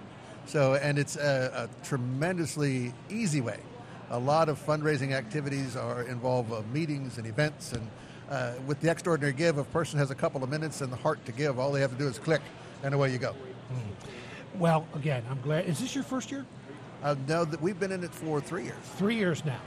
So, 0.46 0.76
and 0.76 0.98
it's 0.98 1.16
a, 1.16 1.70
a 1.70 1.86
tremendously 1.86 2.94
easy 3.10 3.42
way. 3.42 3.60
A 4.12 4.20
lot 4.20 4.50
of 4.50 4.64
fundraising 4.64 5.14
activities 5.14 5.76
are 5.76 6.04
involve 6.04 6.52
uh, 6.54 6.62
meetings 6.72 7.18
and 7.18 7.26
events, 7.26 7.74
and 7.74 7.90
uh, 8.30 8.54
with 8.66 8.80
the 8.82 8.90
Extraordinary 8.90 9.34
Give, 9.34 9.58
if 9.58 9.68
a 9.68 9.70
person 9.72 10.00
has 10.00 10.12
a 10.12 10.16
couple 10.16 10.44
of 10.44 10.50
minutes 10.50 10.82
and 10.82 10.92
the 10.92 10.98
heart 10.98 11.24
to 11.26 11.32
give, 11.32 11.60
all 11.60 11.72
they 11.72 11.82
have 11.82 11.92
to 11.92 11.98
do 11.98 12.08
is 12.08 12.20
click, 12.20 12.42
and 12.84 12.94
away 12.94 13.12
you 13.12 13.18
go. 13.18 13.36
Well, 14.58 14.88
again, 14.96 15.24
I'm 15.30 15.42
glad. 15.42 15.66
Is 15.66 15.80
this 15.80 15.96
your 15.96 16.04
first 16.04 16.32
year? 16.32 16.46
Uh, 17.04 17.16
no, 17.28 17.46
that 17.46 17.62
we've 17.62 17.80
been 17.80 17.92
in 17.92 18.04
it 18.04 18.12
for 18.12 18.42
three 18.42 18.64
years. 18.64 18.78
Three 18.96 19.16
years 19.16 19.44
now, 19.46 19.60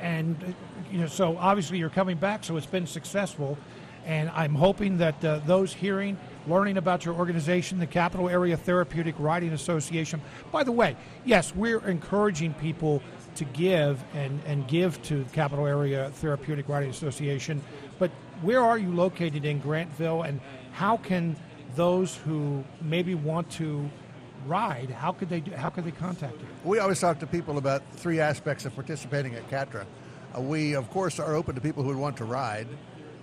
and 0.00 0.36
uh, 0.42 0.52
you 0.90 0.98
know, 0.98 1.06
so 1.06 1.36
obviously 1.36 1.78
you're 1.78 1.90
coming 1.90 2.16
back, 2.16 2.42
so 2.42 2.56
it's 2.56 2.66
been 2.66 2.86
successful. 2.86 3.58
And 4.06 4.30
I'm 4.30 4.54
hoping 4.54 4.96
that 4.98 5.22
uh, 5.22 5.40
those 5.44 5.74
hearing, 5.74 6.16
learning 6.48 6.78
about 6.78 7.04
your 7.04 7.14
organization, 7.14 7.78
the 7.78 7.86
Capital 7.86 8.30
Area 8.30 8.56
Therapeutic 8.56 9.14
Riding 9.18 9.52
Association. 9.52 10.22
By 10.50 10.64
the 10.64 10.72
way, 10.72 10.96
yes, 11.26 11.54
we're 11.54 11.86
encouraging 11.86 12.54
people 12.54 13.02
to 13.36 13.44
give 13.44 14.02
and, 14.14 14.40
and 14.46 14.66
give 14.66 15.00
to 15.02 15.26
Capital 15.32 15.66
Area 15.66 16.10
Therapeutic 16.14 16.66
Riding 16.68 16.88
Association. 16.88 17.62
But 18.00 18.10
where 18.40 18.64
are 18.64 18.78
you 18.78 18.92
located 18.92 19.44
in 19.44 19.60
Grantville, 19.60 20.26
and 20.26 20.40
how 20.72 20.96
can 20.96 21.36
those 21.76 22.16
who 22.16 22.64
maybe 22.80 23.14
want 23.14 23.48
to 23.52 23.88
ride, 24.46 24.90
how 24.90 25.12
could 25.12 25.28
they 25.28 25.40
do, 25.40 25.52
how 25.52 25.68
could 25.68 25.84
they 25.84 25.92
contact 25.92 26.32
you? 26.32 26.46
We 26.64 26.78
always 26.78 26.98
talk 26.98 27.20
to 27.20 27.26
people 27.26 27.58
about 27.58 27.82
three 27.92 28.18
aspects 28.18 28.64
of 28.64 28.74
participating 28.74 29.34
at 29.34 29.48
CATRA. 29.50 29.84
Uh, 30.36 30.40
we, 30.40 30.74
of 30.74 30.90
course, 30.90 31.20
are 31.20 31.34
open 31.34 31.54
to 31.54 31.60
people 31.60 31.82
who 31.82 31.90
would 31.90 31.98
want 31.98 32.16
to 32.16 32.24
ride, 32.24 32.66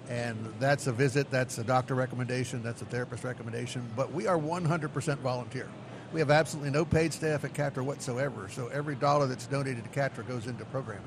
and 0.10 0.54
that's 0.60 0.86
a 0.86 0.92
visit, 0.92 1.32
that's 1.32 1.58
a 1.58 1.64
doctor 1.64 1.96
recommendation, 1.96 2.62
that's 2.62 2.84
a 2.84 2.86
therapist 2.86 3.24
recommendation, 3.24 3.84
but 3.96 4.14
we 4.14 4.28
are 4.28 4.38
100% 4.38 5.18
volunteer. 5.18 5.68
We 6.14 6.20
have 6.20 6.30
absolutely 6.30 6.70
no 6.70 6.86
paid 6.86 7.12
staff 7.14 7.44
at 7.44 7.54
CATRA 7.54 7.84
whatsoever, 7.84 8.48
so 8.50 8.68
every 8.68 8.96
dollar 8.96 9.26
that's 9.26 9.48
donated 9.48 9.84
to 9.86 9.90
CATRA 9.90 10.28
goes 10.28 10.46
into 10.46 10.64
programming. 10.66 11.04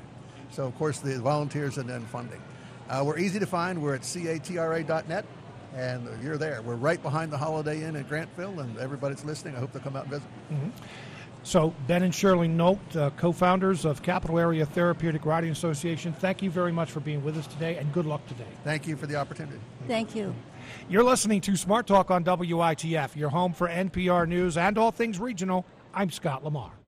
So, 0.51 0.65
of 0.65 0.77
course, 0.77 0.99
the 0.99 1.17
volunteers 1.21 1.77
and 1.77 1.89
then 1.89 2.01
funding. 2.07 2.41
Uh, 2.91 3.01
we're 3.05 3.17
easy 3.17 3.39
to 3.39 3.45
find. 3.45 3.81
We're 3.81 3.95
at 3.95 4.01
catra.net, 4.01 5.25
and 5.73 6.09
you're 6.21 6.37
there. 6.37 6.61
We're 6.61 6.75
right 6.75 7.01
behind 7.01 7.31
the 7.31 7.37
Holiday 7.37 7.83
Inn 7.83 7.95
in 7.95 8.03
Grantville, 8.03 8.59
and 8.59 8.77
everybody 8.77 9.15
that's 9.15 9.25
listening, 9.25 9.55
I 9.55 9.59
hope 9.59 9.71
they'll 9.71 9.81
come 9.81 9.95
out 9.95 10.03
and 10.03 10.11
visit. 10.11 10.27
So, 11.43 11.73
Ben 11.87 12.03
and 12.03 12.13
Shirley 12.13 12.49
Nolt, 12.49 12.95
uh, 12.95 13.09
co 13.11 13.31
founders 13.31 13.85
of 13.85 14.03
Capital 14.03 14.37
Area 14.37 14.65
Therapeutic 14.65 15.25
Riding 15.25 15.51
Association, 15.51 16.11
thank 16.11 16.43
you 16.43 16.51
very 16.51 16.73
much 16.73 16.91
for 16.91 16.99
being 16.99 17.23
with 17.23 17.37
us 17.37 17.47
today 17.47 17.77
and 17.77 17.91
good 17.93 18.05
luck 18.05 18.25
today. 18.27 18.45
Thank 18.63 18.85
you 18.85 18.97
for 18.97 19.07
the 19.07 19.15
opportunity. 19.15 19.57
Thank 19.87 20.13
you. 20.13 20.35
You're 20.87 21.03
listening 21.03 21.41
to 21.41 21.55
Smart 21.55 21.87
Talk 21.87 22.11
on 22.11 22.23
WITF, 22.23 23.15
your 23.15 23.29
home 23.29 23.53
for 23.53 23.67
NPR 23.69 24.27
News 24.27 24.57
and 24.57 24.77
all 24.77 24.91
things 24.91 25.17
regional. 25.17 25.65
I'm 25.93 26.11
Scott 26.11 26.43
Lamar. 26.43 26.80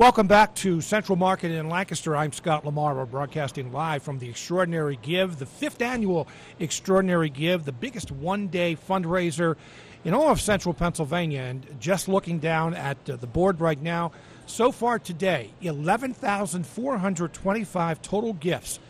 Welcome 0.00 0.28
back 0.28 0.54
to 0.54 0.80
Central 0.80 1.16
Market 1.16 1.50
in 1.50 1.68
Lancaster. 1.68 2.16
I'm 2.16 2.32
Scott 2.32 2.64
Lamar. 2.64 2.94
We're 2.94 3.04
broadcasting 3.04 3.70
live 3.70 4.02
from 4.02 4.18
the 4.18 4.30
Extraordinary 4.30 4.98
Give, 5.02 5.38
the 5.38 5.44
fifth 5.44 5.82
annual 5.82 6.26
Extraordinary 6.58 7.28
Give, 7.28 7.66
the 7.66 7.72
biggest 7.72 8.10
one 8.10 8.48
day 8.48 8.78
fundraiser 8.88 9.56
in 10.02 10.14
all 10.14 10.30
of 10.30 10.40
central 10.40 10.72
Pennsylvania. 10.72 11.42
And 11.42 11.76
just 11.78 12.08
looking 12.08 12.38
down 12.38 12.72
at 12.72 12.96
uh, 13.10 13.16
the 13.16 13.26
board 13.26 13.60
right 13.60 13.78
now, 13.78 14.12
so 14.46 14.72
far 14.72 14.98
today, 14.98 15.50
11,425 15.60 18.00
total 18.00 18.32
gifts. 18.32 18.80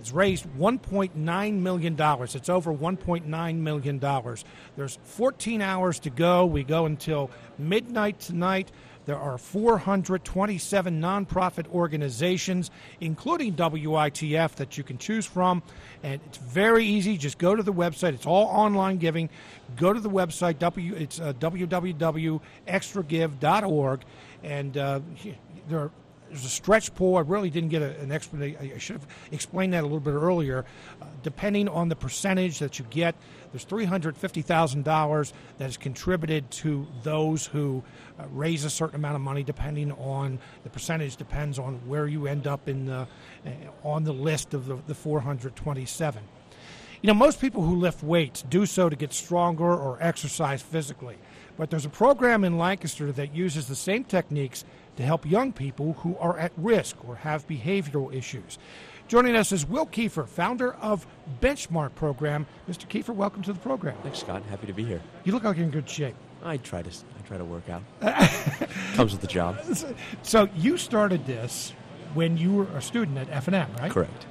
It's 0.00 0.10
raised 0.10 0.46
$1.9 0.58 1.58
million. 1.60 1.96
It's 2.00 2.48
over 2.48 2.74
$1.9 2.74 3.56
million. 3.58 4.00
There's 4.76 4.98
14 5.04 5.62
hours 5.62 6.00
to 6.00 6.10
go. 6.10 6.46
We 6.46 6.64
go 6.64 6.86
until 6.86 7.30
midnight 7.56 8.18
tonight. 8.18 8.72
There 9.04 9.18
are 9.18 9.36
427 9.36 11.00
nonprofit 11.00 11.68
organizations, 11.72 12.70
including 13.00 13.54
WITF, 13.54 14.54
that 14.56 14.76
you 14.78 14.84
can 14.84 14.98
choose 14.98 15.26
from. 15.26 15.64
And 16.02 16.20
it's 16.26 16.38
very 16.38 16.84
easy. 16.84 17.16
Just 17.16 17.38
go 17.38 17.56
to 17.56 17.62
the 17.62 17.72
website. 17.72 18.14
It's 18.14 18.26
all 18.26 18.46
online 18.46 18.98
giving. 18.98 19.30
Go 19.76 19.92
to 19.92 20.00
the 20.00 20.10
website. 20.10 20.58
W, 20.60 20.94
it's 20.94 21.20
uh, 21.20 21.32
www.extragive.org. 21.34 24.00
And 24.44 24.76
uh, 24.76 24.98
there 25.68 25.78
are 25.78 25.92
there's 26.32 26.46
a 26.46 26.48
stretch 26.48 26.94
pool. 26.94 27.16
I 27.16 27.20
really 27.20 27.50
didn't 27.50 27.68
get 27.68 27.82
an 27.82 28.10
explanation. 28.10 28.72
I 28.74 28.78
should 28.78 28.96
have 28.96 29.06
explained 29.30 29.74
that 29.74 29.80
a 29.80 29.82
little 29.82 30.00
bit 30.00 30.14
earlier. 30.14 30.64
Depending 31.22 31.68
on 31.68 31.88
the 31.88 31.96
percentage 31.96 32.58
that 32.58 32.78
you 32.78 32.84
get, 32.90 33.14
there's 33.52 33.64
$350,000 33.64 35.32
that 35.58 35.68
is 35.68 35.76
contributed 35.76 36.50
to 36.50 36.86
those 37.02 37.46
who 37.46 37.82
uh, 38.18 38.24
raise 38.32 38.64
a 38.64 38.70
certain 38.70 38.96
amount 38.96 39.16
of 39.16 39.20
money. 39.20 39.42
Depending 39.42 39.92
on 39.92 40.38
the 40.64 40.70
percentage, 40.70 41.16
depends 41.16 41.58
on 41.58 41.74
where 41.86 42.06
you 42.06 42.26
end 42.26 42.46
up 42.46 42.68
in 42.68 42.86
the, 42.86 43.06
uh, 43.46 43.50
on 43.84 44.04
the 44.04 44.12
list 44.12 44.54
of 44.54 44.66
the, 44.66 44.76
the 44.86 44.94
427. 44.94 46.22
You 47.02 47.08
know, 47.08 47.14
most 47.14 47.40
people 47.40 47.62
who 47.62 47.76
lift 47.76 48.02
weights 48.02 48.42
do 48.42 48.64
so 48.64 48.88
to 48.88 48.94
get 48.94 49.12
stronger 49.12 49.64
or 49.74 49.98
exercise 50.00 50.62
physically. 50.62 51.18
But 51.56 51.68
there's 51.68 51.84
a 51.84 51.90
program 51.90 52.44
in 52.44 52.58
Lancaster 52.58 53.12
that 53.12 53.34
uses 53.34 53.66
the 53.66 53.74
same 53.74 54.04
techniques 54.04 54.64
to 54.96 55.02
help 55.02 55.28
young 55.28 55.52
people 55.52 55.94
who 55.94 56.16
are 56.18 56.38
at 56.38 56.52
risk 56.56 56.96
or 57.06 57.16
have 57.16 57.46
behavioral 57.48 58.14
issues. 58.14 58.58
Joining 59.12 59.36
us 59.36 59.52
is 59.52 59.68
Will 59.68 59.84
Kiefer, 59.84 60.26
founder 60.26 60.72
of 60.76 61.06
Benchmark 61.42 61.94
Program. 61.94 62.46
Mr. 62.66 62.88
Kiefer, 62.88 63.14
welcome 63.14 63.42
to 63.42 63.52
the 63.52 63.58
program. 63.58 63.94
Thanks, 64.02 64.20
Scott. 64.20 64.42
Happy 64.48 64.66
to 64.66 64.72
be 64.72 64.84
here. 64.84 65.02
You 65.24 65.34
look 65.34 65.44
like 65.44 65.58
you're 65.58 65.66
in 65.66 65.70
good 65.70 65.86
shape. 65.86 66.14
I 66.42 66.56
try 66.56 66.80
to 66.80 66.88
I 66.88 67.28
try 67.28 67.36
to 67.36 67.44
work 67.44 67.64
out. 67.68 67.82
Comes 68.94 69.12
with 69.12 69.20
the 69.20 69.26
job. 69.26 69.58
So 70.22 70.48
you 70.56 70.78
started 70.78 71.26
this 71.26 71.74
when 72.14 72.38
you 72.38 72.54
were 72.54 72.66
a 72.74 72.80
student 72.80 73.18
at 73.18 73.28
F&M, 73.28 73.68
right? 73.80 73.90
Correct. 73.90 74.24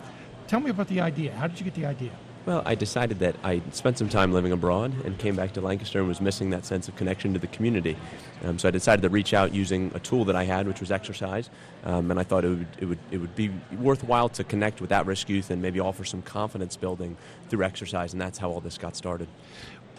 Tell 0.47 0.59
me 0.59 0.71
about 0.71 0.87
the 0.87 0.99
idea. 0.99 1.31
How 1.33 1.45
did 1.45 1.59
you 1.59 1.63
get 1.63 1.75
the 1.75 1.85
idea? 1.85 2.13
Well, 2.45 2.63
I 2.65 2.73
decided 2.73 3.19
that 3.19 3.35
I 3.43 3.61
spent 3.71 3.99
some 3.99 4.09
time 4.09 4.33
living 4.33 4.51
abroad 4.51 4.93
and 5.05 5.17
came 5.19 5.35
back 5.35 5.53
to 5.53 5.61
Lancaster 5.61 5.99
and 5.99 6.07
was 6.07 6.19
missing 6.19 6.49
that 6.49 6.65
sense 6.65 6.87
of 6.87 6.95
connection 6.95 7.33
to 7.33 7.39
the 7.39 7.47
community. 7.47 7.95
Um, 8.43 8.57
so 8.57 8.67
I 8.67 8.71
decided 8.71 9.03
to 9.03 9.09
reach 9.09 9.35
out 9.35 9.53
using 9.53 9.91
a 9.93 9.99
tool 9.99 10.25
that 10.25 10.35
I 10.35 10.43
had, 10.43 10.67
which 10.67 10.79
was 10.79 10.91
exercise, 10.91 11.51
um, 11.83 12.09
and 12.09 12.19
I 12.19 12.23
thought 12.23 12.43
it 12.43 12.49
would, 12.49 12.67
it 12.79 12.85
would 12.85 12.99
it 13.11 13.17
would 13.19 13.35
be 13.35 13.51
worthwhile 13.79 14.29
to 14.29 14.43
connect 14.43 14.81
with 14.81 14.91
at-risk 14.91 15.29
youth 15.29 15.51
and 15.51 15.61
maybe 15.61 15.79
offer 15.79 16.03
some 16.03 16.23
confidence 16.23 16.75
building 16.75 17.15
through 17.49 17.63
exercise, 17.63 18.13
and 18.13 18.21
that's 18.21 18.39
how 18.39 18.49
all 18.49 18.59
this 18.59 18.77
got 18.77 18.95
started. 18.95 19.27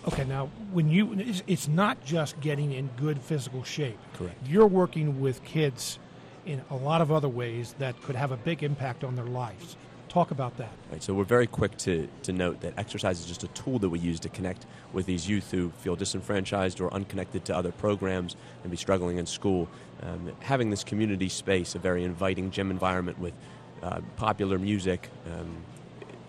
Okay, 0.09 0.25
now 0.25 0.51
when 0.73 0.89
you, 0.89 1.13
it's, 1.13 1.45
it's 1.47 1.69
not 1.69 2.05
just 2.05 2.41
getting 2.41 2.73
in 2.73 2.91
good 2.97 3.21
physical 3.21 3.63
shape. 3.63 3.99
Correct. 4.15 4.37
You're 4.49 4.67
working 4.67 5.21
with 5.21 5.45
kids 5.45 6.01
in 6.45 6.61
a 6.71 6.77
lot 6.77 7.01
of 7.01 7.13
other 7.13 7.29
ways 7.29 7.77
that 7.79 8.01
could 8.03 8.17
have 8.17 8.33
a 8.33 8.37
big 8.37 8.65
impact 8.65 9.05
on 9.05 9.15
their 9.15 9.27
lives. 9.27 9.77
Talk 10.13 10.31
about 10.31 10.59
that. 10.59 10.69
Right, 10.91 11.03
so 11.03 11.15
we're 11.15 11.25
very 11.25 11.47
quick 11.47 11.75
to, 11.79 12.07
to 12.25 12.35
note 12.35 12.61
that 12.61 12.75
exercise 12.77 13.19
is 13.19 13.25
just 13.25 13.45
a 13.45 13.49
tool 13.49 13.79
that 13.79 13.89
we 13.89 13.99
use 13.99 14.21
to 14.21 14.29
connect 14.29 14.67
with 14.93 15.07
these 15.07 15.27
youth 15.27 15.51
who 15.51 15.71
feel 15.79 15.97
disenfranchised 15.97 16.83
or 16.83 16.93
unconnected 16.93 17.47
to 17.47 17.57
other 17.57 17.73
programs 17.73 18.37
and 18.63 18.71
be 18.71 18.77
struggling 18.77 19.17
in 19.17 19.25
school. 19.25 19.71
Um, 20.03 20.31
having 20.41 20.69
this 20.69 20.85
community 20.85 21.31
space, 21.31 21.75
a 21.77 21.79
very 21.79 22.05
inviting 22.05 22.51
gym 22.51 22.71
environment 22.71 23.19
with 23.21 23.33
uh, 23.83 24.03
popular 24.17 24.59
music, 24.59 25.09
um, 25.33 25.51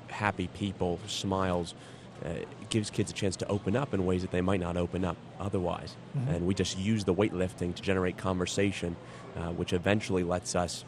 happy 0.08 0.48
people, 0.54 0.98
smiles, 1.08 1.76
uh, 2.24 2.30
gives 2.70 2.90
kids 2.90 3.12
a 3.12 3.14
chance 3.14 3.36
to 3.36 3.48
open 3.50 3.76
up 3.76 3.94
in 3.94 4.06
ways 4.06 4.22
that 4.22 4.32
they 4.32 4.40
might 4.40 4.62
not 4.62 4.78
open 4.78 5.04
up 5.04 5.18
otherwise. 5.42 5.98
Mm-hmm. 6.18 6.30
And 6.30 6.48
we 6.48 6.54
just 6.54 6.78
use 6.78 7.04
the 7.04 7.14
weightlifting 7.14 7.76
to 7.76 7.82
generate 7.82 8.16
conversation, 8.16 8.96
uh, 9.36 9.50
which 9.50 9.74
eventually 9.74 10.24
lets 10.24 10.56
us 10.56 10.86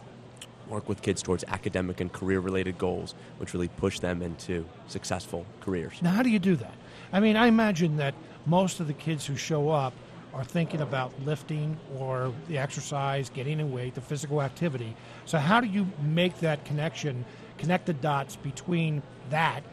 work 0.69 0.89
with 0.89 1.01
kids 1.01 1.21
towards 1.21 1.43
academic 1.47 2.01
and 2.01 2.11
career 2.11 2.39
related 2.39 2.77
goals, 2.77 3.15
which 3.37 3.53
really 3.53 3.67
push 3.67 3.99
them 3.99 4.21
into 4.21 4.65
successful 4.87 5.45
careers. 5.61 6.01
Now, 6.01 6.11
how 6.11 6.23
do 6.23 6.29
you 6.29 6.39
do 6.39 6.55
that? 6.57 6.73
I 7.11 7.19
mean, 7.19 7.35
I 7.35 7.47
imagine 7.47 7.97
that 7.97 8.13
most 8.45 8.79
of 8.79 8.87
the 8.87 8.93
kids 8.93 9.25
who 9.25 9.35
show 9.35 9.69
up 9.69 9.93
are 10.33 10.43
thinking 10.43 10.81
about 10.81 11.13
lifting 11.23 11.77
or 11.97 12.33
the 12.49 12.57
exercise, 12.57 13.29
getting 13.29 13.59
in 13.59 13.71
weight, 13.71 13.95
the 13.95 14.01
physical 14.01 14.41
activity. 14.41 14.95
So, 15.25 15.37
how 15.37 15.61
do 15.61 15.67
you 15.67 15.87
make 16.01 16.39
that 16.39 16.65
connection, 16.65 17.23
connect 17.57 17.85
the 17.85 17.93
dots 17.93 18.35
between 18.35 19.01
that 19.29 19.63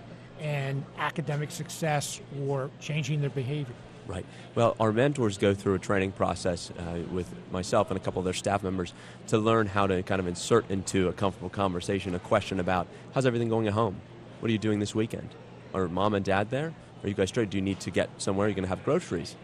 and 0.40 0.84
academic 0.98 1.50
success 1.50 2.20
or 2.46 2.70
changing 2.80 3.20
their 3.20 3.30
behavior? 3.30 3.74
Right. 4.06 4.26
Well, 4.56 4.74
our 4.80 4.92
mentors 4.92 5.38
go 5.38 5.54
through 5.54 5.74
a 5.74 5.78
training 5.78 6.12
process 6.12 6.72
uh, 6.72 6.98
with 7.12 7.32
myself 7.52 7.90
and 7.90 7.96
a 7.96 8.02
couple 8.02 8.18
of 8.18 8.24
their 8.24 8.34
staff 8.34 8.62
members 8.62 8.92
to 9.28 9.38
learn 9.38 9.68
how 9.68 9.86
to 9.86 10.02
kind 10.02 10.20
of 10.20 10.26
insert 10.26 10.68
into 10.70 11.08
a 11.08 11.12
comfortable 11.12 11.48
conversation 11.48 12.14
a 12.14 12.18
question 12.18 12.58
about 12.58 12.88
how's 13.14 13.26
everything 13.26 13.48
going 13.48 13.68
at 13.68 13.74
home? 13.74 14.00
What 14.40 14.48
are 14.48 14.52
you 14.52 14.58
doing 14.58 14.80
this 14.80 14.94
weekend? 14.94 15.28
Are 15.72 15.86
mom 15.86 16.14
and 16.14 16.24
dad 16.24 16.50
there? 16.50 16.74
Are 17.02 17.08
you 17.08 17.14
guys 17.14 17.28
straight? 17.28 17.50
Do 17.50 17.56
you 17.56 17.62
need 17.62 17.80
to 17.80 17.90
get 17.90 18.10
somewhere? 18.18 18.46
Are 18.46 18.48
you 18.48 18.54
going 18.54 18.64
to 18.64 18.68
have 18.68 18.84
groceries? 18.84 19.36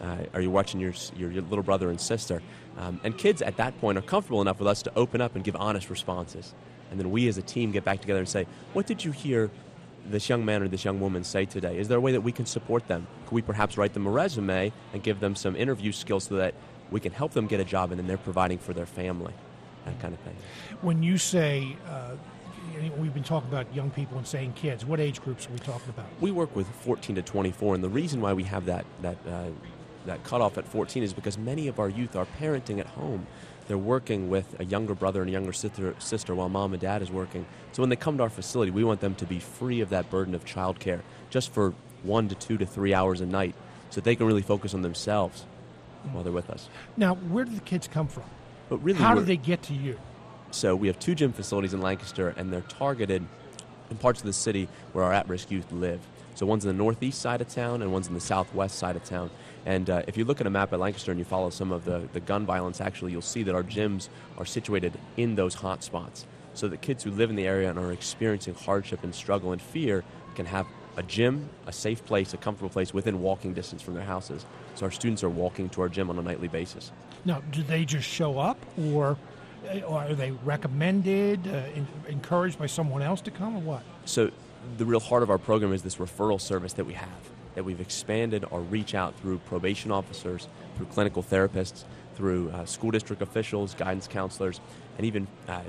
Uh, 0.00 0.18
are 0.34 0.40
you 0.40 0.50
watching 0.50 0.80
your, 0.80 0.92
your, 1.16 1.30
your 1.30 1.42
little 1.42 1.64
brother 1.64 1.90
and 1.90 2.00
sister? 2.00 2.42
Um, 2.78 3.00
and 3.02 3.16
kids 3.16 3.42
at 3.42 3.56
that 3.56 3.78
point 3.80 3.98
are 3.98 4.02
comfortable 4.02 4.40
enough 4.40 4.58
with 4.58 4.68
us 4.68 4.82
to 4.82 4.92
open 4.94 5.20
up 5.20 5.34
and 5.34 5.42
give 5.44 5.56
honest 5.56 5.90
responses. 5.90 6.54
And 6.90 7.00
then 7.00 7.10
we 7.10 7.28
as 7.28 7.38
a 7.38 7.42
team 7.42 7.72
get 7.72 7.84
back 7.84 8.00
together 8.00 8.20
and 8.20 8.28
say, 8.28 8.46
What 8.72 8.86
did 8.86 9.04
you 9.04 9.10
hear 9.10 9.50
this 10.10 10.28
young 10.28 10.44
man 10.44 10.62
or 10.62 10.68
this 10.68 10.84
young 10.84 11.00
woman 11.00 11.24
say 11.24 11.44
today? 11.44 11.78
Is 11.78 11.88
there 11.88 11.98
a 11.98 12.00
way 12.00 12.12
that 12.12 12.20
we 12.20 12.32
can 12.32 12.46
support 12.46 12.86
them? 12.88 13.06
Could 13.26 13.34
we 13.34 13.42
perhaps 13.42 13.76
write 13.76 13.94
them 13.94 14.06
a 14.06 14.10
resume 14.10 14.72
and 14.92 15.02
give 15.02 15.20
them 15.20 15.34
some 15.34 15.56
interview 15.56 15.92
skills 15.92 16.24
so 16.24 16.36
that 16.36 16.54
we 16.90 17.00
can 17.00 17.12
help 17.12 17.32
them 17.32 17.46
get 17.46 17.60
a 17.60 17.64
job 17.64 17.90
and 17.90 17.98
then 17.98 18.06
they're 18.06 18.16
providing 18.16 18.58
for 18.58 18.72
their 18.72 18.86
family? 18.86 19.34
That 19.84 20.00
kind 20.00 20.14
of 20.14 20.20
thing. 20.20 20.36
When 20.82 21.02
you 21.02 21.16
say, 21.16 21.76
uh, 21.88 22.16
we've 22.98 23.14
been 23.14 23.22
talking 23.22 23.48
about 23.48 23.72
young 23.74 23.90
people 23.90 24.18
and 24.18 24.26
saying 24.26 24.54
kids, 24.54 24.84
what 24.84 25.00
age 25.00 25.22
groups 25.22 25.46
are 25.46 25.52
we 25.52 25.58
talking 25.58 25.90
about? 25.90 26.06
We 26.20 26.30
work 26.30 26.54
with 26.56 26.68
14 26.68 27.16
to 27.16 27.22
24, 27.22 27.76
and 27.76 27.84
the 27.84 27.88
reason 27.88 28.20
why 28.20 28.32
we 28.32 28.42
have 28.44 28.66
that, 28.66 28.84
that, 29.02 29.16
uh, 29.28 29.44
that 30.06 30.24
cutoff 30.24 30.58
at 30.58 30.66
14 30.66 31.02
is 31.02 31.12
because 31.12 31.38
many 31.38 31.68
of 31.68 31.78
our 31.78 31.88
youth 31.88 32.16
are 32.16 32.26
parenting 32.40 32.78
at 32.80 32.86
home. 32.86 33.26
They're 33.66 33.78
working 33.78 34.28
with 34.28 34.58
a 34.60 34.64
younger 34.64 34.94
brother 34.94 35.20
and 35.20 35.28
a 35.28 35.32
younger 35.32 35.52
sister, 35.52 35.94
sister 35.98 36.34
while 36.34 36.48
mom 36.48 36.72
and 36.72 36.80
dad 36.80 37.02
is 37.02 37.10
working. 37.10 37.46
So 37.72 37.82
when 37.82 37.90
they 37.90 37.96
come 37.96 38.16
to 38.18 38.22
our 38.22 38.30
facility, 38.30 38.70
we 38.70 38.84
want 38.84 39.00
them 39.00 39.14
to 39.16 39.26
be 39.26 39.40
free 39.40 39.80
of 39.80 39.90
that 39.90 40.10
burden 40.10 40.34
of 40.34 40.44
childcare 40.44 41.00
just 41.30 41.52
for 41.52 41.74
one 42.02 42.28
to 42.28 42.34
two 42.34 42.56
to 42.58 42.66
three 42.66 42.94
hours 42.94 43.20
a 43.20 43.26
night 43.26 43.54
so 43.90 44.00
they 44.00 44.14
can 44.14 44.26
really 44.26 44.42
focus 44.42 44.74
on 44.74 44.82
themselves 44.82 45.44
while 46.12 46.22
they're 46.22 46.32
with 46.32 46.50
us. 46.50 46.68
Now, 46.96 47.14
where 47.16 47.44
do 47.44 47.52
the 47.52 47.60
kids 47.60 47.88
come 47.88 48.06
from? 48.06 48.24
But 48.68 48.78
really, 48.78 48.98
How 48.98 49.14
do 49.14 49.22
they 49.22 49.36
get 49.36 49.62
to 49.64 49.74
you? 49.74 49.98
So 50.50 50.76
we 50.76 50.86
have 50.86 50.98
two 50.98 51.14
gym 51.14 51.32
facilities 51.32 51.74
in 51.74 51.80
Lancaster, 51.80 52.28
and 52.36 52.52
they're 52.52 52.60
targeted 52.62 53.24
in 53.90 53.96
parts 53.96 54.20
of 54.20 54.26
the 54.26 54.32
city 54.32 54.68
where 54.92 55.04
our 55.04 55.12
at-risk 55.12 55.50
youth 55.50 55.70
live. 55.72 56.00
So 56.36 56.44
one's 56.44 56.66
in 56.66 56.68
the 56.68 56.76
northeast 56.76 57.22
side 57.22 57.40
of 57.40 57.48
town, 57.48 57.80
and 57.80 57.90
one's 57.90 58.08
in 58.08 58.14
the 58.14 58.20
southwest 58.20 58.78
side 58.78 58.94
of 58.94 59.02
town. 59.04 59.30
And 59.64 59.88
uh, 59.88 60.02
if 60.06 60.18
you 60.18 60.26
look 60.26 60.38
at 60.38 60.46
a 60.46 60.50
map 60.50 60.70
at 60.74 60.78
Lancaster 60.78 61.10
and 61.10 61.18
you 61.18 61.24
follow 61.24 61.48
some 61.48 61.72
of 61.72 61.86
the, 61.86 62.06
the 62.12 62.20
gun 62.20 62.44
violence, 62.44 62.78
actually, 62.78 63.12
you'll 63.12 63.22
see 63.22 63.42
that 63.44 63.54
our 63.54 63.62
gyms 63.62 64.10
are 64.36 64.44
situated 64.44 64.92
in 65.16 65.34
those 65.34 65.54
hot 65.54 65.82
spots. 65.82 66.26
So 66.52 66.68
that 66.68 66.82
kids 66.82 67.02
who 67.02 67.10
live 67.10 67.30
in 67.30 67.36
the 67.36 67.46
area 67.46 67.70
and 67.70 67.78
are 67.78 67.90
experiencing 67.90 68.54
hardship 68.54 69.02
and 69.02 69.14
struggle 69.14 69.52
and 69.52 69.62
fear 69.62 70.04
can 70.34 70.44
have 70.44 70.66
a 70.98 71.02
gym, 71.02 71.48
a 71.66 71.72
safe 71.72 72.04
place, 72.04 72.34
a 72.34 72.36
comfortable 72.36 72.70
place 72.70 72.92
within 72.92 73.22
walking 73.22 73.54
distance 73.54 73.80
from 73.80 73.94
their 73.94 74.04
houses. 74.04 74.44
So 74.74 74.84
our 74.84 74.92
students 74.92 75.24
are 75.24 75.30
walking 75.30 75.70
to 75.70 75.80
our 75.80 75.88
gym 75.88 76.10
on 76.10 76.18
a 76.18 76.22
nightly 76.22 76.48
basis. 76.48 76.92
Now, 77.24 77.40
do 77.50 77.62
they 77.62 77.86
just 77.86 78.06
show 78.06 78.38
up, 78.38 78.58
or, 78.92 79.16
or 79.86 80.02
are 80.02 80.14
they 80.14 80.32
recommended, 80.44 81.46
uh, 81.46 81.62
in, 81.74 81.86
encouraged 82.08 82.58
by 82.58 82.66
someone 82.66 83.00
else 83.00 83.22
to 83.22 83.30
come, 83.30 83.56
or 83.56 83.60
what? 83.60 83.82
So 84.04 84.30
the 84.76 84.84
real 84.84 85.00
heart 85.00 85.22
of 85.22 85.30
our 85.30 85.38
program 85.38 85.72
is 85.72 85.82
this 85.82 85.96
referral 85.96 86.40
service 86.40 86.72
that 86.74 86.84
we 86.84 86.94
have, 86.94 87.30
that 87.54 87.64
we've 87.64 87.80
expanded 87.80 88.44
our 88.52 88.60
reach 88.60 88.94
out 88.94 89.18
through 89.20 89.38
probation 89.38 89.90
officers, 89.90 90.48
through 90.76 90.86
clinical 90.86 91.22
therapists, 91.22 91.84
through 92.14 92.50
uh, 92.50 92.64
school 92.64 92.90
district 92.90 93.22
officials, 93.22 93.74
guidance 93.74 94.08
counselors, 94.08 94.60
and 94.96 95.06
even 95.06 95.26
uh, 95.48 95.60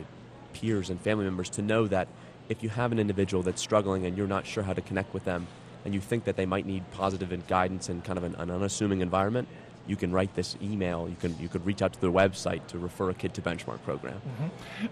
peers 0.53 0.89
and 0.89 0.99
family 1.01 1.25
members 1.25 1.49
to 1.49 1.61
know 1.61 1.87
that 1.87 2.07
if 2.49 2.63
you 2.63 2.69
have 2.69 2.91
an 2.91 2.99
individual 2.99 3.43
that's 3.43 3.61
struggling 3.61 4.05
and 4.05 4.17
you're 4.17 4.27
not 4.27 4.45
sure 4.45 4.63
how 4.63 4.73
to 4.73 4.81
connect 4.81 5.13
with 5.13 5.25
them, 5.25 5.47
and 5.85 5.93
you 5.93 6.01
think 6.01 6.25
that 6.25 6.35
they 6.35 6.45
might 6.45 6.65
need 6.65 6.83
positive 6.91 7.31
and 7.31 7.45
guidance 7.47 7.87
and 7.89 8.03
kind 8.03 8.17
of 8.17 8.23
an, 8.23 8.35
an 8.35 8.51
unassuming 8.51 9.01
environment, 9.01 9.47
you 9.87 9.95
can 9.95 10.11
write 10.11 10.35
this 10.35 10.57
email. 10.61 11.07
You 11.07 11.15
can 11.15 11.37
you 11.39 11.47
could 11.47 11.65
reach 11.65 11.81
out 11.81 11.93
to 11.93 12.01
their 12.01 12.11
website 12.11 12.67
to 12.67 12.77
refer 12.77 13.09
a 13.09 13.13
kid 13.13 13.33
to 13.35 13.41
benchmark 13.41 13.81
program. 13.83 14.21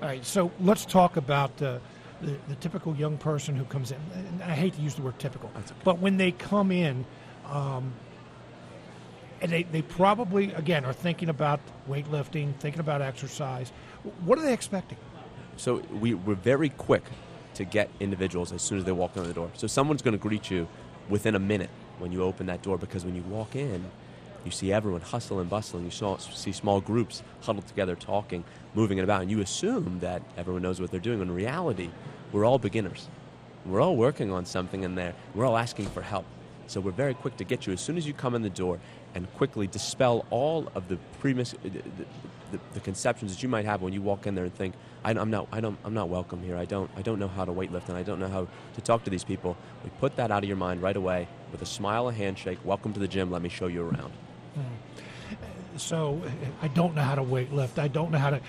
All 0.01 0.07
right, 0.07 0.25
so 0.25 0.51
let's 0.61 0.85
talk 0.85 1.17
about 1.17 1.61
uh, 1.61 1.79
the, 2.21 2.37
the 2.47 2.55
typical 2.55 2.95
young 2.95 3.17
person 3.17 3.55
who 3.55 3.65
comes 3.65 3.91
in. 3.91 3.99
And 4.13 4.43
I 4.43 4.55
hate 4.55 4.73
to 4.75 4.81
use 4.81 4.95
the 4.95 5.01
word 5.01 5.19
typical, 5.19 5.51
okay. 5.57 5.73
but 5.83 5.99
when 5.99 6.17
they 6.17 6.31
come 6.31 6.71
in, 6.71 7.05
um, 7.47 7.93
and 9.41 9.51
they, 9.51 9.63
they 9.63 9.81
probably, 9.81 10.53
again, 10.53 10.85
are 10.85 10.93
thinking 10.93 11.29
about 11.29 11.59
weightlifting, 11.89 12.55
thinking 12.59 12.79
about 12.79 13.01
exercise. 13.01 13.71
What 14.23 14.39
are 14.39 14.41
they 14.41 14.53
expecting? 14.53 14.97
So 15.57 15.77
we, 15.91 16.13
we're 16.13 16.35
very 16.35 16.69
quick 16.69 17.03
to 17.55 17.63
get 17.63 17.89
individuals 17.99 18.51
as 18.51 18.61
soon 18.61 18.77
as 18.77 18.85
they 18.85 18.91
walk 18.91 19.15
in 19.17 19.23
the 19.23 19.33
door. 19.33 19.51
So 19.53 19.67
someone's 19.67 20.01
going 20.01 20.13
to 20.13 20.21
greet 20.21 20.49
you 20.49 20.67
within 21.09 21.35
a 21.35 21.39
minute 21.39 21.69
when 21.99 22.11
you 22.11 22.23
open 22.23 22.47
that 22.47 22.61
door 22.61 22.77
because 22.77 23.05
when 23.05 23.15
you 23.15 23.21
walk 23.23 23.55
in, 23.55 23.85
you 24.45 24.51
see 24.51 24.71
everyone 24.71 25.01
hustle 25.01 25.39
and 25.39 25.49
bustle, 25.49 25.79
and 25.79 25.85
you 25.85 25.91
saw, 25.91 26.17
see 26.17 26.51
small 26.51 26.79
groups 26.79 27.23
huddled 27.41 27.67
together, 27.67 27.95
talking, 27.95 28.43
moving 28.75 28.99
about, 28.99 29.23
and 29.23 29.31
you 29.31 29.41
assume 29.41 29.99
that 29.99 30.21
everyone 30.37 30.61
knows 30.61 30.79
what 30.79 30.91
they're 30.91 30.99
doing. 30.99 31.21
In 31.21 31.31
reality, 31.31 31.89
we're 32.31 32.45
all 32.45 32.59
beginners. 32.59 33.07
We're 33.65 33.81
all 33.81 33.95
working 33.95 34.31
on 34.31 34.45
something 34.45 34.83
in 34.83 34.95
there. 34.95 35.15
We're 35.33 35.45
all 35.45 35.57
asking 35.57 35.87
for 35.87 36.01
help. 36.01 36.25
So 36.67 36.79
we're 36.79 36.91
very 36.91 37.13
quick 37.13 37.37
to 37.37 37.43
get 37.43 37.67
you 37.67 37.73
as 37.73 37.81
soon 37.81 37.97
as 37.97 38.07
you 38.07 38.13
come 38.13 38.35
in 38.35 38.41
the 38.41 38.49
door 38.49 38.79
and 39.13 39.31
quickly 39.35 39.67
dispel 39.67 40.25
all 40.29 40.67
of 40.75 40.87
the 40.87 40.97
premise, 41.19 41.55
the, 41.63 41.69
the, 41.69 42.59
the, 42.73 42.79
conceptions 42.79 43.33
that 43.33 43.43
you 43.43 43.49
might 43.49 43.65
have 43.65 43.81
when 43.81 43.93
you 43.93 44.01
walk 44.01 44.27
in 44.27 44.35
there 44.35 44.45
and 44.45 44.53
think, 44.53 44.73
I, 45.03 45.11
I'm 45.11 45.29
not, 45.29 45.47
I 45.51 45.61
don't, 45.61 45.77
I'm 45.83 45.93
not 45.93 46.09
welcome 46.09 46.41
here. 46.41 46.57
I 46.57 46.65
don't, 46.65 46.89
I 46.97 47.01
don't 47.01 47.19
know 47.19 47.27
how 47.27 47.45
to 47.45 47.51
weightlift 47.51 47.87
and 47.89 47.97
I 47.97 48.03
don't 48.03 48.19
know 48.19 48.27
how 48.27 48.47
to 48.73 48.81
talk 48.81 49.03
to 49.05 49.09
these 49.09 49.23
people. 49.23 49.55
We 49.83 49.91
put 49.99 50.15
that 50.17 50.31
out 50.31 50.43
of 50.43 50.47
your 50.47 50.57
mind 50.57 50.81
right 50.81 50.95
away 50.95 51.27
with 51.51 51.61
a 51.61 51.65
smile, 51.65 52.09
a 52.09 52.13
handshake. 52.13 52.59
Welcome 52.63 52.93
to 52.93 52.99
the 52.99 53.07
gym. 53.07 53.31
Let 53.31 53.41
me 53.41 53.49
show 53.49 53.67
you 53.67 53.87
around. 53.87 54.11
So 55.77 56.21
I 56.61 56.69
don't 56.69 56.95
know 56.95 57.01
how 57.01 57.15
to 57.15 57.23
weight 57.23 57.51
lift. 57.51 57.79
I 57.79 57.89
don't 57.89 58.11
know 58.11 58.17
how 58.17 58.29
to. 58.29 58.39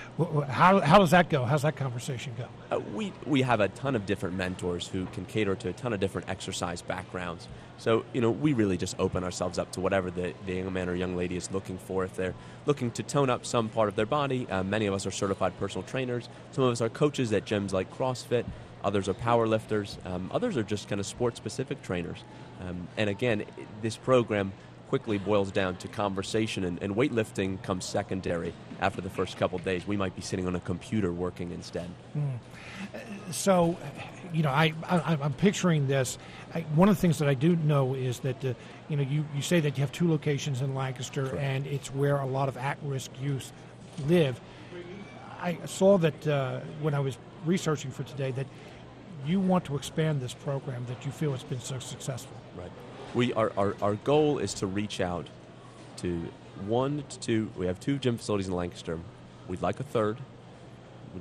How, 0.48 0.80
how 0.80 0.98
does 0.98 1.10
that 1.10 1.28
go? 1.28 1.44
How's 1.44 1.62
that 1.62 1.74
conversation 1.76 2.32
go? 2.38 2.46
Uh, 2.70 2.80
we, 2.94 3.12
we 3.26 3.42
have 3.42 3.58
a 3.60 3.68
ton 3.68 3.96
of 3.96 4.06
different 4.06 4.36
mentors 4.36 4.86
who 4.86 5.06
can 5.06 5.24
cater 5.24 5.56
to 5.56 5.70
a 5.70 5.72
ton 5.72 5.92
of 5.92 5.98
different 5.98 6.28
exercise 6.28 6.82
backgrounds. 6.82 7.48
So, 7.78 8.04
you 8.12 8.20
know, 8.20 8.30
we 8.30 8.52
really 8.52 8.76
just 8.76 8.94
open 8.98 9.24
ourselves 9.24 9.58
up 9.58 9.72
to 9.72 9.80
whatever 9.80 10.10
the, 10.10 10.34
the 10.46 10.54
young 10.54 10.72
man 10.72 10.88
or 10.88 10.94
young 10.94 11.16
lady 11.16 11.36
is 11.36 11.50
looking 11.50 11.78
for. 11.78 12.04
If 12.04 12.14
they're 12.14 12.34
looking 12.64 12.90
to 12.92 13.02
tone 13.02 13.28
up 13.28 13.44
some 13.44 13.68
part 13.68 13.88
of 13.88 13.96
their 13.96 14.06
body, 14.06 14.48
uh, 14.48 14.62
many 14.62 14.86
of 14.86 14.94
us 14.94 15.04
are 15.04 15.10
certified 15.10 15.58
personal 15.58 15.82
trainers. 15.82 16.28
Some 16.52 16.64
of 16.64 16.72
us 16.72 16.80
are 16.80 16.88
coaches 16.88 17.32
at 17.32 17.44
gyms 17.44 17.72
like 17.72 17.92
CrossFit. 17.96 18.44
Others 18.84 19.08
are 19.08 19.14
power 19.14 19.48
lifters. 19.48 19.98
Um, 20.04 20.30
others 20.32 20.56
are 20.56 20.62
just 20.62 20.88
kind 20.88 21.00
of 21.00 21.06
sport 21.06 21.36
specific 21.36 21.82
trainers. 21.82 22.22
Um, 22.60 22.86
and 22.96 23.10
again, 23.10 23.44
this 23.82 23.96
program 23.96 24.52
quickly 24.88 25.18
boils 25.18 25.50
down 25.50 25.76
to 25.76 25.88
conversation, 25.88 26.64
and, 26.64 26.82
and 26.82 26.94
weightlifting 26.94 27.62
comes 27.62 27.84
secondary 27.84 28.52
after 28.80 29.00
the 29.00 29.10
first 29.10 29.36
couple 29.36 29.58
days. 29.58 29.86
We 29.86 29.96
might 29.96 30.14
be 30.14 30.22
sitting 30.22 30.46
on 30.46 30.54
a 30.54 30.60
computer 30.60 31.12
working 31.12 31.50
instead. 31.50 31.90
So, 33.30 33.76
you 34.32 34.42
know, 34.42 34.50
I, 34.50 34.74
I 34.84 35.18
I'm 35.20 35.32
picturing 35.32 35.86
this. 35.86 36.18
I, 36.54 36.60
one 36.74 36.88
of 36.88 36.96
the 36.96 37.00
things 37.00 37.18
that 37.18 37.28
I 37.28 37.34
do 37.34 37.56
know 37.56 37.94
is 37.94 38.20
that 38.20 38.44
uh, 38.44 38.54
you 38.88 38.96
know 38.96 39.02
you, 39.02 39.24
you 39.34 39.42
say 39.42 39.60
that 39.60 39.76
you 39.76 39.82
have 39.82 39.92
two 39.92 40.08
locations 40.08 40.62
in 40.62 40.74
Lancaster, 40.74 41.26
Correct. 41.26 41.42
and 41.42 41.66
it's 41.66 41.88
where 41.88 42.16
a 42.16 42.26
lot 42.26 42.48
of 42.48 42.56
at-risk 42.56 43.10
youth 43.20 43.52
live. 44.06 44.40
I 45.40 45.58
saw 45.66 45.98
that 45.98 46.26
uh, 46.26 46.60
when 46.80 46.94
I 46.94 47.00
was 47.00 47.18
researching 47.44 47.90
for 47.90 48.02
today 48.04 48.30
that 48.32 48.46
you 49.26 49.40
want 49.40 49.64
to 49.66 49.76
expand 49.76 50.20
this 50.20 50.34
program 50.34 50.84
that 50.86 51.04
you 51.04 51.12
feel 51.12 51.34
it's 51.34 51.42
been 51.42 51.60
so 51.60 51.78
successful. 51.78 52.36
We 53.16 53.32
our, 53.32 53.50
our, 53.56 53.74
our 53.80 53.94
goal 53.94 54.36
is 54.36 54.52
to 54.54 54.66
reach 54.66 55.00
out 55.00 55.26
to 55.96 56.28
one 56.66 57.02
to 57.08 57.18
two. 57.18 57.50
We 57.56 57.64
have 57.64 57.80
two 57.80 57.96
gym 57.96 58.18
facilities 58.18 58.46
in 58.46 58.54
Lancaster. 58.54 58.98
We'd 59.48 59.62
like 59.62 59.80
a 59.80 59.84
third. 59.84 60.18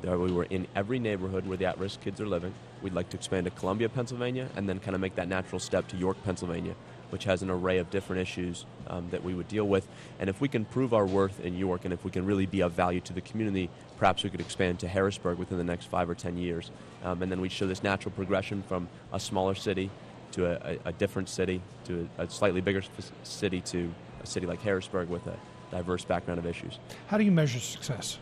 We 0.04 0.10
were 0.34 0.44
in 0.44 0.68
every 0.76 1.00
neighborhood 1.00 1.48
where 1.48 1.56
the 1.56 1.68
at-risk 1.68 2.02
kids 2.02 2.20
are 2.20 2.28
living. 2.28 2.54
We'd 2.82 2.94
like 2.94 3.10
to 3.12 3.18
expand 3.18 3.46
to 3.46 3.52
Columbia, 3.52 3.88
Pennsylvania, 3.88 4.50
and 4.58 4.68
then 4.68 4.82
kind 4.82 4.94
of 4.94 5.00
make 5.00 5.16
that 5.16 5.30
natural 5.30 5.58
step 5.58 5.88
to 5.88 5.96
York, 5.96 6.18
Pennsylvania, 6.26 6.76
which 7.12 7.24
has 7.24 7.42
an 7.42 7.50
array 7.50 7.78
of 7.78 7.90
different 7.92 8.22
issues 8.22 8.66
um, 8.88 9.08
that 9.12 9.24
we 9.24 9.34
would 9.34 9.48
deal 9.48 9.66
with. 9.66 9.88
And 10.20 10.30
if 10.30 10.42
we 10.42 10.50
can 10.50 10.66
prove 10.66 10.94
our 10.94 11.06
worth 11.06 11.40
in 11.40 11.56
York 11.58 11.86
and 11.86 11.94
if 11.94 12.04
we 12.04 12.12
can 12.12 12.26
really 12.26 12.46
be 12.46 12.60
of 12.60 12.74
value 12.74 13.00
to 13.00 13.14
the 13.14 13.22
community, 13.22 13.70
perhaps 13.98 14.22
we 14.22 14.30
could 14.30 14.42
expand 14.42 14.80
to 14.80 14.90
Harrisburg 14.90 15.38
within 15.38 15.58
the 15.58 15.64
next 15.64 15.86
five 15.86 16.10
or 16.10 16.16
ten 16.16 16.36
years. 16.38 16.72
Um, 17.06 17.22
and 17.22 17.32
then 17.32 17.40
we'd 17.40 17.54
show 17.54 17.68
this 17.68 17.84
natural 17.84 18.12
progression 18.12 18.64
from 18.64 18.90
a 19.14 19.20
smaller 19.20 19.56
city 19.56 19.90
to 20.36 20.46
a, 20.46 20.74
a, 20.74 20.90
a 20.90 20.92
different 20.94 21.30
city 21.30 21.62
to 21.86 22.08
a, 22.18 22.24
a 22.24 22.30
slightly 22.30 22.62
bigger 22.62 22.80
f- 22.80 23.12
city 23.24 23.62
to 23.62 23.90
a 24.24 24.28
city 24.28 24.46
like 24.46 24.62
Harrisburg 24.62 25.10
with 25.10 25.26
a 25.28 25.38
diverse 25.72 26.06
background 26.06 26.40
of 26.40 26.46
issues. 26.46 26.80
How 27.08 27.18
do 27.18 27.24
you 27.24 27.32
measure 27.32 27.60
success? 27.60 28.20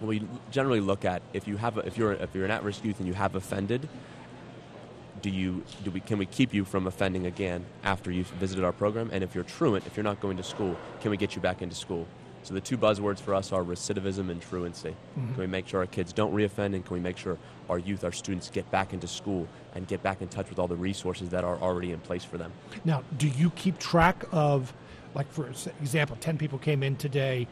Well, 0.00 0.08
we 0.08 0.22
generally 0.50 0.80
look 0.80 1.04
at 1.04 1.22
if 1.32 1.48
you 1.48 1.56
have 1.56 1.78
a, 1.78 1.86
if 1.86 1.96
you're 1.96 2.12
if 2.12 2.34
you're 2.34 2.44
an 2.44 2.50
at-risk 2.50 2.84
youth 2.84 2.98
and 2.98 3.08
you 3.08 3.14
have 3.14 3.34
offended, 3.34 3.88
do 5.22 5.30
you 5.30 5.64
do 5.84 5.90
we 5.90 6.00
can 6.00 6.18
we 6.18 6.26
keep 6.26 6.52
you 6.52 6.64
from 6.64 6.86
offending 6.86 7.26
again 7.26 7.64
after 7.82 8.10
you've 8.10 8.28
visited 8.28 8.64
our 8.64 8.72
program? 8.72 9.08
And 9.12 9.24
if 9.24 9.34
you're 9.34 9.44
truant, 9.44 9.86
if 9.86 9.96
you're 9.96 10.04
not 10.04 10.20
going 10.20 10.36
to 10.36 10.42
school, 10.42 10.76
can 11.00 11.10
we 11.10 11.16
get 11.16 11.34
you 11.34 11.40
back 11.40 11.62
into 11.62 11.74
school? 11.74 12.06
So 12.46 12.54
the 12.54 12.60
two 12.60 12.78
buzzwords 12.78 13.18
for 13.18 13.34
us 13.34 13.50
are 13.50 13.64
recidivism 13.64 14.30
and 14.30 14.40
truancy. 14.40 14.94
Mhm. 15.18 15.34
Can 15.34 15.36
we 15.36 15.48
make 15.48 15.66
sure 15.66 15.80
our 15.80 15.86
kids 15.86 16.12
don't 16.12 16.32
reoffend, 16.32 16.76
and 16.76 16.86
can 16.86 16.94
we 16.94 17.00
make 17.00 17.16
sure 17.16 17.38
our 17.68 17.76
youth, 17.76 18.04
our 18.04 18.12
students, 18.12 18.50
get 18.50 18.70
back 18.70 18.92
into 18.92 19.08
school 19.08 19.48
and 19.74 19.88
get 19.88 20.00
back 20.04 20.22
in 20.22 20.28
touch 20.28 20.48
with 20.48 20.60
all 20.60 20.68
the 20.68 20.76
resources 20.76 21.30
that 21.30 21.42
are 21.42 21.56
already 21.56 21.90
in 21.90 21.98
place 21.98 22.22
for 22.22 22.38
them? 22.38 22.52
Now, 22.84 23.02
do 23.18 23.26
you 23.26 23.50
keep 23.50 23.80
track 23.80 24.24
of, 24.30 24.72
like 25.12 25.28
for 25.32 25.48
example, 25.80 26.16
ten 26.20 26.38
people 26.38 26.60
came 26.60 26.84
in 26.84 26.94
today, 26.94 27.48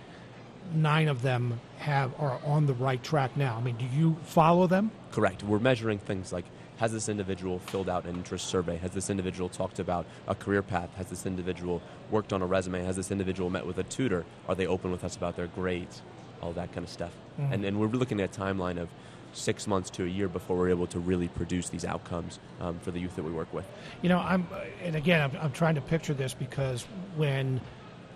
nine 0.72 1.08
of 1.08 1.22
them 1.22 1.58
have 1.78 2.12
are 2.20 2.38
on 2.46 2.66
the 2.66 2.74
right 2.74 3.02
track 3.02 3.36
now. 3.36 3.56
I 3.58 3.62
mean, 3.64 3.76
do 3.76 3.86
you 3.86 4.16
follow 4.22 4.68
them? 4.68 4.92
Correct. 5.10 5.42
We're 5.42 5.58
measuring 5.58 5.98
things 5.98 6.32
like 6.32 6.44
has 6.78 6.92
this 6.92 7.08
individual 7.08 7.58
filled 7.60 7.88
out 7.88 8.04
an 8.04 8.16
interest 8.16 8.46
survey? 8.46 8.76
Has 8.78 8.90
this 8.90 9.10
individual 9.10 9.48
talked 9.48 9.78
about 9.78 10.06
a 10.26 10.34
career 10.34 10.62
path? 10.62 10.90
Has 10.96 11.06
this 11.06 11.26
individual 11.26 11.80
worked 12.10 12.32
on 12.32 12.42
a 12.42 12.46
resume? 12.46 12.82
Has 12.84 12.96
this 12.96 13.10
individual 13.10 13.50
met 13.50 13.66
with 13.66 13.78
a 13.78 13.84
tutor? 13.84 14.24
Are 14.48 14.54
they 14.54 14.66
open 14.66 14.90
with 14.90 15.04
us 15.04 15.16
about 15.16 15.36
their 15.36 15.46
grades? 15.46 16.02
All 16.42 16.52
that 16.52 16.72
kind 16.72 16.84
of 16.84 16.90
stuff. 16.90 17.12
Mhm. 17.40 17.52
And, 17.52 17.64
and 17.64 17.80
we're 17.80 17.86
looking 17.86 18.20
at 18.20 18.36
a 18.36 18.40
timeline 18.40 18.78
of 18.78 18.88
six 19.32 19.66
months 19.66 19.90
to 19.90 20.04
a 20.04 20.08
year 20.08 20.28
before 20.28 20.56
we're 20.56 20.68
able 20.68 20.86
to 20.86 20.98
really 21.00 21.28
produce 21.28 21.68
these 21.68 21.84
outcomes 21.84 22.38
um, 22.60 22.78
for 22.80 22.90
the 22.90 23.00
youth 23.00 23.16
that 23.16 23.24
we 23.24 23.32
work 23.32 23.52
with. 23.52 23.64
You 24.02 24.08
know, 24.08 24.18
I'm, 24.18 24.46
and 24.82 24.94
again, 24.94 25.20
I'm, 25.20 25.36
I'm 25.40 25.52
trying 25.52 25.74
to 25.74 25.80
picture 25.80 26.14
this 26.14 26.34
because 26.34 26.86
when 27.16 27.60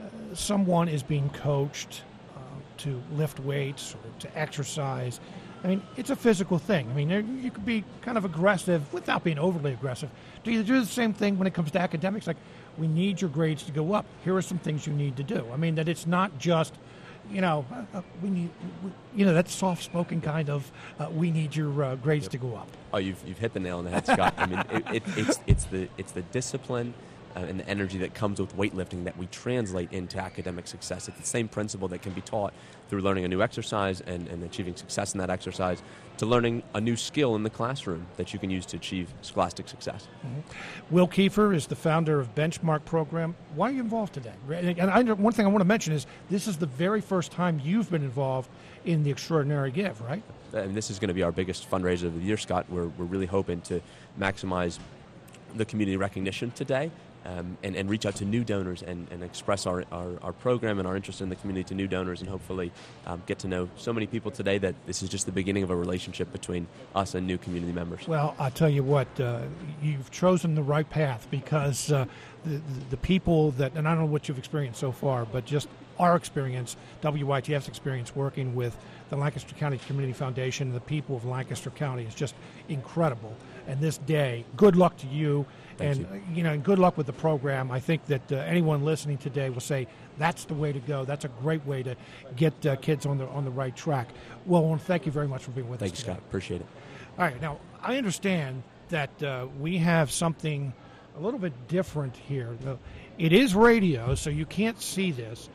uh, 0.01 0.35
someone 0.35 0.89
is 0.89 1.03
being 1.03 1.29
coached 1.31 2.03
uh, 2.37 2.41
to 2.79 3.03
lift 3.13 3.41
weights 3.41 3.95
or 3.95 4.21
to 4.21 4.39
exercise, 4.39 5.19
I 5.65 5.67
mean, 5.67 5.83
it's 5.97 6.11
a 6.11 6.17
physical 6.17 6.59
thing. 6.59 6.89
I 6.91 6.95
mean, 6.95 7.41
you 7.43 7.51
could 7.51 7.67
be 7.67 7.85
kind 8.03 8.17
of 8.17 8.25
aggressive 8.25 8.93
without 8.93 9.25
being 9.25 9.39
overly 9.39 9.73
aggressive. 9.73 10.09
Do 10.45 10.53
you 10.53 10.63
do 10.63 10.81
the 10.81 10.87
same 10.87 11.13
thing 11.13 11.37
when 11.37 11.47
it 11.47 11.55
comes 11.55 11.71
to 11.73 11.81
academics? 11.81 12.27
Like, 12.27 12.37
we 12.77 12.87
need 12.87 13.21
your 13.21 13.31
grades 13.31 13.65
to 13.65 13.73
go 13.73 13.93
up. 13.93 14.07
Here 14.25 14.37
are 14.37 14.43
some 14.43 14.59
things 14.59 14.87
you 14.87 14.93
need 14.93 15.17
to 15.17 15.25
do. 15.25 15.45
I 15.53 15.57
mean, 15.57 15.75
that 15.75 15.89
it's 15.89 16.07
not 16.07 16.39
just, 16.39 16.75
you 17.29 17.41
know, 17.41 17.67
uh, 17.73 17.99
uh, 17.99 18.03
we 18.23 18.31
need, 18.31 18.51
we, 18.85 18.91
you 19.17 19.27
know, 19.27 19.35
that 19.35 19.49
soft-spoken 19.49 20.21
kind 20.21 20.49
of, 20.49 20.71
uh, 21.01 21.09
we 21.13 21.33
need 21.33 21.57
your 21.57 21.83
uh, 21.83 21.97
grades 21.97 22.29
to 22.29 22.39
go 22.39 22.55
up. 22.55 22.69
Oh, 22.93 22.99
you've, 22.99 23.21
you've 23.27 23.39
hit 23.39 23.53
the 23.53 23.61
nail 23.61 23.79
on 23.79 23.85
the 23.85 23.91
head, 23.91 24.07
Scott. 24.07 24.35
I 24.39 24.47
mean, 24.47 24.65
it, 24.71 24.85
it, 24.95 25.03
it's, 25.17 25.41
it's, 25.49 25.65
the, 25.65 25.89
it's 25.99 26.13
the 26.13 26.23
discipline 26.23 26.95
Uh, 27.39 27.43
and 27.43 27.61
the 27.61 27.69
energy 27.69 27.99
that 27.99 28.15
comes 28.15 28.41
with 28.41 28.57
weightlifting 28.57 29.05
that 29.05 29.17
we 29.17 29.27
translate 29.27 29.93
into 29.93 30.19
academic 30.19 30.67
success. 30.67 31.07
It's 31.07 31.21
the 31.21 31.27
same 31.27 31.47
principle 31.47 31.87
that 31.89 32.03
can 32.03 32.13
be 32.13 32.21
taught 32.21 32.53
through 32.89 33.03
learning 33.03 33.25
a 33.25 33.29
new 33.29 33.43
exercise 33.43 34.01
and, 34.01 34.27
and 34.27 34.43
achieving 34.43 34.75
success 34.75 35.15
in 35.15 35.19
that 35.19 35.31
exercise 35.31 35.81
to 36.17 36.27
learning 36.27 36.65
a 36.75 36.81
new 36.81 36.97
skill 36.97 37.37
in 37.37 37.45
the 37.45 37.51
classroom 37.51 38.07
that 38.17 38.33
you 38.33 38.41
can 38.41 38.51
use 38.51 38.67
to 38.67 38.77
achieve 38.77 39.15
scholastic 39.23 39.69
success. 39.69 40.09
Mm-hmm. 40.27 40.41
Will 40.95 41.07
Kiefer 41.07 41.55
is 41.55 41.69
the 41.69 41.77
founder 41.77 42.19
of 42.19 42.35
Benchmark 42.35 42.85
Program. 42.85 43.37
Why 43.55 43.69
are 43.69 43.73
you 43.73 43.83
involved 43.83 44.15
today? 44.15 44.33
And 44.51 44.91
I, 44.91 45.03
one 45.03 45.33
thing 45.33 45.47
I 45.47 45.49
want 45.49 45.61
to 45.61 45.69
mention 45.69 45.93
is 45.93 46.07
this 46.31 46.49
is 46.49 46.57
the 46.57 46.67
very 46.67 47.01
first 47.01 47.31
time 47.31 47.61
you've 47.63 47.89
been 47.89 48.03
involved 48.03 48.51
in 48.85 49.05
the 49.05 49.13
Extraordinary 49.13 49.71
Give, 49.71 50.01
right? 50.01 50.23
and 50.55 50.75
this 50.75 50.91
is 50.91 50.99
going 50.99 51.09
to 51.09 51.15
be 51.15 51.23
our 51.23 51.31
biggest 51.31 51.71
fundraiser 51.71 52.05
of 52.05 52.15
the 52.15 52.23
year, 52.23 52.39
Scott. 52.39 52.65
We're, 52.71 52.87
we're 52.87 53.05
really 53.05 53.27
hoping 53.27 53.61
to 53.63 53.83
maximize 54.19 54.79
the 55.55 55.67
community 55.67 55.97
recognition 55.97 56.51
today 56.53 56.91
um, 57.25 57.59
and, 57.63 57.77
and 57.77 57.91
reach 57.91 58.07
out 58.07 58.15
to 58.17 58.25
new 58.25 58.45
donors 58.45 58.83
and, 58.83 59.07
and 59.11 59.23
express 59.23 59.67
our, 59.67 59.85
our, 59.93 60.13
our 60.23 60.33
program 60.33 60.79
and 60.79 60.89
our 60.89 60.97
interest 60.97 61.21
in 61.21 61.29
the 61.29 61.37
community 61.37 61.65
to 61.65 61.75
new 61.75 61.87
donors 61.87 62.21
and 62.21 62.31
hopefully 62.31 62.73
um, 63.07 63.23
get 63.27 63.39
to 63.41 63.49
know 63.49 63.69
so 63.77 63.93
many 63.93 64.07
people 64.07 64.31
today 64.31 64.59
that 64.59 64.75
this 64.87 65.03
is 65.03 65.09
just 65.09 65.27
the 65.27 65.33
beginning 65.33 65.63
of 65.63 65.71
a 65.71 65.77
relationship 65.77 66.31
between 66.33 66.67
us 66.95 67.15
and 67.15 67.27
new 67.27 67.39
community 67.39 67.73
members. 67.73 68.07
Well, 68.07 68.35
I'll 68.39 68.51
tell 68.51 68.69
you 68.69 68.83
what, 68.83 69.09
uh, 69.21 69.43
you've 69.83 70.11
chosen 70.11 70.55
the 70.55 70.63
right 70.63 70.89
path 70.89 71.27
because 71.31 71.93
uh, 71.93 72.07
the, 72.45 72.61
the, 72.91 72.97
people 72.97 73.53
that, 73.53 73.75
and 73.75 73.87
I 73.87 73.95
don't 73.95 74.05
know 74.05 74.11
what 74.11 74.29
you've 74.29 74.39
experienced 74.39 74.81
so 74.81 74.93
far, 74.93 75.25
but 75.25 75.45
just 75.45 75.69
our 75.99 76.17
experience, 76.17 76.77
WITF's 77.03 77.69
experience 77.69 78.15
working 78.15 78.55
with 78.55 78.77
the 79.11 79.17
Lancaster 79.17 79.55
County 79.55 79.79
Community 79.79 80.13
Foundation 80.13 80.69
and 80.69 80.77
the 80.77 80.81
people 80.81 81.17
of 81.17 81.25
Lancaster 81.25 81.71
County 81.71 82.05
is 82.05 82.15
just 82.15 82.35
incredible. 82.69 83.35
And 83.67 83.81
this 83.81 83.99
day, 83.99 84.45
good 84.57 84.77
luck 84.77 84.97
to 84.99 85.07
you. 85.07 85.47
Thank 85.79 85.97
and, 85.97 86.01
you. 86.01 86.07
uh, 86.07 86.35
you 86.35 86.43
know, 86.43 86.53
and 86.53 86.63
good 86.63 86.79
luck 86.79 86.97
with 86.97 87.07
the 87.07 87.13
program. 87.13 87.71
I 87.71 87.81
think 87.81 88.05
that 88.07 88.31
uh, 88.31 88.37
anyone 88.37 88.85
listening 88.85 89.19
today 89.19 89.49
will 89.51 89.61
say 89.61 89.87
that's 90.19 90.45
the 90.45 90.55
way 90.55 90.73
to 90.73 90.81
go. 90.81 91.05
That's 91.05 91.25
a 91.25 91.29
great 91.29 91.65
way 91.65 91.83
to 91.85 91.97
get 92.37 92.67
uh, 92.67 92.77
kids 92.77 93.07
on 93.07 93.19
the 93.19 93.27
on 93.29 93.45
the 93.45 93.51
right 93.51 93.75
track. 93.75 94.09
Well, 94.47 94.63
I 94.63 94.67
want 94.67 94.81
to 94.81 94.87
thank 94.87 95.07
you 95.07 95.13
very 95.13 95.29
much 95.29 95.45
for 95.45 95.53
being 95.53 95.69
with 95.69 95.81
Thank 95.81 95.93
us 95.93 96.03
Thanks. 96.03 96.19
Scott. 96.19 96.19
Appreciate 96.29 96.61
it. 96.61 96.67
All 97.19 97.25
right, 97.25 97.41
now 97.41 97.59
I 97.83 97.97
understand 97.97 98.63
that 98.91 99.23
uh, 99.23 99.47
we 99.59 99.79
have 99.79 100.11
something 100.11 100.73
a 101.17 101.21
little 101.21 101.41
bit 101.41 101.69
different 101.69 102.17
here. 102.17 102.57
It 103.19 103.33
is 103.33 103.55
radio, 103.55 104.15
so 104.15 104.31
you 104.31 104.47
can't 104.47 104.81
see 104.81 105.11
this, 105.11 105.49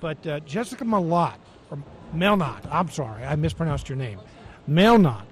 but 0.00 0.26
uh, 0.26 0.40
Jessica 0.40 0.84
Malott, 0.84 1.38
or 1.70 1.78
Melnot, 2.14 2.66
I'm 2.70 2.90
sorry, 2.90 3.24
I 3.24 3.36
mispronounced 3.36 3.88
your 3.88 3.96
name. 3.96 4.18
Melnot 4.68 5.22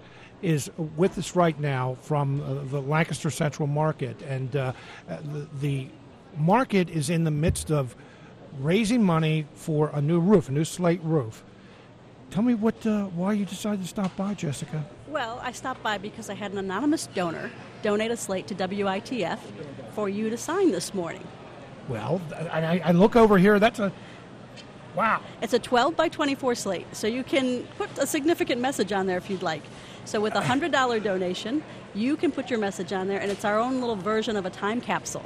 is 0.42 0.70
with 0.96 1.16
us 1.18 1.34
right 1.36 1.58
now 1.58 1.96
from 2.02 2.40
uh, 2.42 2.54
the 2.70 2.80
Lancaster 2.80 3.30
Central 3.30 3.66
Market, 3.66 4.20
and 4.22 4.54
uh, 4.56 4.72
the, 5.08 5.46
the 5.60 5.88
market 6.36 6.90
is 6.90 7.10
in 7.10 7.24
the 7.24 7.30
midst 7.30 7.70
of 7.70 7.94
raising 8.60 9.02
money 9.02 9.46
for 9.54 9.90
a 9.94 10.00
new 10.02 10.20
roof, 10.20 10.48
a 10.48 10.52
new 10.52 10.64
slate 10.64 11.00
roof. 11.02 11.42
Tell 12.30 12.42
me 12.42 12.54
what, 12.54 12.86
uh, 12.86 13.04
why 13.06 13.34
you 13.34 13.44
decided 13.44 13.82
to 13.82 13.88
stop 13.88 14.14
by, 14.16 14.34
Jessica. 14.34 14.84
Well, 15.08 15.38
I 15.42 15.52
stopped 15.52 15.82
by 15.82 15.98
because 15.98 16.30
I 16.30 16.34
had 16.34 16.52
an 16.52 16.58
anonymous 16.58 17.06
donor 17.08 17.50
donate 17.82 18.10
a 18.10 18.16
slate 18.16 18.46
to 18.48 18.54
WITF 18.54 19.38
for 19.94 20.08
you 20.08 20.30
to 20.30 20.36
sign 20.38 20.70
this 20.72 20.94
morning. 20.94 21.26
Well, 21.88 22.20
I, 22.50 22.60
I- 22.64 22.82
I 22.86 22.92
look 22.92 23.16
over 23.16 23.36
here. 23.38 23.58
That's 23.58 23.80
a 23.80 23.92
wow. 24.94 25.20
It's 25.42 25.52
a 25.52 25.58
12 25.58 25.94
by 25.96 26.08
24 26.08 26.54
slate, 26.54 26.86
so 26.92 27.06
you 27.06 27.22
can 27.22 27.64
put 27.76 27.90
a 27.98 28.06
significant 28.06 28.60
message 28.62 28.92
on 28.92 29.06
there 29.06 29.18
if 29.18 29.28
you'd 29.28 29.42
like. 29.42 29.62
So, 30.04 30.20
with 30.20 30.34
a 30.34 30.40
$100 30.40 31.02
donation, 31.02 31.62
you 31.94 32.16
can 32.16 32.32
put 32.32 32.50
your 32.50 32.58
message 32.58 32.92
on 32.92 33.08
there, 33.08 33.20
and 33.20 33.30
it's 33.30 33.44
our 33.44 33.58
own 33.58 33.80
little 33.80 33.96
version 33.96 34.36
of 34.36 34.46
a 34.46 34.50
time 34.50 34.80
capsule. 34.80 35.24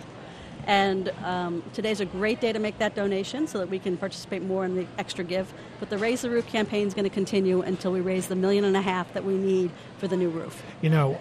And 0.66 1.10
um, 1.22 1.62
today's 1.72 2.00
a 2.00 2.04
great 2.04 2.40
day 2.40 2.52
to 2.52 2.58
make 2.58 2.78
that 2.78 2.96
donation 2.96 3.46
so 3.46 3.58
that 3.58 3.68
we 3.68 3.78
can 3.78 3.96
participate 3.96 4.42
more 4.42 4.64
in 4.64 4.74
the 4.74 4.86
extra 4.98 5.22
give. 5.22 5.52
But 5.78 5.90
the 5.90 5.98
Raise 5.98 6.22
the 6.22 6.30
Roof 6.30 6.46
campaign 6.48 6.88
is 6.88 6.92
going 6.92 7.04
to 7.04 7.10
continue 7.10 7.62
until 7.62 7.92
we 7.92 8.00
raise 8.00 8.26
the 8.26 8.34
million 8.34 8.64
and 8.64 8.76
a 8.76 8.82
half 8.82 9.12
that 9.14 9.24
we 9.24 9.34
need 9.34 9.70
for 9.98 10.08
the 10.08 10.16
new 10.16 10.28
roof. 10.28 10.60
You 10.82 10.90
know, 10.90 11.18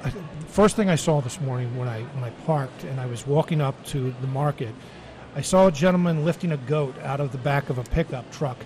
first 0.48 0.76
thing 0.76 0.90
I 0.90 0.96
saw 0.96 1.22
this 1.22 1.40
morning 1.40 1.78
when 1.78 1.88
I 1.88 2.02
when 2.02 2.24
I 2.24 2.32
parked 2.46 2.86
and 2.86 3.00
I 3.00 3.06
was 3.06 3.28
walking 3.28 3.62
up 3.62 3.82
to 3.88 4.14
the 4.20 4.28
market, 4.28 4.74
I 5.36 5.42
saw 5.42 5.68
a 5.68 5.72
gentleman 5.72 6.26
lifting 6.26 6.52
a 6.52 6.58
goat 6.58 6.96
out 7.04 7.20
of 7.20 7.32
the 7.32 7.38
back 7.38 7.70
of 7.70 7.78
a 7.78 7.84
pickup 7.84 8.30
truck. 8.32 8.58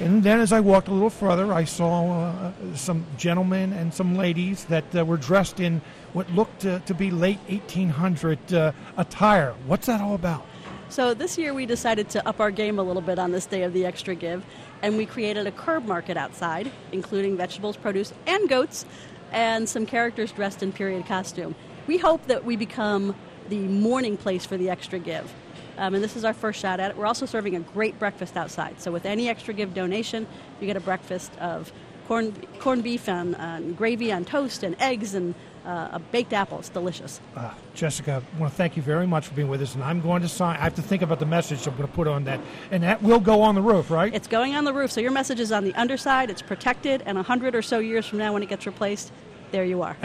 And 0.00 0.22
then 0.22 0.38
as 0.38 0.52
I 0.52 0.60
walked 0.60 0.86
a 0.86 0.92
little 0.92 1.10
further, 1.10 1.52
I 1.52 1.64
saw 1.64 2.12
uh, 2.12 2.52
some 2.74 3.04
gentlemen 3.16 3.72
and 3.72 3.92
some 3.92 4.16
ladies 4.16 4.64
that 4.66 4.84
uh, 4.94 5.04
were 5.04 5.16
dressed 5.16 5.58
in 5.58 5.80
what 6.12 6.30
looked 6.30 6.64
uh, 6.64 6.78
to 6.80 6.94
be 6.94 7.10
late 7.10 7.40
1800 7.48 8.54
uh, 8.54 8.72
attire. 8.96 9.54
What's 9.66 9.86
that 9.86 10.00
all 10.00 10.14
about? 10.14 10.46
So 10.88 11.14
this 11.14 11.36
year 11.36 11.52
we 11.52 11.66
decided 11.66 12.08
to 12.10 12.26
up 12.26 12.38
our 12.38 12.52
game 12.52 12.78
a 12.78 12.82
little 12.82 13.02
bit 13.02 13.18
on 13.18 13.32
this 13.32 13.44
day 13.44 13.64
of 13.64 13.72
the 13.72 13.84
extra 13.84 14.14
give, 14.14 14.44
and 14.82 14.96
we 14.96 15.04
created 15.04 15.48
a 15.48 15.52
curb 15.52 15.84
market 15.84 16.16
outside, 16.16 16.70
including 16.92 17.36
vegetables, 17.36 17.76
produce, 17.76 18.12
and 18.26 18.48
goats, 18.48 18.86
and 19.32 19.68
some 19.68 19.84
characters 19.84 20.30
dressed 20.30 20.62
in 20.62 20.72
period 20.72 21.06
costume. 21.06 21.56
We 21.88 21.98
hope 21.98 22.26
that 22.28 22.44
we 22.44 22.56
become 22.56 23.16
the 23.48 23.58
morning 23.58 24.16
place 24.16 24.46
for 24.46 24.56
the 24.56 24.70
extra 24.70 24.98
give. 24.98 25.34
Um, 25.78 25.94
and 25.94 26.04
this 26.04 26.16
is 26.16 26.24
our 26.24 26.34
first 26.34 26.60
shot 26.60 26.80
at 26.80 26.90
it. 26.90 26.96
We're 26.96 27.06
also 27.06 27.24
serving 27.24 27.56
a 27.56 27.60
great 27.60 27.98
breakfast 27.98 28.36
outside. 28.36 28.80
So 28.80 28.90
with 28.90 29.06
any 29.06 29.28
extra 29.28 29.54
give 29.54 29.72
donation, 29.74 30.26
you 30.60 30.66
get 30.66 30.76
a 30.76 30.80
breakfast 30.80 31.32
of 31.38 31.72
corn, 32.08 32.34
corned 32.58 32.82
beef 32.82 33.08
and, 33.08 33.36
and 33.36 33.76
gravy 33.76 34.12
on 34.12 34.24
toast 34.24 34.64
and 34.64 34.74
eggs 34.80 35.14
and 35.14 35.34
uh, 35.64 35.88
a 35.92 35.98
baked 35.98 36.32
apple. 36.32 36.58
It's 36.58 36.70
delicious. 36.70 37.20
Uh, 37.36 37.52
Jessica, 37.74 38.22
I 38.34 38.40
want 38.40 38.52
to 38.52 38.56
thank 38.56 38.76
you 38.76 38.82
very 38.82 39.06
much 39.06 39.26
for 39.26 39.34
being 39.34 39.48
with 39.48 39.60
us, 39.60 39.74
and 39.74 39.84
I'm 39.84 40.00
going 40.00 40.22
to 40.22 40.28
sign. 40.28 40.56
I 40.56 40.60
have 40.60 40.74
to 40.76 40.82
think 40.82 41.02
about 41.02 41.20
the 41.20 41.26
message 41.26 41.66
I'm 41.66 41.76
going 41.76 41.88
to 41.88 41.94
put 41.94 42.08
on 42.08 42.24
that, 42.24 42.40
and 42.70 42.82
that 42.82 43.02
will 43.02 43.20
go 43.20 43.42
on 43.42 43.54
the 43.54 43.60
roof, 43.60 43.90
right? 43.90 44.12
It's 44.14 44.28
going 44.28 44.54
on 44.54 44.64
the 44.64 44.72
roof, 44.72 44.90
so 44.90 45.00
your 45.00 45.10
message 45.10 45.40
is 45.40 45.52
on 45.52 45.64
the 45.64 45.74
underside. 45.74 46.30
It's 46.30 46.40
protected, 46.40 47.02
and 47.04 47.18
a 47.18 47.22
hundred 47.22 47.54
or 47.54 47.60
so 47.60 47.80
years 47.80 48.06
from 48.06 48.18
now, 48.18 48.32
when 48.32 48.42
it 48.42 48.48
gets 48.48 48.66
replaced, 48.66 49.12
there 49.50 49.64
you 49.64 49.82
are. 49.82 49.96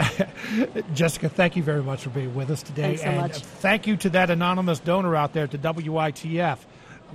Jessica, 0.94 1.28
thank 1.28 1.56
you 1.56 1.62
very 1.62 1.82
much 1.82 2.02
for 2.02 2.10
being 2.10 2.34
with 2.34 2.50
us 2.50 2.62
today. 2.62 2.96
So 2.96 3.04
and 3.04 3.20
much. 3.20 3.38
thank 3.38 3.86
you 3.86 3.96
to 3.98 4.10
that 4.10 4.30
anonymous 4.30 4.80
donor 4.80 5.16
out 5.16 5.32
there 5.32 5.46
to 5.46 5.58
WITF. 5.58 6.58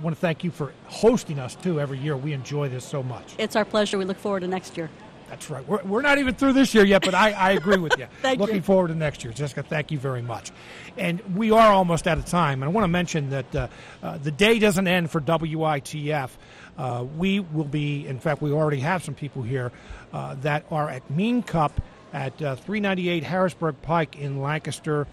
want 0.02 0.16
to 0.16 0.20
thank 0.20 0.44
you 0.44 0.50
for 0.50 0.72
hosting 0.86 1.38
us 1.38 1.54
too 1.54 1.80
every 1.80 1.98
year. 1.98 2.16
We 2.16 2.32
enjoy 2.32 2.68
this 2.68 2.84
so 2.84 3.02
much. 3.02 3.34
It's 3.38 3.56
our 3.56 3.64
pleasure. 3.64 3.98
We 3.98 4.04
look 4.04 4.18
forward 4.18 4.40
to 4.40 4.48
next 4.48 4.76
year. 4.76 4.88
That's 5.30 5.48
right. 5.48 5.66
We're, 5.66 5.82
we're 5.84 6.02
not 6.02 6.18
even 6.18 6.34
through 6.34 6.54
this 6.54 6.74
year 6.74 6.84
yet, 6.84 7.04
but 7.04 7.14
I, 7.14 7.30
I 7.30 7.52
agree 7.52 7.78
with 7.78 7.96
you. 7.96 8.06
Thank 8.22 8.40
Looking 8.40 8.56
you. 8.56 8.62
forward 8.62 8.88
to 8.88 8.96
next 8.96 9.22
year. 9.22 9.32
Jessica, 9.32 9.62
thank 9.62 9.92
you 9.92 9.98
very 9.98 10.22
much. 10.22 10.50
And 10.98 11.20
we 11.36 11.52
are 11.52 11.70
almost 11.72 12.08
out 12.08 12.18
of 12.18 12.24
time. 12.24 12.62
And 12.62 12.68
I 12.68 12.72
want 12.72 12.82
to 12.82 12.88
mention 12.88 13.30
that 13.30 13.54
uh, 13.54 13.68
uh, 14.02 14.18
the 14.18 14.32
day 14.32 14.58
doesn't 14.58 14.88
end 14.88 15.08
for 15.12 15.20
WITF. 15.20 16.30
Uh, 16.76 17.04
we 17.16 17.38
will 17.38 17.64
be, 17.64 18.08
in 18.08 18.18
fact, 18.18 18.42
we 18.42 18.50
already 18.50 18.80
have 18.80 19.04
some 19.04 19.14
people 19.14 19.42
here 19.42 19.70
uh, 20.12 20.34
that 20.40 20.64
are 20.68 20.90
at 20.90 21.08
Mean 21.08 21.44
Cup 21.44 21.80
at 22.12 22.40
uh, 22.42 22.56
398 22.56 23.22
Harrisburg 23.24 23.76
Pike 23.82 24.18
in 24.18 24.40
Lancaster. 24.40 25.06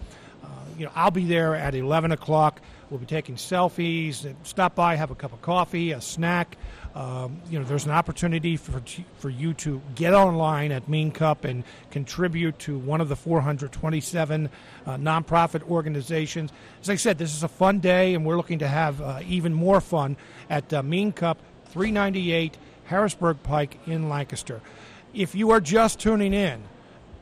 Uh, 0.44 0.48
you 0.78 0.86
know, 0.86 0.92
I'll 0.96 1.12
be 1.12 1.26
there 1.26 1.56
at 1.56 1.76
11 1.76 2.12
o'clock. 2.12 2.62
We'll 2.90 3.00
be 3.00 3.06
taking 3.06 3.36
selfies. 3.36 4.34
Stop 4.44 4.76
by, 4.76 4.96
have 4.96 5.12
a 5.12 5.16
cup 5.16 5.34
of 5.34 5.42
coffee, 5.42 5.92
a 5.92 6.00
snack. 6.00 6.58
Um, 6.96 7.42
you 7.50 7.60
know, 7.60 7.66
there's 7.66 7.86
an 7.86 7.92
opportunity 7.92 8.58
for 8.58 8.82
for 9.20 9.30
you 9.30 9.54
to 9.56 9.82
get 9.94 10.16
online 10.16 10.72
at 10.72 10.90
Mean 10.90 11.12
Cup 11.12 11.44
and 11.44 11.64
contribute 11.92 12.58
to 12.60 12.80
one 12.80 13.02
of 13.02 13.10
the 13.10 13.16
427 13.16 14.50
uh, 14.86 14.98
nonprofit 14.98 15.62
organizations. 15.70 16.52
As 16.82 16.90
I 16.90 16.96
said, 16.96 17.20
this 17.20 17.36
is 17.36 17.44
a 17.44 17.48
fun 17.48 17.80
day, 17.80 18.16
and 18.16 18.26
we're 18.26 18.38
looking 18.38 18.60
to 18.60 18.68
have 18.68 19.00
uh, 19.00 19.20
even 19.28 19.54
more 19.54 19.80
fun 19.80 20.18
at 20.50 20.74
uh, 20.74 20.82
Mean 20.82 21.12
Cup 21.12 21.38
398 21.66 22.58
Harrisburg 22.86 23.44
Pike 23.44 23.78
in 23.86 24.10
Lancaster. 24.10 24.62
If 25.14 25.36
you 25.36 25.52
are 25.52 25.62
just 25.62 26.00
tuning 26.00 26.34
in, 26.34 26.64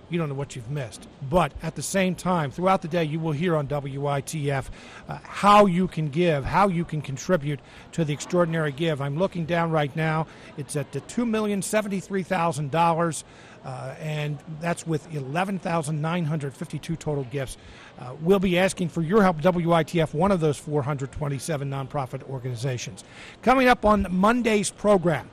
you 0.09 0.19
don't 0.19 0.29
know 0.29 0.35
what 0.35 0.55
you've 0.55 0.69
missed. 0.69 1.07
But 1.29 1.53
at 1.63 1.75
the 1.75 1.81
same 1.81 2.15
time, 2.15 2.51
throughout 2.51 2.81
the 2.81 2.87
day, 2.87 3.03
you 3.03 3.19
will 3.19 3.31
hear 3.31 3.55
on 3.55 3.67
WITF 3.67 4.65
uh, 5.07 5.17
how 5.23 5.65
you 5.65 5.87
can 5.87 6.09
give, 6.09 6.45
how 6.45 6.67
you 6.67 6.85
can 6.85 7.01
contribute 7.01 7.59
to 7.93 8.05
the 8.05 8.13
extraordinary 8.13 8.71
give. 8.71 9.01
I'm 9.01 9.17
looking 9.17 9.45
down 9.45 9.71
right 9.71 9.95
now. 9.95 10.27
It's 10.57 10.75
at 10.75 10.91
the 10.91 11.01
$2,073,000, 11.01 13.23
uh, 13.63 13.95
and 13.99 14.37
that's 14.59 14.85
with 14.85 15.11
11,952 15.13 16.95
total 16.95 17.23
gifts. 17.25 17.57
Uh, 17.97 18.13
we'll 18.21 18.39
be 18.39 18.59
asking 18.59 18.89
for 18.89 19.01
your 19.01 19.23
help, 19.23 19.41
WITF, 19.41 20.13
one 20.13 20.31
of 20.31 20.39
those 20.39 20.57
427 20.57 21.69
nonprofit 21.69 22.23
organizations. 22.29 23.03
Coming 23.41 23.67
up 23.67 23.85
on 23.85 24.05
Monday's 24.11 24.69
program, 24.69 25.29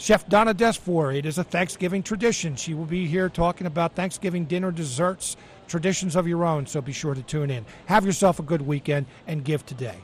Chef 0.00 0.28
Donna 0.28 0.54
Desfor, 0.54 1.16
it 1.16 1.26
is 1.26 1.38
a 1.38 1.44
Thanksgiving 1.44 2.04
tradition. 2.04 2.54
She 2.54 2.72
will 2.72 2.84
be 2.84 3.08
here 3.08 3.28
talking 3.28 3.66
about 3.66 3.96
Thanksgiving 3.96 4.44
dinner 4.44 4.70
desserts, 4.70 5.36
traditions 5.66 6.14
of 6.14 6.28
your 6.28 6.44
own, 6.44 6.66
so 6.66 6.80
be 6.80 6.92
sure 6.92 7.16
to 7.16 7.22
tune 7.22 7.50
in. 7.50 7.66
Have 7.86 8.06
yourself 8.06 8.38
a 8.38 8.44
good 8.44 8.62
weekend 8.62 9.06
and 9.26 9.44
give 9.44 9.66
today. 9.66 9.96